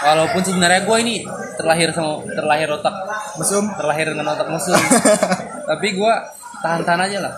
Walaupun 0.00 0.40
sebenarnya 0.44 0.80
gue 0.84 0.96
ini 1.04 1.16
terlahir 1.56 1.92
sama 1.92 2.24
terlahir 2.24 2.68
otak 2.72 2.94
mesum 3.36 3.64
terlahir 3.76 4.12
dengan 4.12 4.36
otak 4.36 4.48
mesum. 4.48 4.76
Tapi 5.72 5.86
gue 5.96 6.12
tahan-tahan 6.60 7.00
aja 7.08 7.18
lah. 7.24 7.34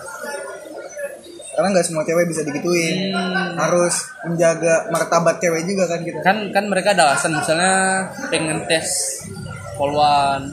Karena 1.53 1.67
nggak 1.69 1.85
semua 1.85 2.01
cewek 2.01 2.25
bisa 2.25 2.41
digituin 2.41 3.13
Hmm. 3.13 3.53
harus 3.55 3.95
menjaga 4.23 4.89
martabat 4.89 5.37
cewek 5.37 5.63
juga 5.63 5.85
kan 5.85 6.01
kita 6.01 6.19
Kan 6.19 6.37
kan 6.49 6.65
mereka 6.65 6.91
ada 6.91 7.07
alasan 7.07 7.33
misalnya 7.33 7.73
pengen 8.27 8.65
tes 8.65 8.89
poluan. 9.73 10.49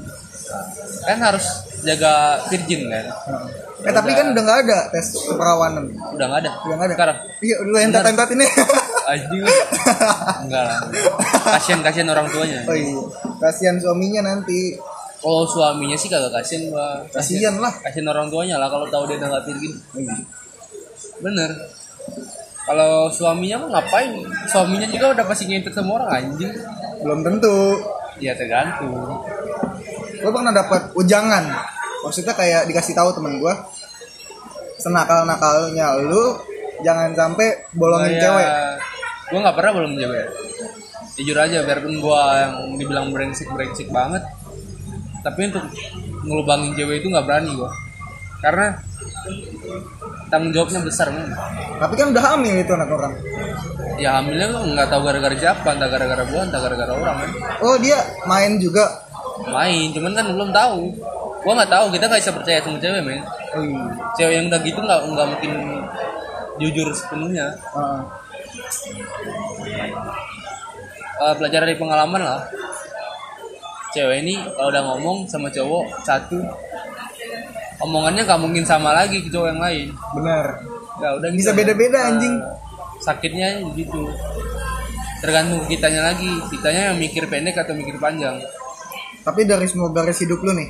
Kan 1.00 1.18
harus 1.18 1.46
jaga 1.80 2.12
virgin 2.46 2.84
kan. 2.86 3.06
eh 3.80 3.88
tapi 3.88 4.12
kan 4.12 4.28
udah 4.28 4.42
nggak 4.42 4.58
ada 4.62 4.78
tes 4.90 5.06
keperawanan 5.24 5.88
Udah 6.12 6.26
nggak 6.26 6.40
ada. 6.42 6.50
udah 6.60 6.74
nggak 6.76 6.84
ada 6.84 6.94
Sekarang. 6.94 7.18
iya 7.40 7.56
udah 7.62 7.80
entot 7.80 8.04
entot 8.04 8.30
ini 8.30 8.46
Anjing. 9.06 9.42
Enggak 10.42 10.62
lah. 10.62 10.78
Kasihan 11.48 11.80
kasihan 11.80 12.08
orang 12.08 12.28
tuanya. 12.28 12.60
oh 12.62 12.76
iya 12.76 13.00
kasihan 13.38 13.76
suaminya 13.76 14.20
nanti 14.26 14.76
Kalau 15.16 15.44
suaminya 15.44 15.94
sih 15.94 16.08
kagak 16.08 16.32
kasihan 16.34 16.68
gua. 16.68 17.04
kasihan 17.08 17.56
lah 17.56 17.72
Kasihan 17.78 18.08
orang 18.08 18.28
tuanya 18.28 18.56
lah 18.56 18.68
kalau 18.68 18.84
tahu 18.86 19.04
dia 19.06 19.16
udah 19.16 19.28
nggak 19.30 19.44
virgin. 19.46 19.72
Oh, 19.72 19.98
iya. 19.98 20.14
Bener. 21.20 21.50
Kalau 22.60 23.08
suaminya 23.08 23.56
mah 23.60 23.78
ngapain? 23.78 24.12
Suaminya 24.46 24.86
juga 24.86 25.12
udah 25.12 25.24
pasti 25.24 25.44
ngentot 25.46 25.72
sama 25.72 25.90
orang 25.96 26.10
anjing. 26.10 26.52
belum 27.00 27.24
tentu 27.24 27.80
Ya 28.20 28.36
tergantung. 28.36 29.24
gue 30.20 30.28
pernah 30.28 30.52
dapat 30.52 30.92
ujangan 30.92 31.48
maksudnya 32.00 32.36
kayak 32.36 32.68
dikasih 32.68 32.92
tahu 32.92 33.08
temen 33.10 33.40
gue 33.40 33.54
senakal 34.76 35.24
nakalnya 35.24 35.96
lu 35.96 36.36
jangan 36.80 37.08
sampai 37.12 37.64
bolongin 37.72 38.12
Kayak- 38.12 38.22
cewek 38.22 38.48
Gua 39.30 39.38
nggak 39.40 39.56
pernah 39.56 39.72
belum 39.78 39.92
cewek. 39.94 40.26
Jujur 41.14 41.38
aja 41.38 41.62
biarpun 41.62 42.02
gua 42.02 42.22
yang 42.36 42.54
dibilang 42.74 43.14
brengsek 43.14 43.46
brengsek 43.48 43.86
banget. 43.88 44.26
Tapi 45.22 45.40
untuk 45.46 45.70
ngelubangin 46.26 46.74
cewek 46.74 46.98
itu 46.98 47.06
nggak 47.08 47.22
berani 47.22 47.54
gua. 47.54 47.70
Karena 48.40 48.66
tanggung 50.32 50.52
jawabnya 50.54 50.80
besar 50.86 51.12
men. 51.12 51.28
tapi 51.76 51.94
kan 51.96 52.12
udah 52.12 52.24
hamil 52.32 52.54
itu 52.56 52.72
anak 52.72 52.88
orang. 52.88 53.14
Ya 54.00 54.16
hamilnya 54.16 54.48
lu 54.48 54.72
nggak 54.72 54.88
tahu 54.88 55.00
gara-gara 55.04 55.36
siapa 55.36 55.68
entah 55.76 55.88
gara-gara 55.92 56.24
gua 56.24 56.40
entah 56.48 56.60
gara-gara 56.60 56.92
orang 56.96 57.16
kan 57.20 57.30
oh 57.60 57.76
dia 57.76 58.00
main 58.24 58.56
juga? 58.56 59.04
Main 59.48 59.92
cuman 59.92 60.12
kan 60.16 60.24
belum 60.32 60.50
tahu. 60.52 60.80
Gua 61.40 61.52
nggak 61.56 61.72
tahu 61.72 61.86
kita 61.92 62.04
nggak 62.08 62.20
bisa 62.20 62.32
percaya 62.32 62.58
sama 62.64 62.78
cewek 62.80 63.02
men 63.04 63.20
oh 63.56 63.62
iya. 63.64 63.82
Cewek 64.16 64.34
yang 64.40 64.46
udah 64.48 64.60
gitu 64.64 64.80
nggak 64.80 65.00
nggak 65.12 65.26
mungkin 65.36 65.52
jujur 66.60 66.88
sepenuhnya. 66.96 67.46
Heeh. 67.76 68.00
Eh, 71.20 71.34
belajar 71.36 71.60
dari 71.68 71.76
pengalaman 71.76 72.22
lah. 72.24 72.40
Cewek 73.92 74.24
ini 74.24 74.40
kalau 74.56 74.70
udah 74.72 74.82
ngomong 74.86 75.16
sama 75.28 75.52
cowok 75.52 75.84
satu 76.06 76.40
omongannya 77.80 78.22
nggak 78.24 78.40
mungkin 78.40 78.64
sama 78.64 78.92
lagi 78.92 79.20
ke 79.20 79.28
cowok 79.28 79.48
yang 79.50 79.60
lain. 79.60 79.86
Benar. 80.14 80.44
Ya 81.00 81.08
udah 81.16 81.28
Bisa 81.32 81.50
gitu. 81.50 81.58
beda-beda, 81.64 81.98
Eh, 81.98 82.08
anjing. 82.12 82.34
sakitnya 83.00 83.48
gitu. 83.72 84.04
Tergantung 85.20 85.64
kitanya 85.66 86.12
lagi. 86.12 86.28
Kitanya 86.48 86.92
yang 86.92 86.96
mikir 86.96 87.24
pendek 87.24 87.56
atau 87.56 87.72
mikir 87.72 87.96
panjang. 87.96 88.36
Tapi 89.20 89.44
dari 89.44 89.64
semua 89.64 89.88
garis 89.90 90.16
hidup 90.18 90.40
lu 90.40 90.52
nih 90.52 90.68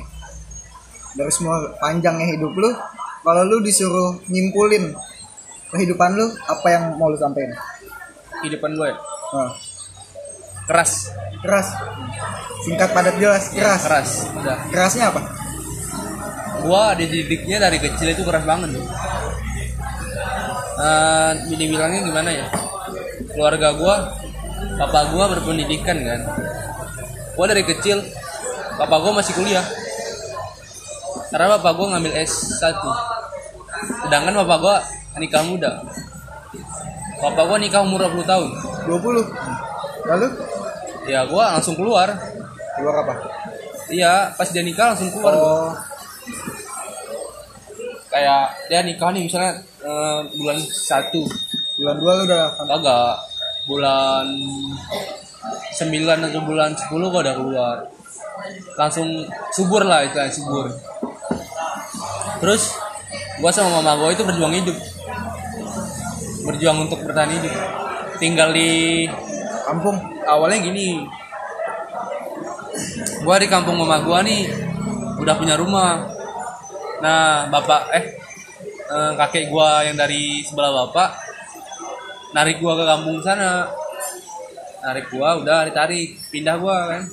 dari 1.11 1.27
semua 1.27 1.59
panjangnya 1.75 2.23
hidup 2.25 2.55
lu 2.55 2.71
kalau 3.21 3.43
lu 3.43 3.59
disuruh 3.59 4.15
nyimpulin 4.27 4.95
kehidupan 5.67 6.15
lu 6.15 6.23
apa 6.47 6.67
yang 6.67 6.95
mau 6.95 7.11
lu 7.11 7.15
sampein 7.15 7.51
kehidupan 8.39 8.71
gue 8.71 8.91
Nah, 9.31 9.51
keras. 10.67 11.11
Keras. 11.39 11.67
Singkat 12.61 12.89
padat 12.91 13.15
jelas. 13.15 13.47
Keras. 13.49 13.81
keras. 13.81 14.09
Udah. 14.35 14.57
Kerasnya 14.67 15.05
apa 15.07 15.19
gua 16.63 16.93
dididiknya 16.95 17.57
dari 17.57 17.77
kecil 17.81 18.13
itu 18.13 18.21
keras 18.25 18.45
banget 18.45 18.77
tuh. 18.77 18.85
Uh, 20.81 21.31
dibilangnya 21.53 22.01
gimana 22.07 22.29
ya? 22.33 22.45
Keluarga 23.33 23.73
gua, 23.77 23.95
papa 24.81 25.13
gua 25.13 25.25
berpendidikan 25.37 25.97
kan. 26.01 26.21
Gua 27.37 27.45
dari 27.49 27.61
kecil, 27.65 28.01
papa 28.77 28.95
gua 29.01 29.21
masih 29.21 29.33
kuliah. 29.37 29.65
Karena 31.29 31.57
papa 31.59 31.69
gua 31.77 31.97
ngambil 31.97 32.13
S1. 32.21 32.61
Sedangkan 34.07 34.33
papa 34.45 34.55
gua 34.57 34.75
nikah 35.17 35.43
muda. 35.45 35.81
Papa 37.21 37.41
gua 37.45 37.57
nikah 37.61 37.85
umur 37.85 38.09
20 38.09 38.25
tahun. 38.25 38.49
20 38.89 39.29
lalu 40.01 40.27
Ya 41.05 41.21
gua 41.29 41.57
langsung 41.57 41.77
keluar. 41.77 42.09
keluar 42.77 42.95
apa 43.05 43.13
Iya, 43.91 44.33
pas 44.33 44.49
dia 44.49 44.63
nikah 44.65 44.93
langsung 44.95 45.13
keluar 45.13 45.33
gua. 45.37 45.90
Kayak 48.11 48.43
dia 48.67 48.83
nikah 48.83 49.09
nih 49.15 49.23
misalnya 49.23 49.63
eh, 49.87 50.19
bulan 50.35 50.59
1 50.59 51.79
bulan 51.79 51.95
dua 51.97 52.11
lu 52.19 52.23
udah 52.27 52.43
Kagak. 52.59 53.15
Bulan 53.65 54.25
9 55.73 56.27
atau 56.27 56.41
bulan 56.43 56.75
10 56.75 56.91
gua 56.91 57.21
udah 57.23 57.35
keluar. 57.39 57.77
Langsung 58.75 59.07
subur 59.55 59.87
lah 59.87 60.03
itu 60.03 60.19
subur. 60.35 60.69
Terus 62.43 62.75
gua 63.39 63.49
sama 63.53 63.79
mama 63.79 63.95
gua 63.95 64.11
itu 64.11 64.27
berjuang 64.27 64.53
hidup. 64.59 64.77
Berjuang 66.45 66.83
untuk 66.83 66.99
bertahan 67.05 67.31
hidup. 67.31 67.53
Tinggal 68.19 68.51
di 68.51 69.07
kampung? 69.63 69.97
Awalnya 70.27 70.59
gini. 70.67 71.07
Gua 73.23 73.39
di 73.39 73.47
kampung 73.47 73.79
mama 73.79 74.03
gua 74.03 74.19
nih 74.25 74.51
udah 75.21 75.37
punya 75.37 75.53
rumah 75.55 76.10
nah 77.01 77.49
bapak 77.49 77.81
eh 77.97 78.05
eh, 78.91 79.11
kakek 79.17 79.49
gua 79.49 79.81
yang 79.81 79.97
dari 79.97 80.45
sebelah 80.45 80.71
bapak 80.85 81.31
narik 82.31 82.63
gua 82.63 82.79
ke 82.79 82.85
kampung 82.87 83.19
sana. 83.19 83.67
Narik 84.81 85.13
gua 85.13 85.37
udah 85.39 85.67
ditarik. 85.67 86.17
Pindah 86.31 86.55
gua 86.57 86.95
kan. 86.95 87.03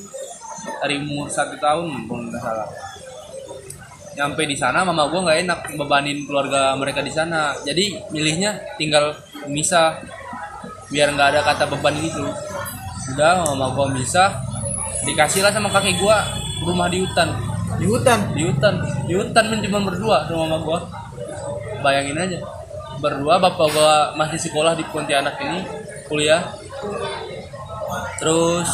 Dari 0.83 0.99
umur 0.99 1.27
satu 1.31 1.59
tahun 1.59 2.07
kalau 2.07 2.23
nggak 2.31 2.43
salah. 2.43 2.69
Nyampe 4.19 4.43
di 4.51 4.57
sana 4.59 4.83
mama 4.83 5.07
gua 5.11 5.31
nggak 5.31 5.39
enak 5.47 5.61
bebanin 5.79 6.25
keluarga 6.27 6.75
mereka 6.79 7.03
di 7.03 7.13
sana. 7.13 7.55
Jadi 7.63 7.99
milihnya 8.11 8.79
tinggal 8.79 9.15
misah 9.51 10.01
biar 10.89 11.13
nggak 11.13 11.29
ada 11.35 11.41
kata 11.45 11.65
beban 11.69 11.95
gitu. 11.99 12.25
Udah 13.15 13.45
mama 13.53 13.75
gua 13.75 13.87
misah 13.93 14.39
dikasih 15.05 15.45
lah 15.45 15.53
sama 15.55 15.71
kakek 15.71 15.99
gua 15.99 16.25
rumah 16.63 16.91
di 16.91 17.03
hutan 17.03 17.58
di 17.77 17.85
hutan. 17.85 18.33
Di 18.33 18.43
hutan. 18.49 18.75
Di 19.05 19.13
hutan 19.13 19.45
cuma 19.61 19.79
berdua 19.85 20.25
sama 20.25 20.49
mama 20.49 20.59
gua. 20.65 20.81
Bayangin 21.85 22.17
aja. 22.17 22.39
Berdua 22.99 23.37
bapak 23.37 23.69
gua 23.77 23.93
masih 24.17 24.41
sekolah 24.41 24.73
di 24.73 24.85
Pontianak 24.89 25.37
ini 25.45 25.61
kuliah. 26.09 26.41
Terus 28.17 28.69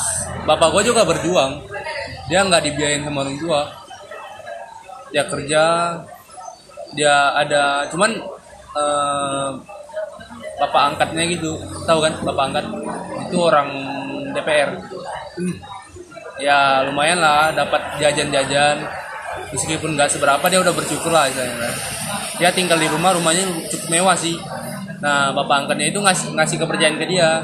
bapak 0.47 0.69
gua 0.71 0.83
juga 0.87 1.03
berjuang. 1.03 1.67
Dia 2.31 2.47
nggak 2.47 2.63
dibiayain 2.71 3.03
sama 3.03 3.27
orang 3.27 3.37
tua. 3.43 3.61
Dia 5.11 5.27
kerja 5.27 5.63
dia 6.95 7.35
ada 7.35 7.91
cuman 7.91 8.11
eh, 8.79 9.51
bapak 10.63 10.83
angkatnya 10.95 11.25
gitu. 11.35 11.59
Tahu 11.85 11.99
kan 11.99 12.13
bapak 12.23 12.45
angkat? 12.51 12.67
Itu 13.29 13.37
orang 13.51 13.69
DPR 14.35 14.71
ya 16.45 16.85
lumayan 16.85 17.19
lah 17.25 17.49
dapat 17.57 17.97
jajan-jajan. 17.97 18.85
Meskipun 19.51 19.97
nggak 19.97 20.13
seberapa 20.13 20.45
dia 20.47 20.61
udah 20.61 20.75
bersyukur 20.77 21.11
lah 21.11 21.27
istilahnya. 21.27 21.73
Dia 22.39 22.51
tinggal 22.53 22.77
di 22.77 22.87
rumah 22.91 23.17
rumahnya 23.17 23.49
cukup 23.73 23.89
mewah 23.89 24.15
sih. 24.15 24.37
Nah 25.01 25.33
bapak 25.33 25.67
angkatnya 25.67 25.91
itu 25.91 25.99
ngasih 25.99 26.37
ngasih 26.37 26.57
kepercayaan 26.61 26.97
ke 27.01 27.07
dia. 27.09 27.43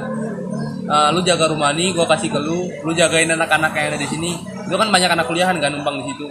"Ah, 0.91 1.09
lu 1.15 1.23
jaga 1.23 1.51
rumah 1.51 1.71
nih 1.75 1.95
gua 1.95 2.07
kasih 2.11 2.31
ke 2.31 2.39
lu. 2.39 2.67
Lu 2.85 2.91
jagain 2.95 3.31
anak-anak 3.31 3.73
yang 3.75 3.87
ada 3.95 3.99
di 3.99 4.09
sini. 4.11 4.33
Itu 4.67 4.77
kan 4.77 4.91
banyak 4.91 5.11
anak 5.11 5.27
kuliahan 5.27 5.57
kan 5.59 5.71
numpang 5.73 6.03
di 6.03 6.15
situ. 6.15 6.27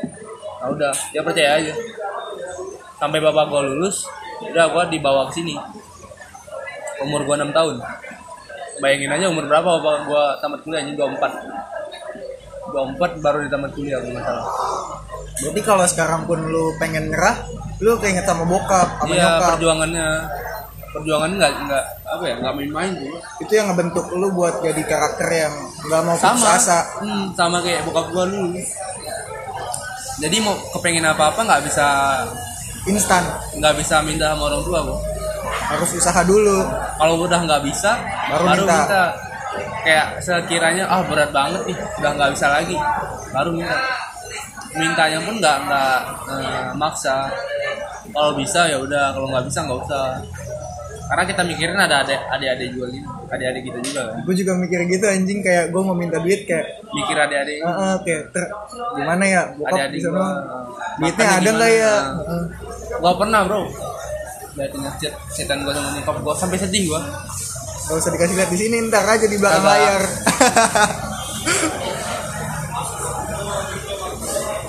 Nah 0.60 0.68
udah 0.70 0.92
dia 1.12 1.22
percaya 1.24 1.50
aja. 1.60 1.74
Sampai 3.00 3.20
bapak 3.24 3.48
gua 3.48 3.64
lulus 3.68 4.04
udah 4.52 4.66
gua 4.72 4.84
dibawa 4.88 5.28
ke 5.32 5.40
sini. 5.40 5.56
Umur 7.00 7.24
gua 7.24 7.40
6 7.40 7.56
tahun. 7.56 7.80
Bayangin 8.80 9.12
aja 9.12 9.26
umur 9.32 9.48
berapa 9.48 9.68
bapak 9.80 10.08
gua 10.08 10.24
tamat 10.44 10.60
kuliah 10.64 10.84
ini 10.84 10.96
24 10.96 11.79
24 12.72 13.24
baru 13.26 13.38
di 13.46 13.50
tamat 13.50 13.72
kuliah 13.76 13.98
kalau 14.00 14.12
nggak 14.14 14.26
salah. 14.26 14.46
Berarti 15.40 15.62
kalau 15.64 15.86
sekarang 15.88 16.22
pun 16.28 16.40
lu 16.46 16.76
pengen 16.78 17.10
nyerah 17.12 17.36
lu 17.80 17.96
keinget 18.04 18.28
sama 18.28 18.44
bokap 18.44 19.00
sama 19.00 19.16
iya 19.16 19.24
nyokap. 19.40 19.50
perjuangannya 19.56 20.08
perjuangannya 20.92 21.36
nggak 21.40 21.54
nggak 21.64 21.86
apa 22.12 22.24
ya 22.28 22.36
nggak 22.44 22.54
main-main 22.60 22.92
tuh 23.00 23.14
itu 23.40 23.52
yang 23.56 23.72
ngebentuk 23.72 24.06
lu 24.20 24.28
buat 24.36 24.60
jadi 24.60 24.82
karakter 24.84 25.28
yang 25.32 25.54
nggak 25.88 26.02
mau 26.04 26.16
sama. 26.20 26.60
asa. 26.60 26.80
Hmm, 27.00 27.32
sama 27.40 27.64
kayak 27.64 27.88
bokap 27.88 28.12
gua 28.12 28.28
dulu. 28.28 28.60
Jadi 30.20 30.36
mau 30.44 30.52
kepengen 30.76 31.08
apa 31.08 31.32
apa 31.32 31.40
nggak 31.48 31.64
bisa 31.64 31.88
instan. 32.84 33.24
nggak 33.56 33.80
bisa 33.80 34.04
minta 34.04 34.36
sama 34.36 34.52
orang 34.52 34.64
tua 34.68 34.80
gua 34.84 35.00
harus 35.70 35.90
usaha 35.96 36.22
dulu. 36.26 36.66
Kalau 37.00 37.16
udah 37.24 37.40
nggak 37.48 37.62
bisa 37.64 37.92
Baru 38.28 38.44
baru, 38.44 38.64
minta. 38.66 38.76
minta. 38.84 39.04
Kayak 39.84 40.08
sekiranya 40.22 40.86
ah 40.88 41.02
berat 41.06 41.32
banget 41.34 41.62
nih 41.70 41.78
udah 42.02 42.12
nggak 42.16 42.32
bisa 42.38 42.47
lagi. 42.50 42.78
Baru 43.34 43.50
minta. 43.54 43.78
Mintanya 44.70 45.20
pun 45.26 45.36
nggak 45.41 45.58
nggak 45.66 46.00
eh, 46.38 46.70
maksa. 46.78 47.30
Kalau 48.10 48.32
bisa 48.38 48.70
ya 48.70 48.78
udah 48.82 49.14
kalau 49.14 49.28
nggak 49.30 49.45
bisa 49.50 49.60
nggak 49.66 49.80
usah. 49.86 50.06
Karena 51.10 51.24
kita 51.26 51.41
mikirin 51.41 51.78
ada 51.78 52.06
adik 52.06 52.22
adik 52.30 52.50
adik 52.54 52.68
juga 52.78 52.88
gitu 52.93 53.10
adik-adik 53.30 53.64
kita 53.70 53.80
juga 53.86 54.02
kan. 54.10 54.18
Gue 54.26 54.36
juga 54.38 54.52
mikir 54.58 54.80
gitu 54.89 55.06
anjing 55.06 55.39
kayak 55.45 55.66
gue 55.70 55.82
mau 55.82 55.93
minta 55.93 56.18
duit 56.18 56.45
kayak 56.50 56.66
mikir 56.93 57.16
adik-adik. 57.18 57.62
"Ah, 57.62 57.74
ah, 57.74 57.95
kayak 58.02 58.22
ter 58.34 58.43
gimana 58.97 59.24
ya 59.26 59.41
bokap 59.54 59.70
adik-adik 59.74 60.00
bisa 60.02 60.10
gua 60.10 60.18
mah 60.18 60.32
eh, 60.34 60.97
duitnya 61.00 61.28
ada 61.30 61.50
nggak 61.54 61.72
ya? 61.72 61.93
Heeh. 62.10 62.43
gua 63.00 63.14
pernah 63.18 63.39
bro. 63.45 63.62
Liatin 64.58 64.82
chat 64.97 65.14
chatan 65.34 65.58
gua 65.66 65.74
sama 65.78 65.89
nyokap 65.93 66.16
gua 66.26 66.34
sampai 66.38 66.58
sedih 66.58 66.84
gua 66.89 67.02
Gak 67.90 67.98
usah 67.98 68.14
dikasih 68.14 68.36
lihat 68.38 68.50
di 68.54 68.60
sini 68.60 68.76
ntar 68.86 69.02
aja 69.04 69.26
di 69.26 69.34
belakang 69.36 69.60
Kagak. 69.60 69.74
layar. 69.74 70.02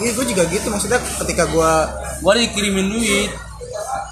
Iya 0.01 0.17
gue 0.17 0.27
juga 0.33 0.49
gitu 0.49 0.73
maksudnya 0.73 0.97
ketika 0.97 1.45
gue 1.45 1.73
gua 2.25 2.33
dikirimin 2.33 2.89
duit 2.89 3.29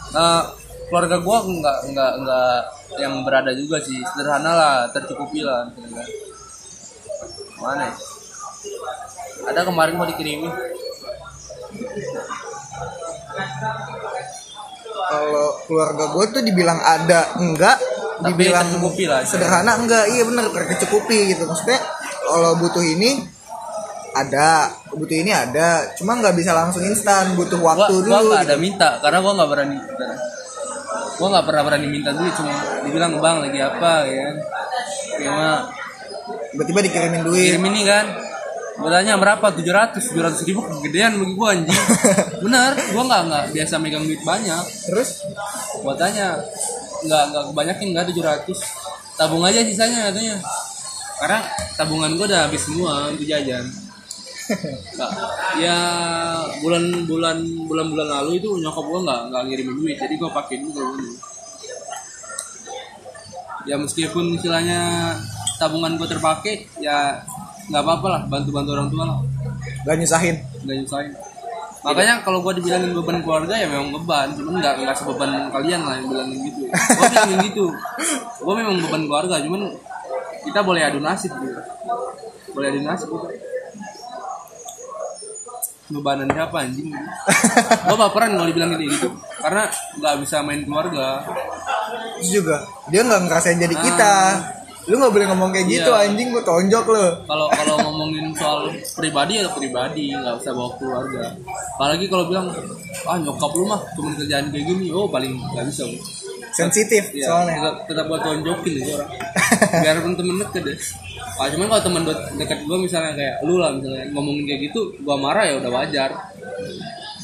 Eh, 0.09 0.43
keluarga 0.89 1.17
gua 1.17 1.41
nggak 1.41 1.79
nggak 1.89 2.13
nggak 2.21 2.57
yang 2.97 3.25
berada 3.25 3.53
juga 3.53 3.81
sih 3.81 3.97
sederhana 3.97 4.53
lah 4.53 4.75
tercukupi 4.89 5.41
lah 5.41 5.69
misalnya. 5.71 6.05
mana 7.57 7.89
ya? 7.89 7.95
ada 9.49 9.61
kemarin 9.65 9.97
gua 9.97 10.09
dikirimin 10.09 10.53
kalau 15.09 15.49
keluarga 15.65 16.05
gue 16.11 16.25
tuh 16.31 16.43
dibilang 16.43 16.81
ada 16.81 17.33
enggak 17.37 17.77
dibilang 18.25 18.67
tercukupi 18.67 19.05
lah. 19.07 19.23
sederhana 19.23 19.79
enggak. 19.79 20.05
Iya 20.11 20.23
bener 20.27 20.45
tercukupi 20.51 21.35
gitu. 21.35 21.47
Maksudnya 21.47 21.79
kalau 22.27 22.59
butuh 22.59 22.85
ini 22.85 23.23
ada. 24.17 24.73
Butuh 24.91 25.17
ini 25.17 25.31
ada. 25.31 25.95
Cuma 25.95 26.19
nggak 26.19 26.35
bisa 26.35 26.51
langsung 26.57 26.83
instan. 26.83 27.39
Butuh 27.39 27.59
gua 27.61 27.79
waktu 27.79 27.95
gua 28.03 28.19
dulu 28.23 28.33
nggak 28.33 28.43
gitu. 28.45 28.51
ada 28.51 28.57
minta 28.59 28.89
karena 28.99 29.19
gua 29.23 29.33
nggak 29.39 29.51
berani. 29.51 29.79
Gua 31.19 31.29
nggak 31.35 31.47
pernah 31.47 31.63
berani 31.67 31.87
minta 31.91 32.11
duit 32.15 32.35
cuma 32.35 32.53
dibilang 32.87 33.13
bang 33.19 33.37
lagi 33.43 33.59
apa? 33.63 33.93
Ya 34.07 34.21
kan. 34.23 34.37
Mah 35.29 35.61
tiba-tiba 36.53 36.81
dikirimin 36.85 37.23
duit. 37.27 37.55
Kirim 37.55 37.65
ini 37.71 37.83
kan. 37.87 38.07
Gue 38.79 38.91
tanya 38.95 39.19
berapa 39.19 39.43
700 39.43 39.99
700 39.99 40.47
ribu? 40.47 40.63
Kegedean 40.63 41.19
bagi 41.19 41.35
gue 41.35 41.49
anjing. 41.51 41.83
Bener 42.47 42.73
gue 42.79 43.03
nggak 43.03 43.23
nggak 43.27 43.45
biasa 43.51 43.75
megang 43.83 44.07
duit 44.07 44.23
banyak. 44.23 44.65
Terus? 44.87 45.27
Gue 45.83 45.95
tanya 45.99 46.39
nggak 47.05 47.23
nggak 47.31 47.45
kebanyakin 47.53 47.89
nggak 47.95 48.07
700 48.11 49.19
tabung 49.19 49.43
aja 49.43 49.61
sisanya 49.67 50.11
katanya. 50.11 50.37
Karena 51.19 51.41
tabungan 51.75 52.15
gue 52.15 52.27
udah 52.31 52.47
habis 52.47 52.63
semua 52.63 53.11
untuk 53.11 53.27
jajan. 53.27 53.67
Nggak, 54.49 55.11
ya 55.61 55.79
bulan 56.65 57.05
bulan 57.05 57.37
bulan 57.69 57.87
bulan 57.93 58.09
lalu 58.09 58.41
itu 58.41 58.49
nyokap 58.57 58.81
gue 58.81 59.01
nggak 59.05 59.21
nggak 59.29 59.43
ngirimin 59.45 59.77
duit 59.77 59.97
jadi 60.01 60.15
gue 60.17 60.31
pakai 60.33 60.57
dulu 60.65 60.89
ya 63.69 63.77
meskipun 63.77 64.41
istilahnya 64.41 65.13
tabungan 65.61 66.01
gue 66.01 66.09
terpakai 66.09 66.65
ya 66.81 67.21
nggak 67.69 67.83
apa-apa 67.85 68.07
lah 68.09 68.23
bantu 68.25 68.49
bantu 68.57 68.71
orang 68.73 68.89
tua 68.89 69.05
lah. 69.05 69.19
Gak 69.85 70.01
nyusahin. 70.01 70.37
Nggak 70.65 70.77
nyusahin 70.81 71.13
makanya 71.87 72.21
kalau 72.27 72.43
gue 72.43 72.59
dibilangin 72.59 72.91
beban 72.95 73.19
keluarga 73.23 73.55
ya 73.55 73.67
memang 73.71 73.95
beban. 73.95 74.35
Cuman 74.35 74.59
nggak 74.59 74.75
nggak 74.83 74.97
sebeban 74.99 75.31
kalian 75.55 75.81
lah 75.87 75.95
yang 75.99 76.07
bilangin 76.11 76.39
gitu. 76.47 76.61
Gue 76.71 77.07
bilangin 77.11 77.39
gitu. 77.51 77.67
Gue 78.43 78.55
memang 78.59 78.77
beban 78.83 79.03
keluarga 79.07 79.35
cuman 79.43 79.63
kita 80.43 80.61
boleh 80.63 80.83
adu 80.83 80.99
nasib 80.99 81.33
gitu. 81.39 81.61
Boleh 82.55 82.67
adu 82.75 82.81
nasib. 82.83 83.09
Gitu 83.11 83.49
bebanan 85.89 86.29
siapa 86.29 86.57
anjing? 86.69 86.93
Gue 87.89 87.97
baperan 87.97 88.37
kalau 88.37 88.47
dibilang 88.49 88.77
gitu. 88.77 89.09
Karena 89.41 89.65
nggak 89.97 90.15
bisa 90.21 90.45
main 90.45 90.61
keluarga. 90.65 91.25
Terus 92.21 92.29
juga 92.29 92.57
dia 92.93 93.01
nggak 93.05 93.21
ngerasain 93.25 93.57
jadi 93.57 93.77
Ah. 93.77 93.83
kita 93.83 94.13
lu 94.89 94.95
nggak 94.97 95.13
boleh 95.13 95.27
ngomong 95.27 95.51
kayak 95.51 95.67
gitu 95.69 95.91
Iya. 95.91 96.05
anjing 96.05 96.29
gua 96.31 96.43
tonjok 96.43 96.85
lu. 96.87 97.05
Kalau 97.23 97.47
kalau 97.51 97.75
ngomongin 97.83 98.27
soal 98.33 98.61
pribadi 98.93 99.37
ya 99.37 99.47
pribadi 99.51 100.11
nggak 100.11 100.35
usah 100.39 100.51
bawa 100.51 100.71
keluarga. 100.75 101.37
Apalagi 101.77 102.09
kalau 102.09 102.25
bilang 102.25 102.49
ah 103.05 103.17
nyokap 103.17 103.53
lu 103.53 103.65
mah 103.65 103.81
cuma 103.93 104.11
kerjaan 104.15 104.49
kayak 104.49 104.65
gini. 104.67 104.89
Oh 104.89 105.05
paling 105.07 105.37
nggak 105.37 105.65
bisa 105.67 105.85
sensitif 106.51 107.13
Iya, 107.13 107.29
soalnya. 107.29 107.55
tetap, 107.55 107.75
tetap 107.87 108.05
buat 108.07 108.21
tonjokin 108.23 108.73
itu 108.75 108.91
orang. 108.91 109.11
Biarpun 109.79 110.13
temen 110.15 110.35
deket 110.39 110.63
deh. 110.65 110.77
Ah, 111.37 111.47
cuman 111.47 111.67
kalau 111.69 111.83
temen 111.85 112.03
de- 112.03 112.27
dekat 112.37 112.59
gue 112.61 112.79
misalnya 112.81 113.13
kayak 113.15 113.35
lu 113.43 113.55
lah 113.57 113.71
misalnya 113.71 114.11
ngomongin 114.11 114.43
kayak 114.43 114.61
gitu 114.67 114.81
gua 115.01 115.15
marah 115.15 115.45
ya 115.45 115.55
udah 115.57 115.71
wajar. 115.71 116.11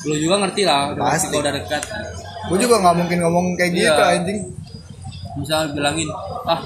Lu 0.05 0.15
juga 0.15 0.37
ngerti 0.39 0.62
lah 0.62 0.93
udah 0.93 1.03
Pasti. 1.09 1.27
kalau 1.29 1.41
udah 1.41 1.55
dekat. 1.57 1.83
Gua 2.45 2.59
juga 2.61 2.77
nggak 2.79 2.95
mungkin 2.95 3.19
ngomong 3.23 3.47
kayak 3.57 3.71
Iya. 3.73 3.81
gitu 3.89 4.03
anjing 4.05 4.39
misalnya 5.35 5.74
bilangin 5.74 6.09
ah 6.47 6.61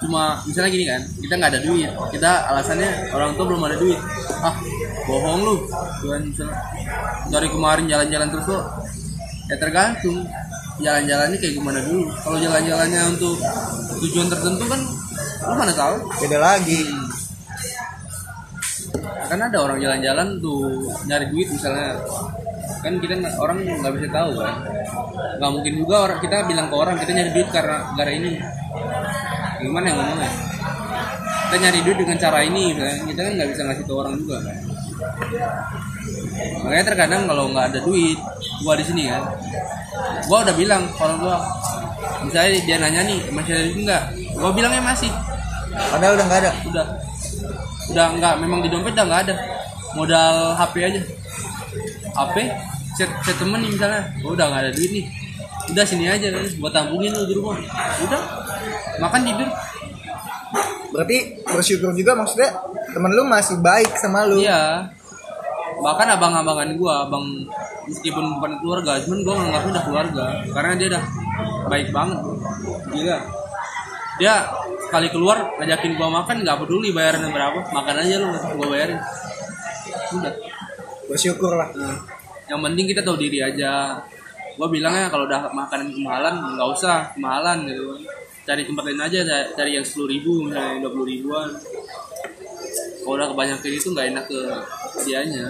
cuma 0.00 0.40
misalnya 0.48 0.70
gini 0.72 0.84
kan 0.88 1.02
kita 1.20 1.32
nggak 1.36 1.50
ada 1.56 1.60
duit. 1.60 1.90
Kita 2.12 2.30
alasannya 2.48 3.12
orang 3.12 3.36
tua 3.36 3.44
belum 3.52 3.62
ada 3.68 3.76
duit. 3.76 4.00
Ah 4.40 4.54
bohong 5.04 5.40
lu. 5.44 5.56
Tuhan 6.00 6.20
misalnya 6.32 6.56
dari 7.28 7.48
kemarin 7.52 7.84
jalan-jalan 7.86 8.28
terus 8.32 8.46
lo 8.48 8.60
ya 9.50 9.56
tergantung 9.60 10.18
jalan-jalannya 10.80 11.36
kayak 11.36 11.54
gimana 11.54 11.78
dulu. 11.84 12.08
Kalau 12.24 12.38
jalan-jalannya 12.40 13.02
untuk 13.12 13.36
tujuan 14.00 14.28
tertentu 14.32 14.64
kan 14.64 14.80
lu 15.40 15.54
mana 15.56 15.72
tahu? 15.76 15.94
Beda 16.24 16.38
lagi. 16.40 16.80
Kan 19.30 19.38
ada 19.38 19.58
orang 19.62 19.78
jalan-jalan 19.78 20.42
tuh 20.42 20.90
nyari 21.06 21.30
duit 21.30 21.48
misalnya 21.52 22.00
kan 22.80 22.96
kita 22.96 23.14
orang 23.36 23.58
nggak 23.60 23.92
bisa 24.00 24.08
tahu 24.08 24.30
kan? 24.40 24.54
Nggak 25.36 25.50
mungkin 25.52 25.72
juga 25.84 25.94
orang 26.08 26.18
kita 26.24 26.36
bilang 26.48 26.66
ke 26.72 26.76
orang 26.76 26.94
kita 26.96 27.10
nyari 27.12 27.30
duit 27.36 27.48
karena 27.52 27.76
gara 27.92 28.12
ini. 28.12 28.32
Gimana 29.60 29.84
yang 29.92 29.98
ngomongnya? 30.00 30.30
Kita 31.20 31.56
nyari 31.60 31.78
duit 31.84 31.96
dengan 32.00 32.16
cara 32.16 32.38
ini 32.40 32.62
misalnya. 32.72 32.96
kita 33.04 33.20
kan 33.20 33.32
nggak 33.36 33.48
bisa 33.52 33.62
ngasih 33.68 33.84
ke 33.84 33.92
orang 33.92 34.14
juga 34.16 34.36
kan? 34.40 34.56
Makanya 36.64 36.84
terkadang 36.92 37.22
kalau 37.28 37.44
nggak 37.52 37.66
ada 37.72 37.80
duit 37.84 38.18
gua 38.64 38.74
di 38.80 38.84
sini 38.88 39.02
kan? 39.12 39.22
Gua 40.24 40.38
udah 40.48 40.54
bilang 40.56 40.82
kalau 40.96 41.14
gua 41.20 41.36
misalnya 42.24 42.60
dia 42.64 42.76
nanya 42.80 43.00
nih 43.04 43.18
masih 43.28 43.52
ada 43.52 43.62
duit 43.68 43.80
nggak? 43.84 44.04
Gua 44.40 44.50
bilangnya 44.56 44.82
masih. 44.82 45.12
Padahal 45.70 46.16
udah 46.16 46.26
nggak 46.26 46.40
ada. 46.48 46.52
Udah. 46.64 46.86
Udah 47.90 48.06
nggak 48.16 48.34
memang 48.40 48.60
di 48.64 48.68
dompet 48.72 48.96
udah 48.96 49.04
nggak 49.04 49.22
ada. 49.28 49.34
Modal 49.90 50.54
HP 50.54 50.74
aja 50.86 51.02
HP 52.20 52.36
chat 53.00 53.10
chat 53.24 53.36
temen 53.40 53.64
nih 53.64 53.70
misalnya. 53.72 54.02
Oh, 54.20 54.36
udah 54.36 54.46
nggak 54.52 54.62
ada 54.68 54.72
duit 54.76 54.90
nih. 54.92 55.06
Udah 55.70 55.84
sini 55.86 56.04
aja 56.10 56.26
kan 56.28 56.44
buat 56.60 56.72
tampungin 56.74 57.14
lu 57.14 57.24
di 57.24 57.34
rumah. 57.38 57.56
Udah. 58.04 58.22
Makan 59.00 59.20
tidur. 59.24 59.48
Berarti 60.90 61.18
bersyukur 61.46 61.94
juga 61.94 62.12
maksudnya 62.18 62.50
temen 62.90 63.12
lu 63.14 63.24
masih 63.24 63.56
baik 63.62 63.94
sama 63.96 64.26
lu. 64.28 64.42
Iya. 64.42 64.90
Bahkan 65.80 66.06
abang-abangan 66.18 66.76
gua 66.76 67.08
abang 67.08 67.24
meskipun 67.88 68.36
bukan 68.36 68.52
keluarga 68.60 69.00
cuman 69.00 69.18
gua 69.24 69.34
nganggapnya 69.40 69.70
udah 69.70 69.84
keluarga. 69.86 70.24
Karena 70.52 70.72
dia 70.76 70.88
udah 70.92 71.04
baik 71.72 71.88
banget. 71.94 72.18
Gila. 72.90 73.18
Dia 74.20 74.34
sekali 74.90 75.08
keluar 75.08 75.56
ngajakin 75.56 75.92
gua 75.96 76.08
makan 76.20 76.36
nggak 76.44 76.58
peduli 76.60 76.92
bayarannya 76.92 77.30
berapa. 77.32 77.58
Makan 77.70 77.94
aja 77.96 78.14
lu 78.20 78.28
gua 78.58 78.66
bayarin. 78.68 79.00
Udah 80.10 80.34
bersyukur 81.10 81.58
lah 81.58 81.74
Nah, 81.74 81.98
yang 82.46 82.62
penting 82.62 82.86
kita 82.86 83.02
tahu 83.02 83.18
diri 83.18 83.42
aja. 83.42 83.98
Gua 84.58 84.68
bilangnya 84.70 85.10
kalau 85.10 85.26
udah 85.26 85.50
makanan 85.50 85.90
kemahalan 85.94 86.34
nggak 86.54 86.68
usah 86.74 87.10
kemahalan 87.14 87.66
gitu. 87.66 87.98
Cari 88.46 88.62
tempat 88.66 88.82
lain 88.90 89.00
aja, 89.02 89.18
ca- 89.22 89.50
cari 89.54 89.78
yang 89.78 89.86
sepuluh 89.86 90.08
ribu 90.10 90.46
misalnya 90.46 90.82
dua 90.82 90.90
puluh 90.90 91.06
ribuan. 91.06 91.50
Kalau 93.00 93.14
udah 93.16 93.28
kebanyakan 93.32 93.70
itu 93.72 93.88
nggak 93.94 94.06
enak 94.14 94.24
ke 94.26 94.40
dianya. 95.06 95.46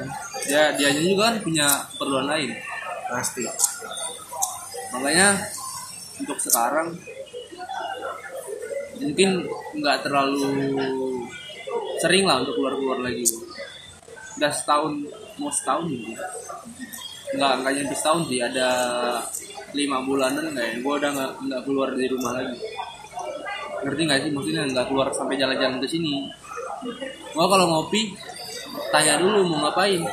Dia 0.47 0.63
dianya 0.77 1.03
juga 1.05 1.23
kan 1.33 1.37
punya 1.45 1.67
keperluan 1.95 2.27
lain. 2.29 2.51
pasti 3.11 3.43
Makanya 4.95 5.35
untuk 6.23 6.39
sekarang 6.39 6.95
mungkin 9.01 9.31
nggak 9.81 9.99
terlalu 10.07 10.47
sering 11.99 12.25
lah 12.29 12.45
untuk 12.45 12.55
keluar-keluar 12.61 13.03
lagi. 13.03 13.27
Udah 14.39 14.53
setahun 14.55 15.05
mau 15.41 15.49
setahun 15.49 15.89
gitu. 15.89 16.13
Nggak 17.41 17.53
nggak 17.65 17.73
nyampe 17.81 17.95
setahun 17.97 18.23
sih 18.29 18.39
ada 18.45 18.69
lima 19.73 20.03
bulanan 20.05 20.53
kayak 20.53 20.85
gue 20.85 20.95
udah 21.01 21.11
nggak 21.17 21.31
nggak 21.49 21.61
keluar 21.65 21.89
dari 21.97 22.09
rumah 22.13 22.33
lagi. 22.37 22.57
Ngerti 23.81 24.03
nggak 24.05 24.21
sih 24.21 24.31
maksudnya 24.37 24.63
nggak 24.69 24.87
keluar 24.93 25.09
sampai 25.17 25.41
jalan-jalan 25.41 25.81
ke 25.81 25.89
sini. 25.89 26.29
Gua 27.33 27.47
kalau 27.49 27.67
ngopi 27.69 28.13
tanya 28.93 29.17
dulu 29.17 29.49
mau 29.49 29.69
ngapain. 29.69 30.05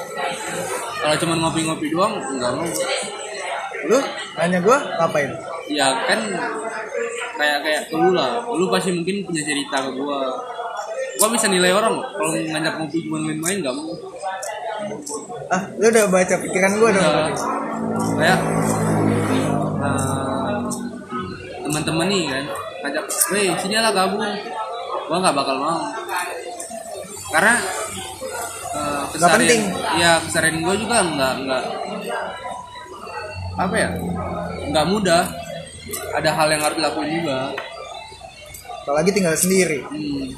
Kalau 0.97 1.15
cuma 1.19 1.33
ngopi-ngopi 1.35 1.87
doang 1.91 2.15
nggak 2.15 2.53
mau. 2.55 2.69
lu 3.87 3.97
nanya 4.35 4.59
gua 4.59 4.77
ngapain 4.99 5.31
ya 5.71 5.87
kan 6.09 6.19
kayak 7.39 7.57
kayak 7.63 7.81
lu 7.93 8.11
lah 8.11 8.43
lu 8.51 8.67
pasti 8.67 8.91
mungkin 8.91 9.23
punya 9.23 9.43
cerita 9.47 9.85
ke 9.85 9.91
gua 9.95 10.33
gua 11.21 11.29
bisa 11.31 11.47
nilai 11.47 11.71
orang 11.71 11.95
kalau 11.95 12.31
ngajak 12.35 12.73
ngopi 12.81 13.05
cuma 13.07 13.21
main-main 13.23 13.63
gak 13.63 13.75
mau 13.77 13.95
ah 15.47 15.61
lu 15.79 15.85
udah 15.87 16.05
baca 16.11 16.35
pikiran 16.41 16.71
gua 16.79 16.89
dong. 16.91 17.05
Ya, 17.07 17.25
kayak 18.17 18.39
eh, 19.83 20.57
teman-teman 21.63 22.07
nih 22.11 22.23
kan 22.27 22.43
ngajak 22.83 23.05
weh 23.33 23.49
sini 23.59 23.75
lah 23.77 23.91
gabung. 23.93 24.23
Gua 25.07 25.17
nggak 25.23 25.35
bakal 25.35 25.55
mau. 25.59 25.81
Karena 27.31 27.55
Nggak 29.17 29.31
penting. 29.41 29.61
ya 29.97 30.21
keseharian 30.21 30.61
gua 30.61 30.75
juga 30.77 30.97
nggak 31.01 31.33
nggak 31.47 31.63
apa 33.57 33.75
ya 33.75 33.89
nggak 34.69 34.85
mudah. 34.87 35.23
Ada 36.13 36.29
hal 36.35 36.47
yang 36.51 36.61
harus 36.67 36.77
dilakuin 36.77 37.11
juga. 37.23 37.55
Apalagi 38.83 39.09
tinggal 39.15 39.35
sendiri. 39.39 39.79
Hmm, 39.87 40.35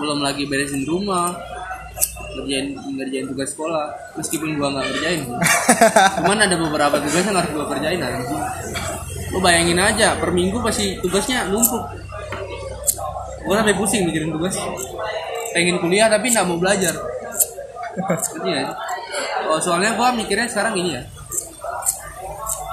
belum 0.00 0.24
lagi 0.24 0.48
beresin 0.48 0.88
rumah 0.88 1.36
ngerjain 2.36 2.66
ngerjain 2.76 3.26
tugas 3.26 3.48
sekolah. 3.52 3.90
Meskipun 4.18 4.58
gua 4.58 4.68
nggak 4.74 4.86
ngerjain. 4.90 5.20
Cuman 6.22 6.38
ada 6.38 6.56
beberapa 6.56 6.96
tugas 7.02 7.22
yang 7.26 7.36
harus 7.36 7.50
gua 7.54 7.66
kerjain 7.70 8.00
anjing 8.00 8.42
lu 9.30 9.38
bayangin 9.38 9.78
aja 9.78 10.18
per 10.18 10.34
minggu 10.34 10.58
pasti 10.58 10.98
tugasnya 10.98 11.46
numpuk. 11.46 11.86
Gua 13.46 13.54
sampai 13.62 13.78
pusing 13.78 14.02
mikirin 14.02 14.34
tugas. 14.34 14.58
Pengen 15.54 15.78
kuliah 15.78 16.10
tapi 16.10 16.34
nggak 16.34 16.46
mau 16.46 16.58
belajar. 16.58 16.94
Sih? 18.26 18.66
oh, 19.46 19.58
soalnya 19.62 19.94
gua 19.94 20.10
mikirnya 20.14 20.50
sekarang 20.50 20.74
gini 20.74 20.98
ya. 20.98 21.02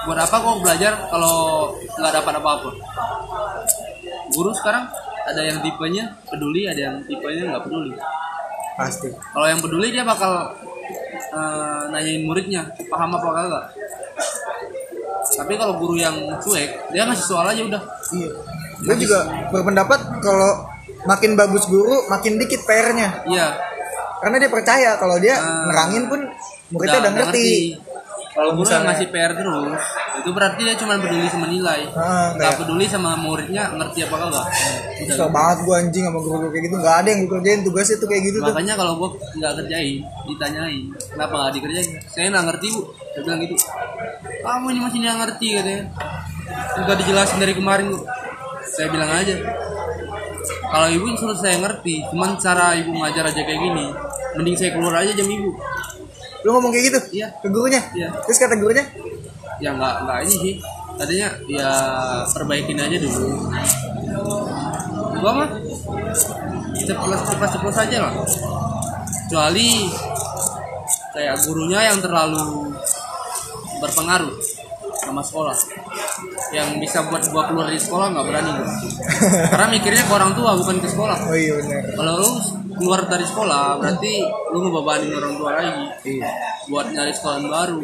Buat 0.09 0.23
apa 0.25 0.35
kok 0.39 0.57
belajar 0.65 0.93
kalau 1.13 1.35
nggak 1.77 2.13
dapat 2.21 2.33
apa-apa? 2.41 2.69
Guru 4.33 4.51
sekarang 4.57 4.89
ada 5.27 5.41
yang 5.43 5.59
tipenya 5.59 6.15
peduli 6.23 6.71
ada 6.71 6.79
yang 6.79 6.95
tipenya 7.03 7.51
nggak 7.51 7.63
peduli 7.67 7.91
pasti. 8.77 9.09
Kalau 9.09 9.47
yang 9.49 9.59
peduli 9.59 9.89
dia 9.89 10.05
bakal 10.05 10.53
eh, 11.33 11.83
nanyain 11.91 12.23
muridnya 12.23 12.69
paham 12.87 13.11
apa 13.11 13.27
kagak. 13.27 13.65
Tapi 15.27 15.53
kalau 15.59 15.75
guru 15.77 15.99
yang 15.99 16.15
cuek 16.39 16.93
dia 16.93 17.03
ngasih 17.03 17.25
soal 17.27 17.45
aja 17.45 17.61
udah. 17.61 17.81
Iya. 18.15 18.29
Gua 18.77 18.95
juga 18.95 19.19
berpendapat 19.49 19.99
kalau 20.21 20.51
makin 21.03 21.33
bagus 21.33 21.65
guru 21.65 22.05
makin 22.07 22.37
dikit 22.37 22.63
PR-nya 22.63 23.25
iya. 23.25 23.57
Karena 24.17 24.37
dia 24.41 24.49
percaya 24.49 24.91
kalau 24.97 25.17
dia 25.17 25.37
Ah. 25.37 25.65
nerangin 25.69 26.09
pun 26.09 26.19
muridnya 26.73 26.99
udah 27.05 27.13
ngerti 27.13 27.77
kalau 28.37 28.53
guru 28.53 28.69
yang 28.69 28.85
misalnya- 28.85 28.87
ngasih 28.93 29.07
PR 29.09 29.31
terus. 29.33 29.81
Itu 30.17 30.29
berarti 30.29 30.61
dia 30.61 30.75
cuma 30.77 30.93
peduli 31.01 31.25
sama 31.25 31.47
nilai. 31.49 31.81
Ah, 31.89 32.37
nggak 32.37 32.37
kayak- 32.37 32.59
peduli 32.61 32.85
sama 32.85 33.09
muridnya 33.17 33.63
ngerti 33.73 33.99
apa 34.05 34.15
kagak? 34.15 34.45
Udah. 34.45 35.05
Kesel 35.09 35.29
banget 35.33 35.57
gua 35.65 35.75
anjing 35.81 36.03
sama 36.05 36.19
guru 36.21 36.45
kayak 36.47 36.63
gitu. 36.69 36.75
Nggak 36.77 36.95
ada 37.01 37.07
yang 37.09 37.19
gue 37.25 37.31
kerjain 37.33 37.59
tugasnya 37.65 37.97
tuh 37.97 38.07
kayak 38.07 38.23
gitu 38.29 38.37
tuh. 38.37 38.53
Makanya 38.53 38.73
kalau 38.77 38.93
gua 38.95 39.09
nggak 39.33 39.53
kerjain 39.57 39.97
ditanyain 40.29 40.83
kenapa 40.93 41.33
nggak 41.33 41.51
dikerjain? 41.57 41.89
Saya 42.05 42.25
nggak 42.29 42.45
ngerti 42.45 42.67
bu. 42.77 42.81
Saya 43.09 43.21
bilang 43.25 43.39
gitu. 43.41 43.55
Kamu 44.37 44.65
ini 44.69 44.79
masih 44.85 44.97
nggak 45.01 45.17
ngerti 45.17 45.47
katanya. 45.57 45.83
Udah 46.77 46.95
dijelasin 46.95 47.37
dari 47.41 47.53
kemarin 47.57 47.85
bu. 47.89 47.99
Saya 48.67 48.87
bilang 48.93 49.09
aja. 49.09 49.33
Kalau 50.67 50.87
ibu 50.91 51.07
suruh 51.15 51.33
saya 51.33 51.57
ngerti 51.57 52.03
cuman 52.11 52.35
cara 52.37 52.75
ibu 52.75 52.91
ngajar 52.91 53.23
aja 53.25 53.39
kayak 53.39 53.55
gini 53.57 53.85
mending 54.35 54.55
saya 54.55 54.75
keluar 54.75 54.99
aja 54.99 55.15
jam 55.15 55.25
ibu 55.25 55.55
lu 56.45 56.49
ngomong 56.53 56.71
kayak 56.73 56.85
gitu? 56.93 56.99
Iya. 57.23 57.27
ke 57.41 57.47
gurunya? 57.49 57.81
Iya. 57.93 58.09
terus 58.25 58.37
kata 58.37 58.55
gurunya? 58.57 58.85
Ya 59.57 59.73
nggak 59.73 59.95
nggak 60.05 60.17
ini 60.27 60.35
sih. 60.37 60.53
Tadinya 60.97 61.29
ya 61.45 61.71
perbaikin 62.33 62.77
aja 62.81 62.97
dulu. 62.97 63.25
Gua 65.17 65.31
mah 65.33 65.49
ceplos 66.77 67.21
ceplos 67.25 67.51
ceplos 67.53 67.77
aja 67.77 67.97
lah. 68.05 68.13
Kecuali 69.27 69.69
kayak 71.17 71.35
gurunya 71.45 71.79
yang 71.89 71.99
terlalu 72.01 72.73
berpengaruh 73.81 74.33
sama 75.01 75.21
sekolah 75.21 75.55
yang 76.55 76.79
bisa 76.79 77.03
buat 77.11 77.23
gua 77.31 77.43
keluar 77.51 77.67
dari 77.67 77.81
sekolah 77.81 78.07
nggak 78.13 78.25
berani 78.25 78.51
gua. 78.55 78.69
karena 79.51 79.67
mikirnya 79.71 80.03
ke 80.07 80.13
orang 80.13 80.31
tua 80.35 80.51
bukan 80.55 80.75
ke 80.79 80.87
sekolah. 80.87 81.17
Oh 81.27 81.35
iya 81.35 81.53
benar. 81.59 81.81
Kalau 81.91 82.13
lu 82.19 82.31
keluar 82.77 83.01
dari 83.09 83.25
sekolah 83.27 83.63
berarti 83.81 84.13
lu 84.53 84.57
ngebebanin 84.63 85.11
orang 85.17 85.33
tua 85.35 85.49
lagi. 85.59 85.85
Iya. 86.07 86.29
Buat 86.71 86.87
nyari 86.95 87.11
sekolah 87.11 87.37
baru. 87.47 87.79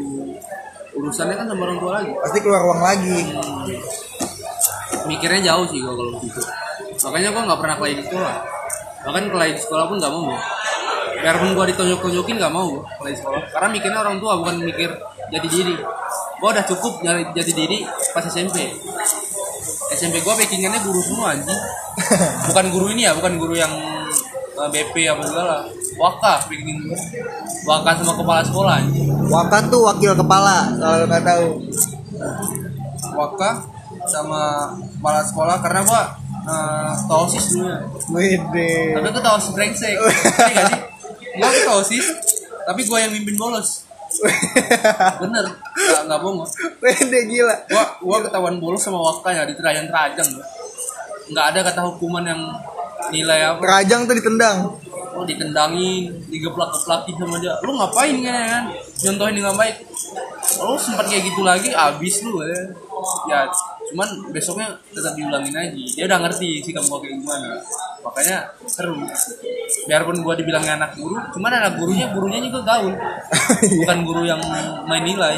Urusannya 0.94 1.36
kan 1.36 1.46
sama 1.50 1.62
orang 1.68 1.80
tua 1.82 1.92
lagi. 2.00 2.12
Pasti 2.22 2.40
keluar 2.40 2.62
uang 2.64 2.82
lagi. 2.82 3.18
Mikirnya 5.10 5.42
jauh 5.54 5.66
sih 5.68 5.80
gua 5.84 5.94
kalau 5.98 6.12
gitu. 6.24 6.42
Makanya 7.10 7.30
gua 7.36 7.44
nggak 7.52 7.60
pernah 7.60 7.76
kelai 7.82 7.96
di 8.00 8.04
sekolah. 8.08 8.36
Bahkan 9.04 9.24
kelai 9.28 9.52
di 9.52 9.62
sekolah 9.62 9.86
pun 9.92 9.98
nggak 10.00 10.14
mau 10.14 10.24
gua. 10.32 10.42
biarpun 11.24 11.56
gua 11.56 11.64
ditonjok-tonjokin 11.72 12.36
nggak 12.36 12.52
mau 12.52 12.68
gua 12.80 12.84
kelai 13.00 13.12
di 13.12 13.20
sekolah. 13.20 13.42
Karena 13.52 13.68
mikirnya 13.72 14.00
orang 14.00 14.18
tua 14.24 14.40
bukan 14.40 14.56
mikir 14.64 14.92
jadi 15.32 15.48
diri 15.48 15.76
gua 16.44 16.60
udah 16.60 16.68
cukup 16.68 17.00
nyari 17.00 17.24
jadi 17.32 17.52
diri 17.56 17.88
pas 18.12 18.28
SMP 18.28 18.76
SMP 19.96 20.20
gua 20.26 20.36
backingannya 20.36 20.82
guru 20.84 21.00
semua 21.00 21.38
anjing. 21.38 21.62
Bukan 22.52 22.66
guru 22.74 22.86
ini 22.92 23.08
ya 23.08 23.16
bukan 23.16 23.40
guru 23.40 23.56
yang 23.56 23.72
eh, 24.60 24.70
BP 24.74 25.08
apa 25.08 25.24
segala. 25.24 25.58
Waka 25.94 26.50
bikin 26.50 26.90
waka 27.70 27.96
sama 28.02 28.18
kepala 28.18 28.42
sekolah 28.42 28.74
anjing. 28.82 29.08
Wakat 29.30 29.70
tuh 29.70 29.86
wakil 29.86 30.12
kepala 30.18 30.74
kalau 30.76 31.06
nggak 31.06 31.24
tahu. 31.24 31.48
Waka 33.14 33.50
sama 34.10 34.74
kepala 34.98 35.22
sekolah 35.22 35.56
karena 35.62 35.80
gua 35.86 36.02
uh, 36.50 36.92
tosis 37.06 37.54
dulu. 37.54 37.70
Wede. 38.18 38.98
Tapi 38.98 39.08
gua 39.14 39.24
tosis 39.24 39.52
brengsek. 39.54 39.96
Ngerti 40.02 40.54
gak 40.58 40.68
sih? 40.68 40.82
Gua 41.38 41.50
tuh 41.54 41.64
tosis 41.70 42.06
tapi 42.64 42.82
gua 42.90 42.98
yang 43.06 43.14
mimpin 43.14 43.38
bolos. 43.38 43.86
Bener 45.22 45.46
nggak 45.94 46.02
nggak 46.10 46.20
bohong. 46.26 46.50
Wede 46.82 47.20
gila. 47.30 47.56
Gua 47.70 47.86
gua 48.02 48.18
ketahuan 48.26 48.58
bolos 48.58 48.82
sama 48.82 48.98
wakanya 48.98 49.46
di 49.46 49.54
terajang 49.54 49.86
terajang 49.86 50.30
nggak 51.30 51.46
ada 51.54 51.60
kata 51.72 51.82
hukuman 51.94 52.26
yang 52.26 52.42
nilai 53.14 53.54
apa. 53.54 53.62
Kerajang 53.62 54.10
tuh 54.10 54.16
ditendang. 54.18 54.58
Oh 55.14 55.22
ditendangin 55.22 56.10
digeplak-geplakin 56.28 57.16
sama 57.22 57.38
dia. 57.38 57.54
Lu 57.62 57.78
ngapain 57.78 58.18
kan 58.26 58.74
nyontohin 59.06 59.38
dengan 59.38 59.54
baik. 59.54 59.86
Lu 60.58 60.74
sempat 60.82 61.06
kayak 61.06 61.24
gitu 61.30 61.46
lagi 61.46 61.70
abis 61.70 62.26
lu 62.26 62.42
ya. 62.42 62.62
Ya 63.30 63.40
cuman 63.94 64.10
besoknya 64.34 64.74
tetap 64.90 65.14
diulangin 65.14 65.54
aja. 65.54 65.70
Dia 65.70 66.06
udah 66.10 66.20
ngerti 66.26 66.66
sikap 66.66 66.84
gua 66.90 66.98
kayak 66.98 67.22
gimana. 67.22 67.62
Makanya 68.02 68.38
seru. 68.66 68.98
Biarpun 69.86 70.26
gua 70.26 70.34
dibilangnya 70.34 70.76
anak 70.82 70.98
guru 70.98 71.16
cuman 71.38 71.52
anak 71.54 71.78
gurunya 71.78 72.10
gurunya 72.10 72.42
juga 72.42 72.66
gaul. 72.66 72.94
Bukan 73.86 73.98
guru 74.04 74.26
yang 74.26 74.42
main 74.90 75.06
nilai 75.06 75.38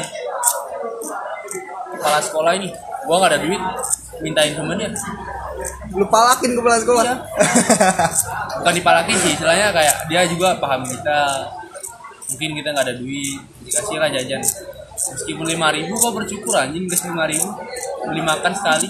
kepala 1.96 2.18
sekolah 2.20 2.52
ini. 2.60 2.68
Gua 3.06 3.22
nggak 3.22 3.32
ada 3.32 3.40
duit 3.40 3.62
mintain 4.20 4.52
dia 4.52 4.90
lu 5.96 6.04
palakin 6.08 6.52
kepala 6.52 6.76
sekolah. 6.80 7.04
Iya. 7.04 7.16
bukan 8.60 8.74
dipalakin 8.76 9.16
sih 9.20 9.30
istilahnya 9.36 9.72
kayak 9.72 9.96
dia 10.10 10.20
juga 10.28 10.56
paham 10.60 10.84
kita. 10.84 11.48
Mungkin 12.34 12.50
kita 12.60 12.68
nggak 12.74 12.86
ada 12.86 12.96
duit 12.98 13.40
dikasih 13.64 13.96
lah 13.96 14.10
jajan. 14.12 14.42
Meskipun 14.96 15.46
lima 15.46 15.68
ribu 15.72 15.92
kok 15.96 16.12
bersyukur 16.12 16.54
anjing 16.56 16.88
kasih 16.88 17.12
lima 17.12 17.24
ribu. 17.28 17.48
Beli 18.04 18.22
makan 18.24 18.52
sekali 18.52 18.88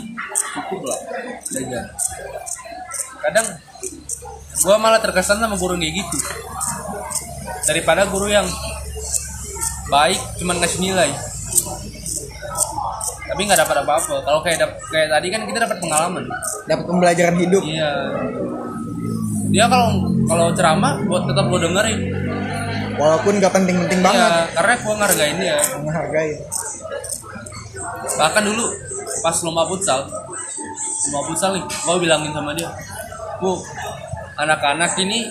cukup 0.54 0.80
lah 0.90 1.00
jajan. 1.54 1.86
Kadang 3.22 3.46
gua 4.66 4.76
malah 4.80 5.00
terkesan 5.02 5.38
sama 5.38 5.54
guru 5.54 5.78
kayak 5.78 5.94
gitu. 6.02 6.18
Daripada 7.66 8.06
guru 8.10 8.30
yang 8.30 8.46
baik 9.86 10.18
cuman 10.42 10.58
ngasih 10.58 10.82
nilai 10.82 11.10
tapi 13.26 13.40
nggak 13.42 13.60
dapat 13.60 13.76
apa-apa 13.82 14.14
kalau 14.22 14.40
kayak 14.40 14.58
dap- 14.60 14.80
kayak 14.88 15.08
tadi 15.10 15.26
kan 15.28 15.40
kita 15.44 15.58
dapat 15.62 15.76
pengalaman 15.78 16.24
dapat 16.64 16.84
pembelajaran 16.84 17.36
hidup 17.36 17.62
Iya. 17.62 17.90
Dia 19.46 19.70
kalau 19.70 19.88
kalau 20.26 20.46
ceramah 20.52 20.98
buat 21.06 21.22
tetap 21.24 21.46
gue 21.46 21.60
dengerin. 21.62 22.00
walaupun 22.96 23.36
gak 23.38 23.52
penting-penting 23.52 24.00
banget 24.00 24.26
Iya, 24.26 24.42
karena 24.56 24.74
gue 24.74 24.94
ngargain 24.96 25.36
dia. 25.36 25.56
menghargai 25.78 26.32
Bahkan 28.16 28.42
dulu 28.42 28.64
pas 29.20 29.36
lomba 29.44 29.62
futsal, 29.68 30.00
lomba 31.06 31.20
futsal 31.28 31.50
nih, 31.56 31.64
gue 31.64 31.96
bilangin 32.00 32.32
sama 32.32 32.56
dia, 32.56 32.72
bu, 33.36 33.60
anak-anak 34.34 34.96
ini 34.98 35.28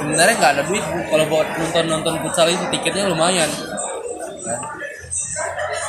sebenarnya 0.00 0.34
nggak 0.34 0.52
ada 0.58 0.62
duit 0.64 0.80
bu. 0.82 0.98
Kalau 1.06 1.24
buat 1.28 1.46
nonton 1.54 1.84
nonton 1.88 2.14
futsal 2.24 2.48
itu 2.48 2.64
tiketnya 2.72 3.04
lumayan. 3.06 3.48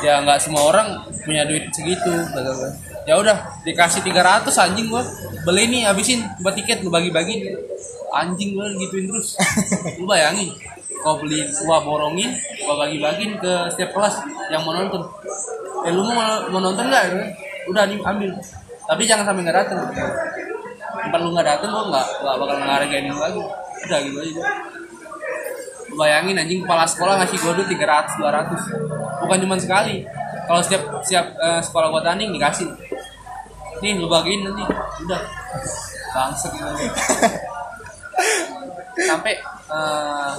Ya 0.00 0.24
nggak 0.24 0.38
semua 0.40 0.62
orang 0.72 1.04
punya 1.24 1.44
duit 1.44 1.68
segitu, 1.76 2.08
kata 2.08 2.50
gue. 2.56 2.70
Ya 3.08 3.16
udah 3.16 3.36
dikasih 3.64 4.04
300 4.04 4.48
anjing 4.54 4.86
gua. 4.92 5.04
Beli 5.42 5.66
nih 5.72 5.88
habisin 5.88 6.20
buat 6.44 6.52
tiket 6.56 6.84
lu 6.84 6.92
bagi-bagi. 6.92 7.48
Anjing 8.12 8.54
gua 8.54 8.68
gituin 8.76 9.08
terus. 9.08 9.34
Lu 10.00 10.04
bayangin 10.04 10.52
kau 11.00 11.16
beli 11.16 11.48
gua 11.64 11.80
borongin, 11.80 12.28
gua 12.60 12.86
bagi-bagiin 12.86 13.40
ke 13.40 13.52
setiap 13.72 13.96
kelas 13.96 14.20
yang 14.52 14.60
mau 14.68 14.76
nonton. 14.76 15.00
Eh 15.88 15.92
lu 15.96 16.04
mau, 16.04 16.44
mau 16.52 16.60
nonton 16.60 16.92
nggak? 16.92 17.04
Udah 17.72 17.88
nih 17.88 17.96
ambil. 18.04 18.36
Tapi 18.84 19.02
jangan 19.08 19.32
sampai 19.32 19.42
nggak 19.48 19.58
datang. 19.64 19.80
Tempat 21.08 21.20
lu 21.24 21.30
nggak 21.32 21.48
datang 21.48 21.70
gua 21.72 21.84
nggak 21.88 22.06
nggak 22.20 22.34
bakal 22.36 22.56
ngehargain 22.60 23.04
lu 23.08 23.16
lagi. 23.16 23.40
Udah 23.88 23.98
gitu 24.04 24.18
aja. 24.20 24.42
Lu 25.88 25.94
Bayangin 25.96 26.36
anjing 26.36 26.60
kepala 26.62 26.84
sekolah 26.84 27.14
ngasih 27.24 27.38
gua 27.40 27.52
duit 27.56 27.68
300 27.72 28.20
200. 28.20 28.99
Bukan 29.20 29.38
cuma 29.44 29.56
sekali. 29.60 30.04
Kalau 30.48 30.60
setiap 30.64 30.82
siap 31.04 31.26
eh, 31.36 31.60
sekolah 31.62 31.88
gua 31.92 32.02
tanding 32.02 32.32
dikasih. 32.34 32.68
Nih 33.80 33.96
lu 33.96 34.08
bagiin 34.10 34.44
nanti. 34.44 34.64
Udah. 35.06 35.22
Bangsat 36.10 36.52
gitu. 36.52 36.74
Sampai 39.08 39.38
eh, 39.70 40.32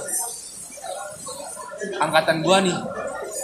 angkatan 1.98 2.44
gua 2.44 2.62
nih 2.62 2.76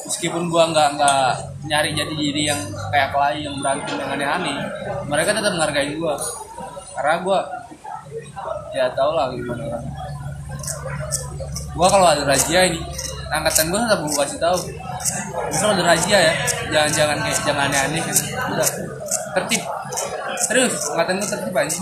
meskipun 0.08 0.48
gua 0.48 0.70
nggak 0.72 0.88
nggak 0.96 1.24
nyari 1.68 1.90
jadi 1.92 2.14
diri 2.16 2.42
yang 2.48 2.60
kayak 2.88 3.12
kelai 3.12 3.44
yang 3.44 3.60
berantem 3.60 3.96
yang 4.00 4.10
aneh-aneh 4.16 4.56
mereka 5.04 5.36
tetap 5.36 5.52
menghargai 5.52 5.92
gua 6.00 6.14
karena 6.96 7.16
gua 7.20 7.38
ya 8.72 8.88
tau 8.96 9.12
lah 9.12 9.28
gimana 9.34 9.62
orang 9.68 9.84
gua 11.76 11.86
kalau 11.92 12.06
ada 12.08 12.22
razia 12.24 12.72
ini 12.72 12.80
angkatan 13.28 13.64
gua 13.72 13.80
tetap 13.84 13.98
gua 14.02 14.14
kasih 14.24 14.38
tahu. 14.40 14.58
Misal 15.48 15.68
ada 15.76 15.82
razia 15.84 16.18
ya. 16.18 16.34
Jangan 16.72 16.90
jangan 16.92 17.16
kayak 17.24 17.38
jangan 17.44 17.62
aneh-aneh. 17.68 18.02
Kan 18.02 18.16
udah. 18.56 18.68
Tertib. 19.36 19.62
Serius 20.48 20.74
angkatan 20.94 21.14
gua 21.20 21.28
tertib 21.28 21.54
aja 21.54 21.80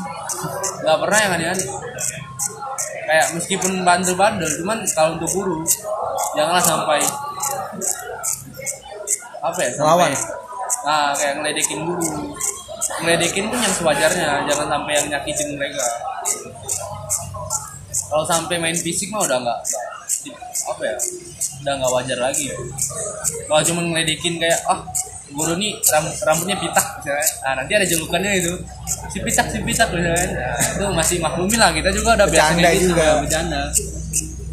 nggak 0.82 0.98
pernah 1.02 1.18
yang 1.18 1.32
aneh-aneh. 1.38 1.68
Kayak 3.06 3.26
meskipun 3.38 3.72
bandel-bandel 3.86 4.50
cuman 4.62 4.78
kalau 4.90 5.14
untuk 5.14 5.30
guru 5.30 5.62
janganlah 6.34 6.64
sampai 6.64 7.00
apa 9.38 9.58
ya 9.62 9.70
sampai 9.78 10.10
ah 10.82 11.10
kayak 11.14 11.34
ngeledekin 11.38 11.86
guru. 11.86 12.34
Ngeledekin 13.02 13.50
pun 13.50 13.58
yang 13.58 13.74
sewajarnya 13.74 14.46
jangan 14.46 14.66
sampai 14.78 14.92
yang 14.98 15.06
nyakitin 15.10 15.58
mereka 15.58 15.86
kalau 18.06 18.24
sampai 18.26 18.56
main 18.62 18.76
fisik 18.76 19.10
mah 19.10 19.22
udah 19.26 19.38
nggak 19.42 19.58
apa 20.66 20.82
ya 20.82 20.96
udah 21.62 21.72
nggak 21.82 21.92
wajar 21.92 22.18
lagi. 22.22 22.46
Kalau 23.50 23.62
cuma 23.66 23.80
ngeledekin 23.82 24.38
kayak 24.38 24.58
ah 24.70 24.80
guru 25.26 25.58
nih 25.58 25.74
ram- 25.90 26.16
rambutnya 26.22 26.56
pitak 26.58 26.86
misalnya. 27.02 27.26
Nah 27.42 27.52
nanti 27.62 27.72
ada 27.74 27.86
julukannya 27.86 28.32
itu. 28.38 28.54
Si 29.10 29.18
pitak 29.18 29.46
si 29.50 29.58
pitak 29.66 29.88
misalnya. 29.90 30.26
Nah, 30.32 30.58
itu 30.78 30.84
masih 30.94 31.16
maklumin 31.18 31.58
lah 31.58 31.70
kita 31.74 31.90
juga 31.90 32.14
udah 32.14 32.28
biasa 32.30 32.50
kayak 32.54 32.74
gitu 32.78 32.88
juga. 32.94 33.06
bercanda. 33.22 33.62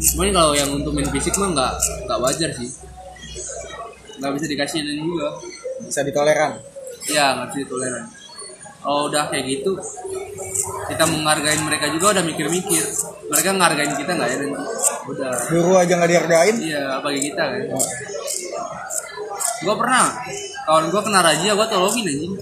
Cuman 0.04 0.28
kalau 0.34 0.52
yang 0.58 0.70
untuk 0.74 0.92
main 0.92 1.08
fisik 1.14 1.34
mah 1.38 1.48
nggak 1.54 1.72
nggak 2.10 2.18
wajar 2.18 2.50
sih. 2.58 2.70
Nggak 4.18 4.30
bisa 4.34 4.46
dikasihin 4.50 4.86
juga. 4.98 5.28
Bisa 5.86 6.00
ditoleran. 6.02 6.52
Ya 7.06 7.38
nggak 7.38 7.46
bisa 7.54 7.58
ditoleran 7.66 8.04
kalau 8.84 9.08
udah 9.08 9.32
kayak 9.32 9.44
gitu. 9.48 9.72
Kita 10.92 11.08
menghargain 11.08 11.64
mereka 11.64 11.88
juga 11.88 12.20
udah 12.20 12.24
mikir-mikir. 12.28 12.84
Mereka 13.32 13.48
ngehargain 13.56 13.92
kita 13.96 14.12
nggak 14.12 14.28
ya 14.28 14.36
nanti 14.44 14.60
udah. 15.08 15.32
Guru 15.48 15.72
aja 15.80 15.92
nggak 15.96 16.10
dihargain? 16.12 16.56
Iya 16.60 17.00
bagi 17.00 17.20
kita 17.32 17.42
kan. 17.48 17.64
Gua 19.64 19.74
pernah 19.80 20.04
kawan 20.68 20.84
gua 20.92 21.00
kena 21.00 21.20
razia 21.24 21.52
gua 21.56 21.66
tolongin 21.66 22.36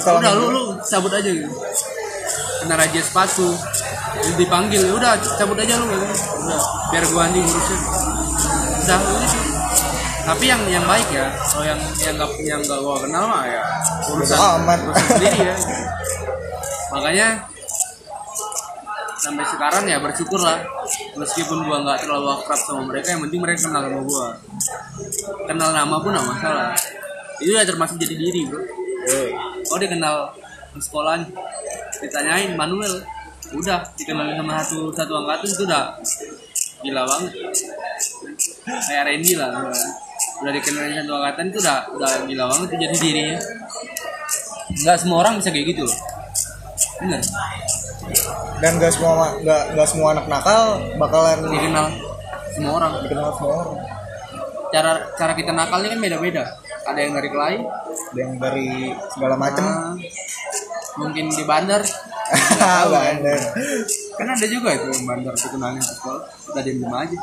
tolong 0.00 0.22
udah 0.22 0.32
lu 0.38 0.46
lu 0.48 0.62
cabut 0.80 1.12
aja 1.12 1.28
gitu. 1.28 1.50
Kena 2.64 2.74
razia 2.80 3.02
sepatu. 3.04 3.48
Dipanggil 4.40 4.80
"Ya 4.80 4.92
udah 4.96 5.12
cabut 5.36 5.58
aja 5.60 5.76
lu 5.76 5.86
gitu. 5.92 6.06
udah 6.48 6.60
biar 6.88 7.04
gua 7.12 7.20
anjing 7.28 7.44
ngurusin. 7.44 7.80
Udah 8.88 9.00
tapi 10.24 10.48
yang 10.48 10.62
yang 10.72 10.84
baik 10.88 11.04
ya 11.12 11.28
kalau 11.52 11.64
yang 11.68 11.80
yang 12.00 12.16
nggak 12.16 12.30
yang 12.40 12.60
nggak 12.64 12.80
gua 12.80 12.96
kenal 12.96 13.24
mah 13.28 13.44
ya 13.44 13.60
urusan 14.08 14.38
amat. 14.40 14.78
urusan 14.88 15.06
sendiri 15.20 15.38
ya. 15.52 15.56
Makanya 16.96 17.28
sampai 19.20 19.44
sekarang 19.44 19.84
ya 19.84 20.00
bersyukur 20.00 20.40
lah. 20.40 20.64
Meskipun 21.20 21.68
gua 21.68 21.84
nggak 21.84 22.08
terlalu 22.08 22.28
akrab 22.40 22.56
sama 22.56 22.82
mereka 22.88 23.12
yang 23.12 23.20
penting 23.28 23.40
mereka 23.44 23.68
kenal 23.68 23.82
sama 23.84 24.00
gua. 24.00 24.26
Kenal 25.44 25.70
nama 25.76 25.96
pun 26.00 26.10
nggak 26.16 26.28
masalah. 26.32 26.72
Itu 27.44 27.50
udah 27.52 27.66
termasuk 27.68 27.96
jadi 28.00 28.16
diri 28.16 28.48
bro. 28.48 28.60
Oh 29.72 29.76
dia 29.76 29.92
kenal 29.92 30.32
di 30.72 30.80
sekolahan. 30.80 31.28
Ditanyain 32.00 32.56
Manuel 32.56 33.04
udah 33.52 33.84
dikenalin 34.00 34.40
sama 34.40 34.52
satu 34.64 34.88
satu 34.88 35.12
angkatan 35.20 35.48
itu 35.52 35.62
udah 35.68 35.84
gila 36.80 37.02
banget. 37.04 37.32
Kayak 38.64 39.04
Randy 39.04 39.36
lah 39.36 39.52
udah 40.42 40.52
dikenalin 40.52 40.94
satu 41.02 41.12
angkatan 41.14 41.44
itu 41.50 41.58
udah 41.62 41.78
udah 41.94 42.10
gila 42.26 42.44
banget 42.50 42.66
itu 42.68 42.76
jadi 42.84 42.96
dirinya 42.98 43.38
nggak 44.74 44.96
semua 44.98 45.18
orang 45.22 45.34
bisa 45.38 45.48
kayak 45.54 45.66
gitu 45.70 45.82
loh. 45.86 45.98
Bener. 46.98 47.20
Dan 48.60 48.72
gak 48.76 48.92
semua 48.92 49.32
nggak 49.40 49.62
nggak 49.76 49.88
semua 49.88 50.08
anak 50.12 50.26
nakal 50.28 50.64
bakalan 51.00 51.38
dikenal 51.48 51.86
semua 52.54 52.72
orang. 52.80 52.90
dikenal 53.06 53.30
semua 53.38 53.52
orang. 53.62 53.78
Cara 54.74 54.92
cara 55.14 55.32
kita 55.38 55.52
nakalnya 55.54 55.88
kan 55.94 56.00
beda-beda. 56.02 56.44
Ada 56.84 56.98
yang 57.00 57.12
dari 57.16 57.28
kelahi 57.30 57.58
ada 57.64 58.18
yang 58.20 58.34
dari 58.36 58.68
segala 59.14 59.34
macem. 59.38 59.64
Ah, 59.64 59.94
mungkin 61.00 61.30
di 61.30 61.44
bandar. 61.46 61.82
Bandar. 62.92 63.40
Kan 64.16 64.26
ada 64.32 64.46
juga 64.48 64.72
itu 64.72 64.86
yang 64.96 65.04
bandar 65.04 65.32
itu 65.36 65.48
kenalnya 65.52 65.82
ke 65.84 65.92
sekolah. 65.92 66.24
Diem 66.56 66.80
diem 66.80 66.94
aja 66.94 67.18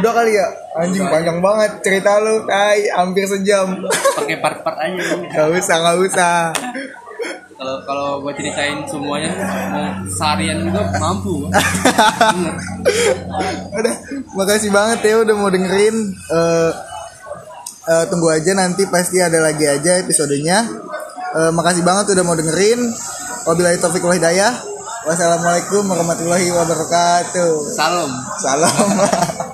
udah 0.00 0.12
kali 0.12 0.32
ya? 0.34 0.46
Anjing 0.80 1.06
panjang 1.06 1.38
banget 1.44 1.70
cerita 1.84 2.16
lu. 2.22 2.48
Tai 2.48 2.80
hampir 2.96 3.28
sejam. 3.28 3.84
Pakai 4.16 4.40
part-part 4.40 4.78
aja 4.80 5.02
gak 5.30 5.48
usah 5.52 5.76
gak 5.82 5.98
usah. 6.00 6.36
Kalau 7.62 7.78
kalau 7.86 8.08
gue 8.26 8.34
ceritain 8.34 8.82
semuanya 8.90 9.30
mau 9.70 9.86
seharian 10.10 10.66
juga 10.66 10.82
mampu. 10.98 11.46
Udah 13.78 13.94
makasih 14.34 14.74
banget 14.74 14.98
ya 15.06 15.22
udah 15.22 15.34
mau 15.38 15.46
dengerin. 15.46 16.10
Eh, 16.10 16.70
eh, 17.86 18.04
tunggu 18.10 18.34
aja 18.34 18.58
nanti 18.58 18.82
pasti 18.90 19.22
ada 19.22 19.38
lagi 19.38 19.70
aja 19.70 20.02
episodenya. 20.02 20.66
Eh, 21.38 21.50
makasih 21.54 21.86
banget 21.86 22.18
udah 22.18 22.24
mau 22.26 22.34
dengerin. 22.34 22.82
Wabillahi 23.46 23.78
taufiq 23.78 24.02
wal 24.02 24.18
hidayah. 24.18 24.58
Wassalamualaikum 25.06 25.86
warahmatullahi 25.86 26.50
wabarakatuh. 26.50 27.50
Salam. 27.74 28.10
Salam 28.38 28.86